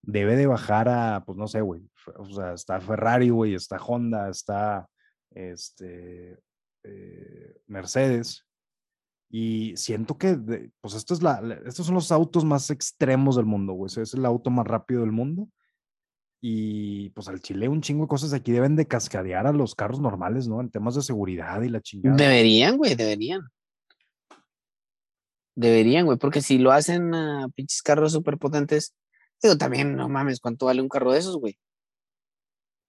debe 0.02 0.36
de 0.38 0.48
bajar 0.48 0.88
a, 0.88 1.24
pues 1.26 1.38
no 1.38 1.48
sé, 1.48 1.60
güey. 1.60 1.82
O 2.18 2.26
sea, 2.34 2.54
está 2.54 2.80
Ferrari, 2.80 3.30
güey, 3.30 3.54
está 3.56 3.78
Honda, 3.78 4.30
está 4.30 4.88
este 5.32 6.40
eh, 6.84 7.58
Mercedes. 7.68 8.46
Y 9.36 9.76
siento 9.78 10.16
que, 10.16 10.36
de- 10.36 10.70
pues 10.80 10.94
esto 10.94 11.16
es 11.16 11.24
la, 11.24 11.42
estos 11.66 11.88
son 11.88 11.96
los 11.96 12.12
autos 12.12 12.46
más 12.46 12.70
extremos 12.70 13.36
del 13.36 13.46
mundo, 13.46 13.74
güey. 13.74 13.88
o 13.88 13.90
sea, 13.90 14.04
Es 14.04 14.14
el 14.14 14.26
auto 14.28 14.52
más 14.52 14.68
rápido 14.68 15.02
del 15.02 15.12
mundo. 15.12 15.50
Y 16.40 17.10
pues 17.12 17.28
al 17.30 17.40
Chile 17.40 17.68
un 17.68 17.82
chingo 17.82 18.04
de 18.04 18.10
cosas 18.10 18.32
aquí 18.34 18.52
deben 18.52 18.76
de 18.76 18.86
cascadear 18.86 19.48
a 19.48 19.52
los 19.54 19.74
carros 19.74 20.00
normales, 20.00 20.48
¿no? 20.48 20.62
En 20.62 20.70
temas 20.70 20.94
de 20.94 21.02
seguridad 21.02 21.62
y 21.64 21.70
la 21.70 21.82
chingada. 21.82 22.16
Deberían, 22.16 22.78
güey, 22.78 22.94
deberían. 22.94 23.42
Deberían, 25.56 26.06
güey, 26.06 26.18
porque 26.18 26.42
si 26.42 26.58
lo 26.58 26.72
hacen 26.72 27.14
a 27.16 27.48
pinches 27.56 27.82
carros 27.82 28.12
súper 28.12 28.38
potentes, 28.38 28.94
digo, 29.42 29.58
también, 29.58 29.96
no 29.96 30.10
mames, 30.10 30.40
¿cuánto 30.40 30.66
vale 30.68 30.82
un 30.82 30.90
carro 30.90 31.12
de 31.12 31.20
esos, 31.20 31.38
güey? 31.38 31.58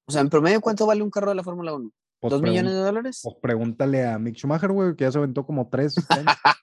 O 0.07 0.12
sea, 0.12 0.20
en 0.20 0.28
promedio, 0.28 0.61
¿cuánto 0.61 0.85
vale 0.87 1.02
un 1.02 1.11
carro 1.11 1.30
de 1.30 1.37
la 1.37 1.42
Fórmula 1.42 1.74
1? 1.74 1.90
Pues 2.25 2.31
¿Dos 2.31 2.41
millones 2.41 2.73
de 2.73 2.79
dólares? 2.79 3.21
Pues 3.23 3.37
pregúntale 3.43 4.07
a 4.07 4.19
Mick 4.19 4.37
Schumacher, 4.37 4.73
güey, 4.73 4.97
que 4.97 5.05
ya 5.05 5.13
se 5.13 5.19
aventó 5.19 5.45
como 5.45 5.69
tres. 5.69 5.95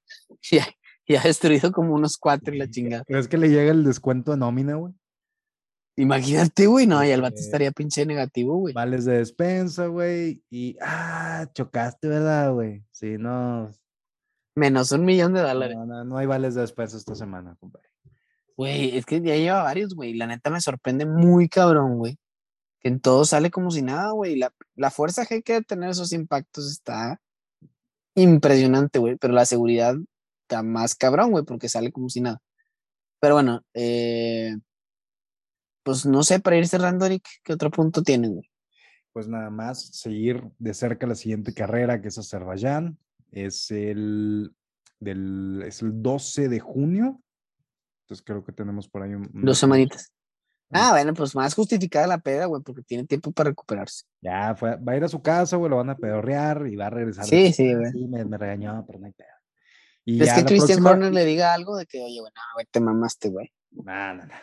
ya 1.08 1.21
ha 1.21 1.24
destruido 1.24 1.71
como 1.71 1.93
unos 1.93 2.17
cuatro 2.17 2.56
y 2.56 2.58
la 2.58 2.67
chingada. 2.67 3.04
¿Crees 3.04 3.28
que 3.28 3.38
le 3.38 3.47
llega 3.47 3.69
el 3.69 3.84
descuento 3.84 4.32
de 4.32 4.38
nómina, 4.38 4.74
güey? 4.74 4.95
Imagínate, 5.97 6.65
güey, 6.65 6.88
no, 6.88 7.06
y 7.06 7.12
el 7.12 7.21
vato 7.21 7.36
Eh, 7.38 7.41
estaría 7.41 7.71
pinche 7.71 8.08
negativo, 8.08 8.58
güey. 8.58 8.74
Vales 8.74 9.06
de 9.06 9.19
despensa, 9.19 9.86
güey. 9.86 10.41
Y, 10.50 10.78
ah, 10.82 11.45
chocaste, 11.54 12.08
¿verdad, 12.08 12.54
güey? 12.54 12.84
Sí, 12.89 13.17
no. 13.19 13.69
Menos 14.56 14.91
un 14.93 15.06
millón 15.06 15.36
de 15.36 15.41
dólares. 15.41 15.78
No, 15.78 15.86
no, 15.86 16.04
no 16.04 16.17
hay 16.17 16.26
vales 16.26 16.56
de 16.56 16.62
despensa 16.62 16.97
esta 16.97 17.13
semana, 17.13 17.56
compadre. 17.60 17.88
Güey, 18.58 18.97
es 18.97 19.06
que 19.06 19.21
ya 19.21 19.36
lleva 19.36 19.62
varios, 19.62 19.93
güey. 19.93 20.15
La 20.15 20.26
neta 20.26 20.50
me 20.50 20.60
sorprende 20.60 21.06
muy 21.06 21.47
cabrón, 21.47 22.00
güey. 22.00 22.17
Que 22.81 22.89
en 22.89 22.99
todo 22.99 23.25
sale 23.25 23.51
como 23.51 23.71
si 23.71 23.81
nada, 23.81 24.11
güey. 24.11 24.35
La, 24.35 24.53
la 24.75 24.91
fuerza 24.91 25.25
que 25.25 25.35
hay 25.35 25.41
que 25.43 25.61
tener 25.61 25.89
esos 25.89 26.13
impactos 26.13 26.69
está 26.69 27.21
impresionante, 28.15 28.99
güey. 28.99 29.15
Pero 29.17 29.33
la 29.33 29.45
seguridad 29.45 29.95
está 30.41 30.63
más 30.63 30.95
cabrón, 30.95 31.31
güey, 31.31 31.45
porque 31.45 31.69
sale 31.69 31.91
como 31.91 32.09
si 32.09 32.21
nada. 32.21 32.41
Pero 33.19 33.35
bueno, 33.35 33.63
eh, 33.73 34.57
pues 35.83 36.05
no 36.05 36.23
sé, 36.23 36.39
para 36.39 36.57
ir 36.57 36.67
cerrando, 36.67 37.05
Eric, 37.05 37.23
¿qué 37.43 37.53
otro 37.53 37.71
punto 37.71 38.01
tiene, 38.03 38.29
güey? 38.29 38.49
Pues 39.13 39.27
nada 39.27 39.49
más, 39.49 39.87
seguir 39.97 40.43
de 40.57 40.73
cerca 40.73 41.05
la 41.05 41.15
siguiente 41.15 41.53
carrera, 41.53 42.01
que 42.01 42.07
es 42.07 42.17
Azerbaiyán. 42.17 42.97
Es 43.31 43.69
el, 43.71 44.51
del, 44.99 45.63
es 45.65 45.81
el 45.81 46.01
12 46.01 46.49
de 46.49 46.59
junio. 46.59 47.21
Entonces 48.03 48.25
creo 48.25 48.43
que 48.43 48.51
tenemos 48.51 48.87
por 48.87 49.03
ahí 49.03 49.13
un... 49.13 49.29
Dos 49.33 49.57
semanitas. 49.57 50.11
Ah. 50.73 50.91
Bueno, 50.91 51.13
pues 51.13 51.36
más 51.36 51.53
justificada 51.53 52.07
la 52.07 52.17
peda, 52.19 52.45
güey, 52.45 52.62
porque 52.63 52.81
tiene 52.84 53.05
tiempo 53.05 53.31
para 53.31 53.49
recuperarse. 53.49 54.05
Ya, 54.21 54.55
fue, 54.55 54.75
va 54.77 54.93
a 54.93 54.97
ir 54.97 55.03
a 55.03 55.07
su 55.07 55.21
casa, 55.21 55.57
güey, 55.57 55.69
lo 55.69 55.77
van 55.77 55.89
a 55.89 55.97
pedorrear 55.97 56.65
y 56.67 56.75
va 56.75 56.88
a 56.88 56.89
regresar. 56.89 57.25
Sí, 57.25 57.51
sí, 57.53 57.71
"Ah, 57.71 57.77
güey. 57.77 57.91
Sí, 57.91 58.07
me, 58.07 58.23
me 58.25 58.38
regañó, 58.38 58.84
pero 58.88 58.99
no 58.99 59.05
hay 59.07 59.13
pedo. 59.13 59.27
Y 60.05 60.21
Es 60.23 60.34
que 60.34 60.45
Christian 60.45 60.79
próxima- 60.79 60.91
Horner 60.91 61.13
le 61.13 61.25
diga 61.25 61.53
algo 61.53 61.75
de 61.77 61.86
que, 61.86 62.01
oye, 62.01 62.19
güey, 62.19 62.31
no, 62.36 62.41
güey, 62.55 62.65
te 62.71 62.79
mamaste, 62.79 63.29
güey. 63.29 63.51
No, 63.71 64.13
no, 64.15 64.23
no. 64.25 64.34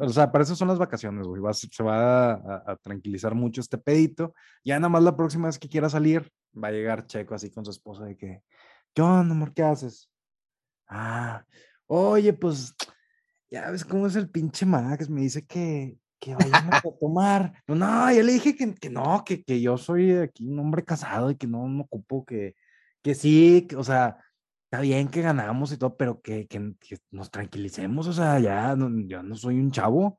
O 0.00 0.08
sea, 0.10 0.30
para 0.30 0.44
eso 0.44 0.54
son 0.54 0.68
las 0.68 0.78
vacaciones, 0.78 1.26
güey. 1.26 1.40
va 1.40 1.54
se 1.54 1.66
va 1.82 2.32
a, 2.32 2.62
a 2.72 2.76
tranquilizar 2.76 3.34
mucho 3.34 3.62
este 3.62 3.78
pedito. 3.78 4.34
Ya 4.62 4.78
nada 4.78 4.90
más 4.90 5.02
la 5.02 5.16
próxima 5.16 5.48
vez 5.48 5.58
que 5.58 5.68
quiera 5.70 5.88
salir, 5.88 6.30
va 6.54 6.68
a 6.68 6.72
llegar 6.72 7.06
Checo 7.06 7.34
así 7.34 7.50
con 7.50 7.64
su 7.64 7.70
esposa 7.70 8.04
de 8.04 8.16
que, 8.16 8.42
¿qué 8.92 9.00
onda, 9.02 9.34
amor? 9.34 9.54
¿Qué 9.54 9.62
haces? 9.62 10.10
Ah, 10.88 11.44
oye, 11.86 12.34
pues, 12.34 12.74
ya 13.52 13.70
ves 13.70 13.84
cómo 13.84 14.06
es 14.06 14.16
el 14.16 14.30
pinche 14.30 14.64
Max. 14.66 15.10
Me 15.10 15.20
dice 15.20 15.44
que, 15.44 15.96
que 16.18 16.34
vayamos 16.34 16.74
a 16.74 16.80
tomar. 17.00 17.52
No, 17.68 17.74
no, 17.74 18.12
yo 18.12 18.22
le 18.22 18.32
dije 18.32 18.56
que, 18.56 18.74
que 18.74 18.88
no, 18.90 19.22
que, 19.24 19.44
que 19.44 19.60
yo 19.60 19.76
soy 19.76 20.12
aquí 20.12 20.48
un 20.48 20.58
hombre 20.58 20.84
casado 20.84 21.30
y 21.30 21.36
que 21.36 21.46
no 21.46 21.66
me 21.68 21.82
ocupo, 21.82 22.24
que, 22.24 22.54
que 23.02 23.14
sí, 23.14 23.66
que, 23.68 23.76
o 23.76 23.84
sea, 23.84 24.16
está 24.64 24.80
bien 24.80 25.08
que 25.08 25.20
ganamos 25.20 25.70
y 25.70 25.76
todo, 25.76 25.96
pero 25.98 26.22
que, 26.22 26.46
que- 26.46 26.74
que 26.80 26.96
nos 27.10 27.30
tranquilicemos, 27.30 28.06
o 28.08 28.12
sea, 28.14 28.38
ya, 28.40 28.74
no, 28.74 28.88
yo 29.06 29.22
no 29.22 29.34
soy 29.36 29.60
un 29.60 29.70
chavo, 29.70 30.18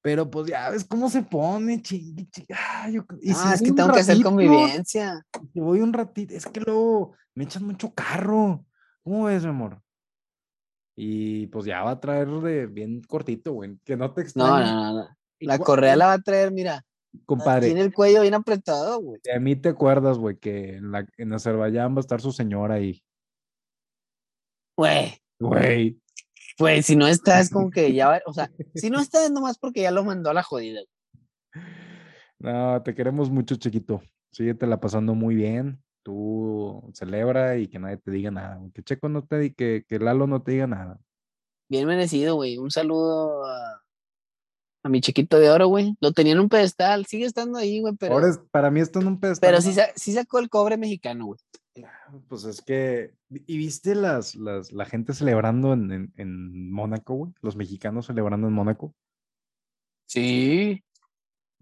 pero 0.00 0.30
pues 0.30 0.46
ya 0.48 0.70
ves 0.70 0.84
cómo 0.84 1.10
se 1.10 1.22
pone, 1.22 1.82
chingue, 1.82 2.28
ah, 2.54 2.88
yo- 2.88 3.04
y 3.20 3.34
si 3.34 3.40
Ah, 3.48 3.54
es 3.54 3.60
que 3.62 3.72
tengo 3.72 3.92
que 3.92 4.00
hacer 4.00 4.22
convivencia. 4.22 5.26
Si 5.52 5.58
voy 5.58 5.80
un 5.80 5.92
ratito, 5.92 6.32
es 6.32 6.46
que 6.46 6.60
luego 6.60 7.16
me 7.34 7.42
echan 7.44 7.64
mucho 7.64 7.92
carro, 7.92 8.64
¿cómo 9.02 9.24
ves, 9.24 9.42
mi 9.42 9.48
amor? 9.50 9.81
Y 10.96 11.46
pues 11.48 11.64
ya 11.64 11.82
va 11.82 11.92
a 11.92 12.00
traer 12.00 12.28
de 12.28 12.66
bien 12.66 13.00
cortito, 13.02 13.52
güey, 13.52 13.78
que 13.84 13.96
no 13.96 14.12
te 14.12 14.20
No, 14.20 14.24
extrañe. 14.26 14.64
no, 14.66 14.74
no, 14.74 14.92
no. 15.00 15.08
La 15.40 15.58
correa 15.58 15.96
la 15.96 16.06
va 16.06 16.12
a 16.14 16.18
traer, 16.22 16.52
mira, 16.52 16.84
Compadre, 17.26 17.66
tiene 17.66 17.80
el 17.80 17.92
cuello 17.92 18.22
bien 18.22 18.34
apretado, 18.34 19.00
güey. 19.00 19.20
de 19.24 19.40
mí 19.40 19.56
te 19.56 19.70
acuerdas, 19.70 20.18
güey, 20.18 20.36
que 20.38 20.76
en, 20.76 20.92
la, 20.92 21.06
en 21.16 21.32
Azerbaiyán 21.32 21.94
va 21.94 21.98
a 21.98 22.00
estar 22.00 22.20
su 22.20 22.30
señora 22.32 22.74
ahí. 22.74 23.02
Güey, 24.76 25.18
Güey, 25.40 26.00
güey, 26.58 26.82
si 26.82 26.94
no 26.96 27.06
está, 27.08 27.40
es 27.40 27.50
como 27.50 27.70
que 27.70 27.92
ya, 27.92 28.08
va- 28.08 28.22
o 28.26 28.32
sea, 28.32 28.50
si 28.74 28.90
no 28.90 29.00
está 29.00 29.24
es 29.24 29.30
nomás 29.32 29.58
porque 29.58 29.82
ya 29.82 29.90
lo 29.90 30.04
mandó 30.04 30.30
a 30.30 30.34
la 30.34 30.42
jodida. 30.42 30.80
güey. 31.54 31.66
no, 32.38 32.82
te 32.82 32.94
queremos 32.94 33.30
mucho, 33.30 33.56
chiquito. 33.56 34.02
Síguete 34.32 34.66
la 34.66 34.80
pasando 34.80 35.14
muy 35.14 35.34
bien. 35.34 35.82
Tú 36.02 36.90
celebra 36.94 37.56
y 37.58 37.68
que 37.68 37.78
nadie 37.78 37.96
te 37.96 38.10
diga 38.10 38.30
nada. 38.30 38.56
güey, 38.56 38.70
Que 38.72 38.82
Checo 38.82 39.08
no 39.08 39.24
te 39.24 39.54
que, 39.54 39.84
que 39.88 39.98
Lalo 39.98 40.26
no 40.26 40.42
te 40.42 40.52
diga 40.52 40.66
nada. 40.66 40.98
Bien 41.68 41.86
merecido, 41.86 42.34
güey. 42.34 42.58
Un 42.58 42.70
saludo 42.70 43.44
a, 43.46 43.82
a 44.84 44.88
mi 44.88 45.00
chiquito 45.00 45.38
de 45.38 45.50
oro, 45.50 45.68
güey. 45.68 45.94
Lo 46.00 46.12
tenía 46.12 46.32
en 46.32 46.40
un 46.40 46.48
pedestal, 46.48 47.06
sigue 47.06 47.24
estando 47.24 47.58
ahí, 47.58 47.80
güey, 47.80 47.94
pero, 47.96 48.14
Ahora 48.14 48.28
es- 48.28 48.38
para 48.50 48.70
mí 48.70 48.80
esto 48.80 49.00
en 49.00 49.06
un 49.06 49.20
pedestal. 49.20 49.48
pero 49.48 49.60
sí, 49.62 49.74
sí 49.94 50.12
sacó 50.12 50.38
el 50.40 50.50
cobre 50.50 50.76
mexicano, 50.76 51.26
güey. 51.26 51.38
Pues 52.28 52.44
es 52.44 52.60
que, 52.60 53.14
¿y 53.30 53.56
viste 53.56 53.94
las, 53.94 54.34
las, 54.34 54.72
la 54.72 54.84
gente 54.84 55.14
celebrando 55.14 55.72
en, 55.72 55.90
en, 55.90 56.12
en 56.16 56.70
Mónaco, 56.70 57.14
güey? 57.14 57.32
Los 57.40 57.56
mexicanos 57.56 58.06
celebrando 58.06 58.46
en 58.48 58.52
Mónaco. 58.52 58.94
Sí. 60.06 60.82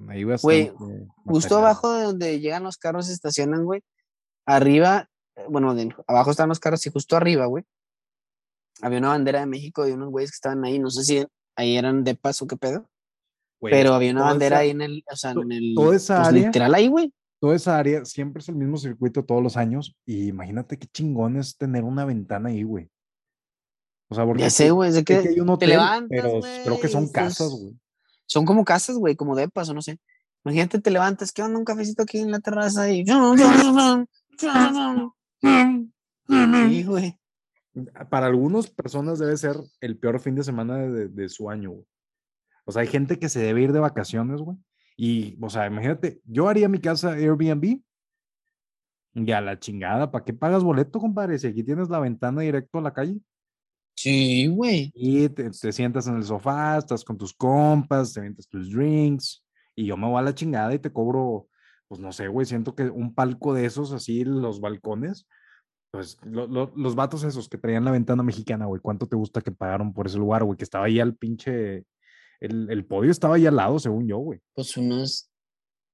Ahí 0.09 0.25
va 0.25 0.37
Güey, 0.43 0.73
Justo 1.27 1.59
abajo 1.59 1.93
de 1.93 2.05
donde 2.05 2.41
llegan 2.41 2.65
los 2.65 2.79
carros 2.79 3.07
se 3.07 3.13
estacionan, 3.13 3.65
güey. 3.65 3.83
Arriba, 4.47 5.09
eh, 5.37 5.45
bueno, 5.49 5.75
de- 5.75 5.95
abajo 6.07 6.31
están 6.31 6.49
los 6.49 6.61
carros 6.61 6.85
y 6.87 6.91
justo 6.91 7.17
arriba, 7.17 7.47
güey. 7.47 7.65
Había 8.83 8.99
una 8.99 9.09
bandera 9.09 9.41
de 9.41 9.47
México 9.47 9.87
y 9.87 9.93
unos 9.93 10.11
güeyes 10.11 10.31
que 10.31 10.37
estaban 10.37 10.65
ahí, 10.65 10.79
no 10.79 10.91
sé 10.91 11.05
si 11.05 11.27
ahí 11.57 11.77
eran 11.77 12.03
de 12.05 12.15
paso, 12.15 12.47
qué 12.47 12.57
pedo. 12.57 12.89
pero 13.63 13.93
había 13.93 14.13
una 14.13 14.23
bandera 14.23 14.57
esa- 14.57 14.61
ahí 14.63 14.71
en 14.71 14.81
el, 14.81 15.05
o 15.13 15.17
sea, 15.17 15.33
en 15.33 15.53
el, 15.53 15.75
toda 15.77 15.95
esa 15.95 16.17
pues, 16.17 16.29
área- 16.29 16.47
literal 16.47 16.75
ahí, 16.75 16.89
güey. 16.89 17.13
toda 17.41 17.55
esa 17.55 17.77
área 17.79 18.05
siempre 18.07 18.41
es 18.41 18.49
el 18.49 18.55
mismo 18.55 18.79
circuito 18.79 19.23
todos 19.25 19.43
los 19.43 19.59
años. 19.59 19.95
Y 20.07 20.29
imagínate 20.29 20.79
qué 20.79 20.87
chingón 20.87 21.37
es 21.37 21.57
tener 21.59 21.85
una 21.85 22.07
ventana 22.07 22.49
ahí, 22.49 22.63
güey. 22.63 22.89
O 24.09 24.15
sea, 24.15 24.25
porque 24.25 24.43
Ya 24.43 24.51
sé, 24.51 24.71
güey, 24.71 24.91
sé 24.93 25.05
que 25.05 25.21
que 25.23 25.29
hay 25.29 25.41
un 25.41 25.51
hotel, 25.51 25.69
levantas, 25.71 26.09
pero 26.11 26.41
creo 26.65 26.81
que 26.81 26.89
son 26.89 27.03
güey, 27.03 27.13
casas, 27.13 27.51
güey. 27.51 27.79
son 28.27 28.47
como 28.47 28.65
casas, 28.65 28.97
güey, 28.97 29.15
como 29.15 29.37
depas 29.37 29.69
o 29.69 29.75
no 29.75 29.83
sé. 29.83 29.99
Imagínate, 30.43 30.81
te 30.81 30.91
levantas, 30.91 31.31
¿qué 31.33 31.43
onda? 31.43 31.59
Un 31.59 31.65
cafecito 31.67 32.03
aquí 32.03 32.19
en 32.19 32.31
la 32.31 32.41
terraza 32.41 32.91
y... 32.91 33.05
Sí, 36.69 36.85
güey. 36.85 37.19
Para 38.11 38.27
algunas 38.27 38.69
personas 38.71 39.19
debe 39.19 39.37
ser 39.37 39.57
el 39.81 39.99
peor 39.99 40.21
fin 40.21 40.35
de 40.35 40.45
semana 40.45 40.79
de, 40.79 41.09
de 41.09 41.29
su 41.29 41.51
año, 41.51 41.71
güey. 41.71 41.87
O 42.65 42.73
sea, 42.73 42.83
hay 42.83 42.89
gente 42.89 43.19
que 43.19 43.29
se 43.29 43.41
debe 43.41 43.63
ir 43.63 43.73
de 43.73 43.81
vacaciones, 43.81 44.41
güey. 44.41 44.57
Y, 44.97 45.37
o 45.41 45.49
sea, 45.49 45.67
imagínate, 45.67 46.21
yo 46.25 46.49
haría 46.49 46.69
mi 46.69 46.81
casa 46.81 47.13
Airbnb. 47.13 47.81
Y 49.15 49.33
a 49.33 49.41
la 49.41 49.59
chingada, 49.59 50.11
¿para 50.11 50.25
qué 50.25 50.33
pagas 50.33 50.63
boleto, 50.63 51.01
compadre? 51.01 51.39
Si 51.39 51.47
aquí 51.47 51.65
tienes 51.65 51.89
la 51.89 51.99
ventana 51.99 52.43
directo 52.43 52.79
a 52.79 52.83
la 52.83 52.93
calle. 52.93 53.19
Sí, 53.97 54.47
güey. 54.47 54.93
Y 54.95 55.29
te, 55.31 55.51
te 55.51 55.73
sientas 55.73 56.07
en 56.07 56.17
el 56.17 56.25
sofá, 56.25 56.79
estás 56.79 57.05
con 57.05 57.19
tus 57.19 57.35
compas, 57.35 58.13
te 58.13 58.21
avientas 58.21 58.47
tus 58.47 58.71
drinks. 58.71 59.45
Y 59.75 59.87
yo 59.87 59.97
me 59.97 60.07
voy 60.07 60.19
a 60.19 60.23
la 60.23 60.35
chingada 60.35 60.73
y 60.75 60.79
te 60.79 60.93
cobro, 60.93 61.49
pues 61.91 62.01
no 62.01 62.13
sé, 62.13 62.29
güey, 62.29 62.47
siento 62.47 62.77
que 62.77 62.85
un 62.85 63.15
palco 63.17 63.53
de 63.53 63.67
esos, 63.67 63.91
así, 63.93 64.25
los 64.25 64.61
balcones. 64.61 65.27
Pues 65.93 66.19
lo- 66.23 66.47
lo- 66.47 66.73
los 66.77 66.95
vatos 66.95 67.25
esos 67.25 67.49
que 67.49 67.59
traían 67.59 67.85
la 67.85 67.91
ventana 67.91 68.23
mexicana, 68.23 68.67
güey, 68.67 68.81
¿cuánto 68.81 69.09
te 69.09 69.17
gusta 69.17 69.41
que 69.41 69.51
pagaron 69.51 69.93
por 69.93 70.07
ese 70.07 70.19
lugar, 70.19 70.45
güey? 70.45 70.57
Que 70.57 70.63
estaba 70.63 70.85
ahí 70.87 71.01
al 71.01 71.17
pinche, 71.17 71.85
el, 72.39 72.71
el 72.71 72.85
podio 72.87 73.11
estaba 73.11 73.35
ahí 73.35 73.47
al 73.47 73.57
lado, 73.57 73.81
según 73.81 74.07
yo, 74.07 74.19
güey. 74.19 74.39
Pues 74.55 74.77
unos 74.77 75.27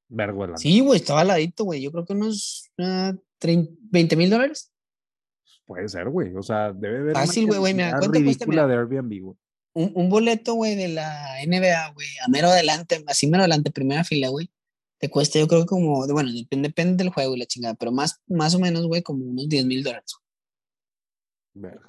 Vergo 0.08 0.44
lana. 0.46 0.58
Sí, 0.58 0.80
güey, 0.80 1.00
estaba 1.00 1.22
al 1.22 1.28
ladito, 1.28 1.64
güey. 1.64 1.80
Yo 1.80 1.90
creo 1.90 2.04
que 2.04 2.12
unos 2.12 2.70
ah, 2.78 3.14
30 3.38 3.72
20 3.90 4.16
mil 4.16 4.28
dólares. 4.30 4.70
Puede 5.64 5.88
ser, 5.88 6.10
güey. 6.10 6.32
O 6.36 6.42
sea, 6.42 6.72
debe 6.72 6.98
haber. 6.98 7.14
Fácil, 7.14 7.46
güey, 7.46 7.58
güey, 7.58 7.74
mira, 7.74 7.90
cantidad 7.90 8.10
¿cuánto 8.12 8.24
cuesta, 8.24 8.44
ridícula 8.44 8.66
de 8.68 8.74
Airbnb, 8.74 9.20
güey. 9.22 9.36
Un, 9.74 9.92
un 9.94 10.08
boleto, 10.10 10.54
güey, 10.54 10.76
de 10.76 10.88
la 10.88 11.42
NBA, 11.44 11.92
güey, 11.94 12.06
a 12.24 12.28
mero 12.30 12.48
adelante, 12.48 13.02
así 13.08 13.26
mero 13.26 13.42
adelante, 13.42 13.70
primera 13.72 14.04
fila, 14.04 14.28
güey. 14.28 14.48
Te 14.98 15.10
cuesta, 15.10 15.38
yo 15.38 15.46
creo 15.46 15.60
que 15.60 15.66
como, 15.66 16.06
bueno, 16.06 16.32
depende, 16.32 16.68
depende 16.68 17.04
del 17.04 17.12
juego 17.12 17.34
y 17.34 17.38
la 17.38 17.46
chingada, 17.46 17.74
pero 17.74 17.92
más, 17.92 18.20
más 18.26 18.54
o 18.54 18.58
menos, 18.58 18.86
güey, 18.86 19.02
como 19.02 19.24
unos 19.24 19.48
10 19.48 19.66
mil 19.66 19.82
dólares. 19.82 20.14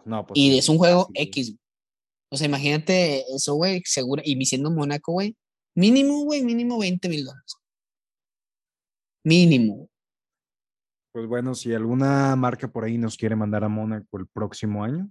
No, 0.05 0.25
pues. 0.25 0.37
Y 0.37 0.51
sí, 0.51 0.57
es 0.57 0.69
un 0.69 0.77
juego 0.77 1.05
güey. 1.05 1.23
X. 1.27 1.49
güey. 1.51 1.59
O 2.29 2.37
sea, 2.37 2.47
imagínate 2.47 3.23
eso, 3.33 3.55
güey, 3.55 3.81
seguro. 3.85 4.21
Y 4.25 4.43
siendo 4.45 4.69
Mónaco, 4.71 5.13
güey, 5.13 5.35
mínimo, 5.75 6.23
güey, 6.25 6.43
mínimo 6.43 6.77
20 6.77 7.07
mil 7.09 7.25
dólares. 7.25 7.55
Mínimo. 9.23 9.89
Pues 11.13 11.27
bueno, 11.27 11.55
si 11.55 11.73
alguna 11.73 12.35
marca 12.35 12.67
por 12.71 12.83
ahí 12.83 12.97
nos 12.97 13.17
quiere 13.17 13.35
mandar 13.35 13.63
a 13.63 13.69
Mónaco 13.69 14.17
el 14.19 14.27
próximo 14.27 14.83
año, 14.83 15.09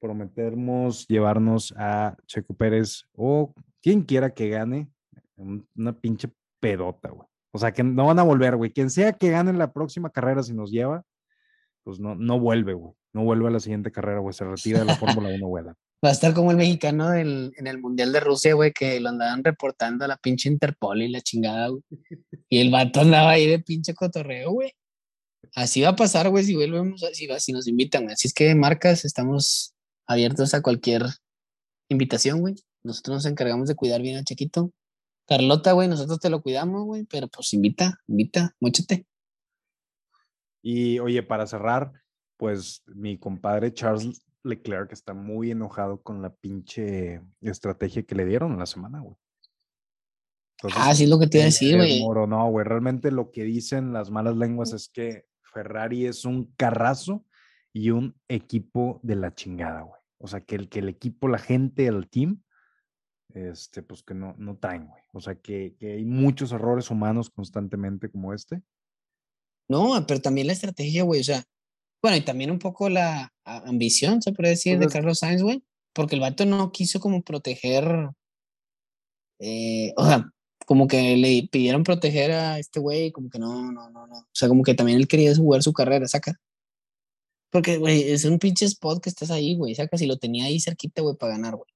prometemos 0.00 1.06
llevarnos 1.06 1.72
a 1.76 2.16
Checo 2.26 2.54
Pérez 2.54 3.04
o 3.12 3.54
quien 3.80 4.02
quiera 4.02 4.34
que 4.34 4.48
gane 4.48 4.90
un- 5.36 5.66
una 5.76 5.98
pinche 5.98 6.28
pedota, 6.60 7.10
güey. 7.10 7.28
O 7.54 7.58
sea, 7.58 7.72
que 7.72 7.84
no 7.84 8.06
van 8.06 8.18
a 8.18 8.24
volver, 8.24 8.56
güey. 8.56 8.72
Quien 8.72 8.90
sea 8.90 9.12
que 9.12 9.30
gane 9.30 9.52
la 9.52 9.72
próxima 9.72 10.10
carrera 10.10 10.42
si 10.42 10.52
nos 10.52 10.70
lleva, 10.72 11.04
pues 11.84 12.00
no, 12.00 12.14
no 12.16 12.40
vuelve, 12.40 12.74
güey. 12.74 12.94
No 13.12 13.22
vuelve 13.22 13.46
a 13.46 13.50
la 13.52 13.60
siguiente 13.60 13.92
carrera, 13.92 14.18
güey. 14.18 14.34
Se 14.34 14.44
retira 14.44 14.80
de 14.80 14.86
la 14.86 14.96
Fórmula 14.96 15.28
1, 15.28 15.46
güey. 15.46 15.64
Va 15.64 15.74
a 16.02 16.10
estar 16.10 16.34
como 16.34 16.50
el 16.50 16.56
mexicano 16.56 17.14
en 17.14 17.52
el 17.66 17.78
Mundial 17.78 18.12
de 18.12 18.18
Rusia, 18.20 18.54
güey, 18.54 18.72
que 18.72 18.98
lo 18.98 19.10
andaban 19.10 19.44
reportando 19.44 20.04
a 20.04 20.08
la 20.08 20.16
pinche 20.16 20.48
Interpol 20.48 21.00
y 21.00 21.08
la 21.08 21.20
chingada, 21.20 21.68
güey. 21.68 21.82
Y 22.48 22.58
el 22.60 22.70
vato 22.72 23.00
andaba 23.00 23.30
ahí 23.30 23.46
de 23.46 23.60
pinche 23.60 23.94
cotorreo, 23.94 24.50
güey. 24.50 24.72
Así 25.54 25.80
va 25.82 25.90
a 25.90 25.96
pasar, 25.96 26.28
güey, 26.30 26.42
si 26.44 26.56
volvemos, 26.56 27.04
a- 27.04 27.14
si, 27.14 27.28
si 27.38 27.52
nos 27.52 27.68
invitan. 27.68 28.10
Así 28.10 28.26
es 28.26 28.34
que, 28.34 28.52
marcas, 28.56 29.04
estamos 29.04 29.72
abiertos 30.08 30.52
a 30.54 30.60
cualquier 30.62 31.04
invitación, 31.88 32.40
güey. 32.40 32.54
Nosotros 32.82 33.14
nos 33.18 33.26
encargamos 33.26 33.68
de 33.68 33.74
cuidar 33.76 34.02
bien 34.02 34.16
al 34.16 34.24
chiquito. 34.24 34.72
Carlota, 35.26 35.72
güey, 35.72 35.88
nosotros 35.88 36.20
te 36.20 36.30
lo 36.30 36.42
cuidamos, 36.42 36.84
güey, 36.84 37.04
pero 37.04 37.28
pues 37.28 37.52
invita, 37.54 38.00
invita, 38.06 38.54
muéchate. 38.60 39.06
Y 40.62 40.98
oye, 40.98 41.22
para 41.22 41.46
cerrar, 41.46 41.92
pues 42.36 42.82
mi 42.86 43.18
compadre 43.18 43.72
Charles 43.72 44.22
Leclerc 44.42 44.92
está 44.92 45.14
muy 45.14 45.50
enojado 45.50 46.02
con 46.02 46.22
la 46.22 46.34
pinche 46.34 47.22
estrategia 47.40 48.02
que 48.02 48.14
le 48.14 48.26
dieron 48.26 48.52
en 48.52 48.58
la 48.58 48.66
semana, 48.66 49.00
güey. 49.00 49.16
Entonces, 50.58 50.80
Ah, 50.82 50.94
sí 50.94 51.04
es 51.04 51.10
lo 51.10 51.18
que 51.18 51.26
te 51.26 51.38
iba 51.38 51.44
a 51.44 51.46
decir, 51.46 51.76
güey. 51.76 52.00
No, 52.00 52.50
güey. 52.50 52.64
Realmente 52.64 53.10
lo 53.10 53.30
que 53.30 53.44
dicen 53.44 53.92
las 53.92 54.10
malas 54.10 54.36
lenguas 54.36 54.72
es 54.72 54.88
que 54.88 55.26
Ferrari 55.42 56.06
es 56.06 56.24
un 56.24 56.52
carrazo 56.56 57.24
y 57.72 57.90
un 57.90 58.14
equipo 58.28 59.00
de 59.02 59.16
la 59.16 59.34
chingada, 59.34 59.82
güey. 59.82 60.00
O 60.18 60.26
sea, 60.26 60.40
que 60.40 60.54
el, 60.54 60.68
que 60.68 60.78
el 60.78 60.88
equipo, 60.88 61.28
la 61.28 61.38
gente, 61.38 61.86
el 61.86 62.08
team, 62.08 62.42
este, 63.34 63.82
pues 63.82 64.02
que 64.02 64.14
no, 64.14 64.34
no 64.38 64.56
traen, 64.56 64.86
güey. 64.86 65.02
O 65.12 65.20
sea, 65.20 65.34
que, 65.34 65.74
que 65.78 65.94
hay 65.94 66.04
muchos 66.04 66.52
errores 66.52 66.90
humanos 66.90 67.30
constantemente 67.30 68.08
como 68.10 68.32
este. 68.32 68.62
No, 69.68 70.04
pero 70.06 70.20
también 70.20 70.46
la 70.46 70.52
estrategia, 70.52 71.02
güey, 71.04 71.20
o 71.20 71.24
sea, 71.24 71.44
bueno, 72.02 72.16
y 72.18 72.20
también 72.20 72.50
un 72.50 72.58
poco 72.58 72.88
la 72.90 73.32
ambición, 73.44 74.20
se 74.20 74.32
puede 74.32 74.50
decir, 74.50 74.78
de 74.78 74.88
Carlos 74.88 75.20
Sainz, 75.20 75.42
güey, 75.42 75.64
porque 75.94 76.14
el 76.16 76.20
vato 76.20 76.44
no 76.44 76.70
quiso 76.70 77.00
como 77.00 77.22
proteger, 77.22 78.10
eh, 79.38 79.92
o 79.96 80.04
sea, 80.04 80.30
como 80.66 80.86
que 80.86 81.16
le 81.16 81.48
pidieron 81.50 81.82
proteger 81.82 82.30
a 82.32 82.58
este 82.58 82.78
güey, 82.80 83.10
como 83.10 83.30
que 83.30 83.38
no, 83.38 83.72
no, 83.72 83.90
no, 83.90 84.06
no, 84.06 84.18
o 84.18 84.26
sea, 84.32 84.48
como 84.48 84.62
que 84.62 84.74
también 84.74 84.98
él 84.98 85.08
quería 85.08 85.34
jugar 85.34 85.62
su 85.62 85.72
carrera, 85.72 86.06
saca. 86.06 86.38
Porque, 87.50 87.78
güey, 87.78 88.02
es 88.02 88.24
un 88.24 88.38
pinche 88.38 88.66
spot 88.66 89.02
que 89.02 89.08
estás 89.08 89.30
ahí, 89.30 89.56
güey, 89.56 89.74
saca, 89.74 89.96
si 89.96 90.06
lo 90.06 90.18
tenía 90.18 90.46
ahí 90.46 90.60
cerquita, 90.60 91.02
güey, 91.02 91.16
para 91.16 91.32
ganar, 91.32 91.56
güey. 91.56 91.73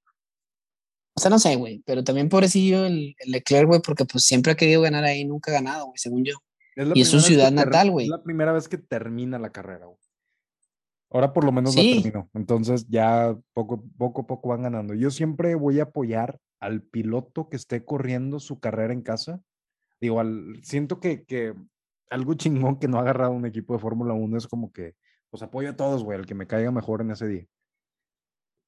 O 1.18 1.20
sea, 1.20 1.30
no 1.30 1.38
sé, 1.38 1.56
güey, 1.56 1.82
pero 1.84 2.02
también 2.04 2.28
pobrecillo 2.28 2.86
el, 2.86 3.14
el 3.18 3.30
Leclerc, 3.32 3.66
güey, 3.66 3.80
porque 3.84 4.04
pues 4.04 4.24
siempre 4.24 4.52
ha 4.52 4.56
querido 4.56 4.80
ganar 4.82 5.04
ahí, 5.04 5.24
nunca 5.24 5.50
ha 5.50 5.54
ganado, 5.54 5.86
güey, 5.86 5.98
según 5.98 6.24
yo. 6.24 6.34
la 6.76 6.92
Y 6.94 7.00
es 7.02 7.08
su 7.08 7.20
ciudad 7.20 7.50
natal, 7.50 7.90
güey. 7.90 8.06
Es 8.06 8.10
la 8.10 8.22
primera 8.22 8.52
vez 8.52 8.68
que 8.68 8.78
termina 8.78 9.38
la 9.38 9.50
carrera, 9.50 9.86
güey. 9.86 9.98
Ahora 11.10 11.32
por 11.32 11.42
lo 11.44 11.50
menos 11.52 11.74
la 11.74 11.82
Sí. 11.82 12.02
terminó. 12.02 12.30
Entonces 12.34 12.86
ya 12.88 13.36
poco, 13.54 13.82
poco 13.96 14.26
poco 14.26 14.50
van 14.50 14.62
ganando. 14.62 14.94
Yo 14.94 15.10
siempre 15.10 15.54
voy 15.54 15.80
a 15.80 15.84
apoyar 15.84 16.38
al 16.60 16.82
piloto 16.82 17.48
que 17.48 17.56
esté 17.56 17.84
corriendo 17.84 18.38
su 18.40 18.60
carrera 18.60 18.92
en 18.92 19.02
casa. 19.02 19.40
Digo, 20.00 20.20
al- 20.20 20.60
siento 20.62 21.00
que, 21.00 21.24
que 21.24 21.54
algo 22.10 22.34
chingón 22.34 22.78
que 22.78 22.88
no 22.88 22.98
ha 22.98 23.00
agarrado 23.00 23.32
un 23.32 23.46
equipo 23.46 23.72
de 23.74 23.80
Fórmula 23.80 24.12
1 24.14 24.36
es 24.38 24.46
como 24.46 24.70
que, 24.72 24.94
pues 25.30 25.42
apoyo 25.42 25.70
a 25.70 25.76
todos, 25.76 26.04
güey, 26.04 26.18
al 26.18 26.26
que 26.26 26.34
me 26.34 26.46
caiga 26.46 26.70
mejor 26.70 27.00
en 27.00 27.10
ese 27.10 27.26
día. 27.26 27.46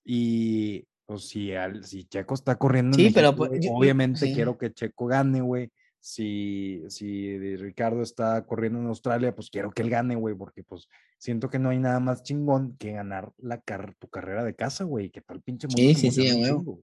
Y 0.05 0.86
pues 1.11 1.27
si, 1.27 1.53
al, 1.53 1.85
si 1.85 2.05
Checo 2.05 2.35
está 2.35 2.55
corriendo 2.55 2.97
en 2.97 3.13
pero, 3.13 3.35
pues, 3.35 3.51
obviamente 3.69 4.27
sí. 4.27 4.33
quiero 4.33 4.57
que 4.57 4.73
Checo 4.73 5.07
gane, 5.07 5.41
güey. 5.41 5.73
Si, 5.99 6.85
si 6.87 7.57
Ricardo 7.57 8.03
está 8.03 8.47
corriendo 8.47 8.79
en 8.79 8.87
Australia, 8.87 9.35
pues 9.35 9.51
quiero 9.51 9.73
que 9.73 9.83
él 9.83 9.91
gane, 9.91 10.15
güey, 10.15 10.37
porque 10.37 10.63
pues 10.63 10.87
siento 11.19 11.51
que 11.51 11.59
no 11.59 11.71
hay 11.71 11.79
nada 11.79 11.99
más 11.99 12.23
chingón 12.23 12.77
que 12.77 12.93
ganar 12.93 13.33
la 13.39 13.61
car 13.61 13.97
tu 13.99 14.07
carrera 14.07 14.45
de 14.45 14.55
casa, 14.55 14.85
güey, 14.85 15.11
que 15.11 15.21
tal 15.21 15.43
pinche 15.43 15.67
Sí, 15.69 15.97
sí, 15.97 16.13
sí, 16.13 16.31
güey. 16.31 16.79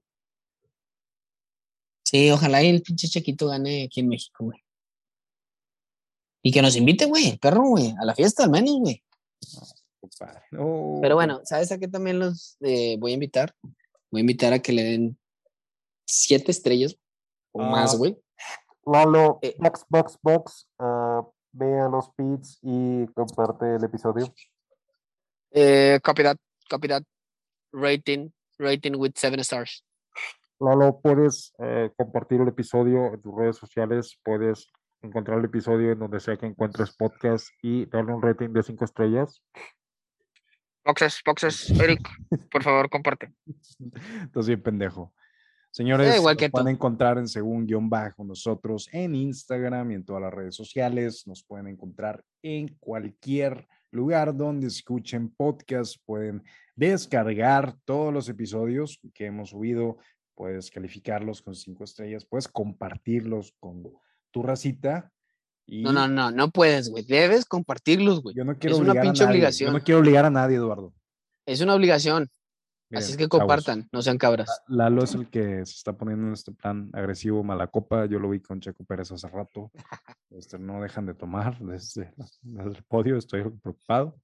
Sí, 2.04 2.30
ojalá 2.30 2.62
y 2.62 2.68
el 2.68 2.82
pinche 2.82 3.08
Chequito 3.08 3.48
gane 3.48 3.84
aquí 3.84 4.00
en 4.00 4.08
México, 4.08 4.44
güey. 4.44 4.62
Y 6.42 6.52
que 6.52 6.60
nos 6.60 6.76
invite, 6.76 7.06
güey, 7.06 7.30
el 7.30 7.38
perro, 7.38 7.62
güey, 7.62 7.94
a 7.98 8.04
la 8.04 8.14
fiesta 8.14 8.44
al 8.44 8.50
menos, 8.50 8.76
güey. 8.78 9.02
No, 10.50 10.98
Pero 11.00 11.14
bueno, 11.14 11.40
¿sabes 11.44 11.72
a 11.72 11.78
qué 11.78 11.88
también 11.88 12.18
los 12.18 12.58
eh, 12.60 12.98
voy 12.98 13.12
a 13.12 13.14
invitar? 13.14 13.54
Voy 14.10 14.20
a 14.20 14.22
invitar 14.22 14.52
a 14.52 14.58
que 14.60 14.72
le 14.72 14.82
den 14.82 15.18
siete 16.06 16.50
estrellas 16.50 16.96
o 17.52 17.62
Ah. 17.62 17.70
más, 17.70 17.96
güey. 17.96 18.16
Lalo, 18.86 19.38
Eh. 19.42 19.54
box, 19.58 19.84
box, 19.88 20.18
box, 20.22 20.68
ah, 20.78 21.22
ve 21.52 21.78
a 21.80 21.88
los 21.88 22.10
pits 22.16 22.58
y 22.62 23.06
comparte 23.08 23.74
el 23.76 23.84
episodio. 23.84 24.32
Eh, 25.50 26.00
copy 26.02 26.22
that, 26.22 26.36
copy 26.70 26.88
that. 26.88 27.02
Rating, 27.72 28.32
rating 28.58 28.94
with 28.96 29.12
seven 29.16 29.40
stars. 29.40 29.84
Lalo, 30.60 31.00
puedes 31.00 31.52
eh, 31.58 31.90
compartir 31.96 32.40
el 32.40 32.48
episodio 32.48 33.12
en 33.12 33.20
tus 33.22 33.34
redes 33.36 33.56
sociales, 33.56 34.18
puedes 34.24 34.70
encontrar 35.02 35.38
el 35.38 35.44
episodio 35.44 35.92
en 35.92 35.98
donde 36.00 36.18
sea 36.18 36.36
que 36.36 36.46
encuentres 36.46 36.96
podcast 36.96 37.46
y 37.62 37.86
darle 37.86 38.12
un 38.14 38.22
rating 38.22 38.48
de 38.52 38.62
cinco 38.62 38.84
estrellas. 38.84 39.40
Boxes, 40.84 41.20
boxes, 41.24 41.70
Eric, 41.70 42.00
por 42.50 42.62
favor, 42.62 42.88
comparte. 42.88 43.32
Estás 44.24 44.46
bien 44.46 44.62
pendejo. 44.62 45.12
Señores, 45.70 46.16
igual 46.16 46.36
nos 46.40 46.50
pueden 46.50 46.74
encontrar 46.74 47.18
en 47.18 47.28
según 47.28 47.66
guion 47.66 47.90
bajo 47.90 48.24
nosotros 48.24 48.88
en 48.90 49.14
Instagram 49.14 49.90
y 49.90 49.94
en 49.94 50.04
todas 50.04 50.22
las 50.22 50.32
redes 50.32 50.54
sociales. 50.54 51.26
Nos 51.26 51.44
pueden 51.44 51.68
encontrar 51.68 52.24
en 52.42 52.74
cualquier 52.80 53.68
lugar 53.90 54.34
donde 54.34 54.66
escuchen 54.66 55.28
podcast. 55.34 55.96
Pueden 56.04 56.42
descargar 56.74 57.76
todos 57.84 58.12
los 58.12 58.28
episodios 58.28 58.98
que 59.14 59.26
hemos 59.26 59.50
subido. 59.50 59.98
Puedes 60.34 60.70
calificarlos 60.70 61.42
con 61.42 61.54
cinco 61.54 61.84
estrellas. 61.84 62.24
Puedes 62.24 62.48
compartirlos 62.48 63.54
con 63.60 63.84
tu 64.30 64.42
racita. 64.42 65.12
Y 65.70 65.82
No, 65.82 65.92
no, 65.92 66.08
no, 66.08 66.30
no 66.30 66.50
puedes, 66.50 66.88
güey. 66.90 67.04
Debes 67.04 67.44
compartirlos, 67.44 68.22
güey. 68.22 68.34
yo 68.34 68.44
no 68.44 68.56
quiero 68.58 68.76
es 68.76 68.80
una 68.80 68.92
obligar 68.92 69.04
a 69.06 69.10
pinche 69.10 69.24
nadie. 69.24 69.34
obligación. 69.36 69.70
Yo 69.72 69.78
no 69.78 69.84
quiero 69.84 70.00
obligar 70.00 70.24
a 70.24 70.30
nadie, 70.30 70.56
Eduardo. 70.56 70.94
Es 71.46 71.60
una 71.60 71.74
obligación. 71.74 72.28
Miren, 72.90 73.02
Así 73.02 73.12
es 73.12 73.18
que 73.18 73.28
compartan, 73.28 73.86
no 73.92 74.00
sean 74.00 74.16
cabras. 74.16 74.62
Lalo 74.66 75.04
es 75.04 75.14
el 75.14 75.28
que 75.28 75.56
se 75.66 75.74
está 75.74 75.92
poniendo 75.92 76.26
en 76.28 76.32
este 76.32 76.52
plan 76.52 76.88
agresivo, 76.94 77.44
mala 77.44 77.66
copa. 77.66 78.06
Yo 78.06 78.18
lo 78.18 78.30
vi 78.30 78.40
con 78.40 78.60
Checo 78.60 78.82
Pérez 78.84 79.12
hace 79.12 79.28
rato. 79.28 79.70
Este, 80.30 80.58
no 80.58 80.80
dejan 80.82 81.06
de 81.06 81.14
tomar 81.14 81.58
desde, 81.58 82.12
desde 82.42 82.70
el 82.78 82.84
podio. 82.84 83.16
Estoy 83.16 83.44
preocupado. 83.62 84.14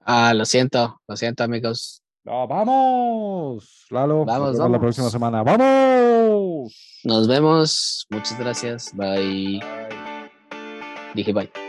Ah, 0.00 0.32
lo 0.34 0.44
siento, 0.44 1.00
lo 1.08 1.16
siento, 1.16 1.42
amigos. 1.42 2.02
¡No, 2.22 2.46
vamos! 2.46 3.86
Lalo, 3.90 4.18
nos 4.18 4.26
Vamos, 4.26 4.52
la 4.56 4.62
vamos. 4.64 4.78
próxima 4.78 5.08
semana. 5.10 5.42
¡Vamos! 5.42 7.00
Nos 7.04 7.28
vemos. 7.28 8.06
Muchas 8.10 8.38
gracias. 8.38 8.90
Bye. 8.94 9.60
Bye. 9.60 10.03
Dije 11.14 11.32
bye. 11.32 11.63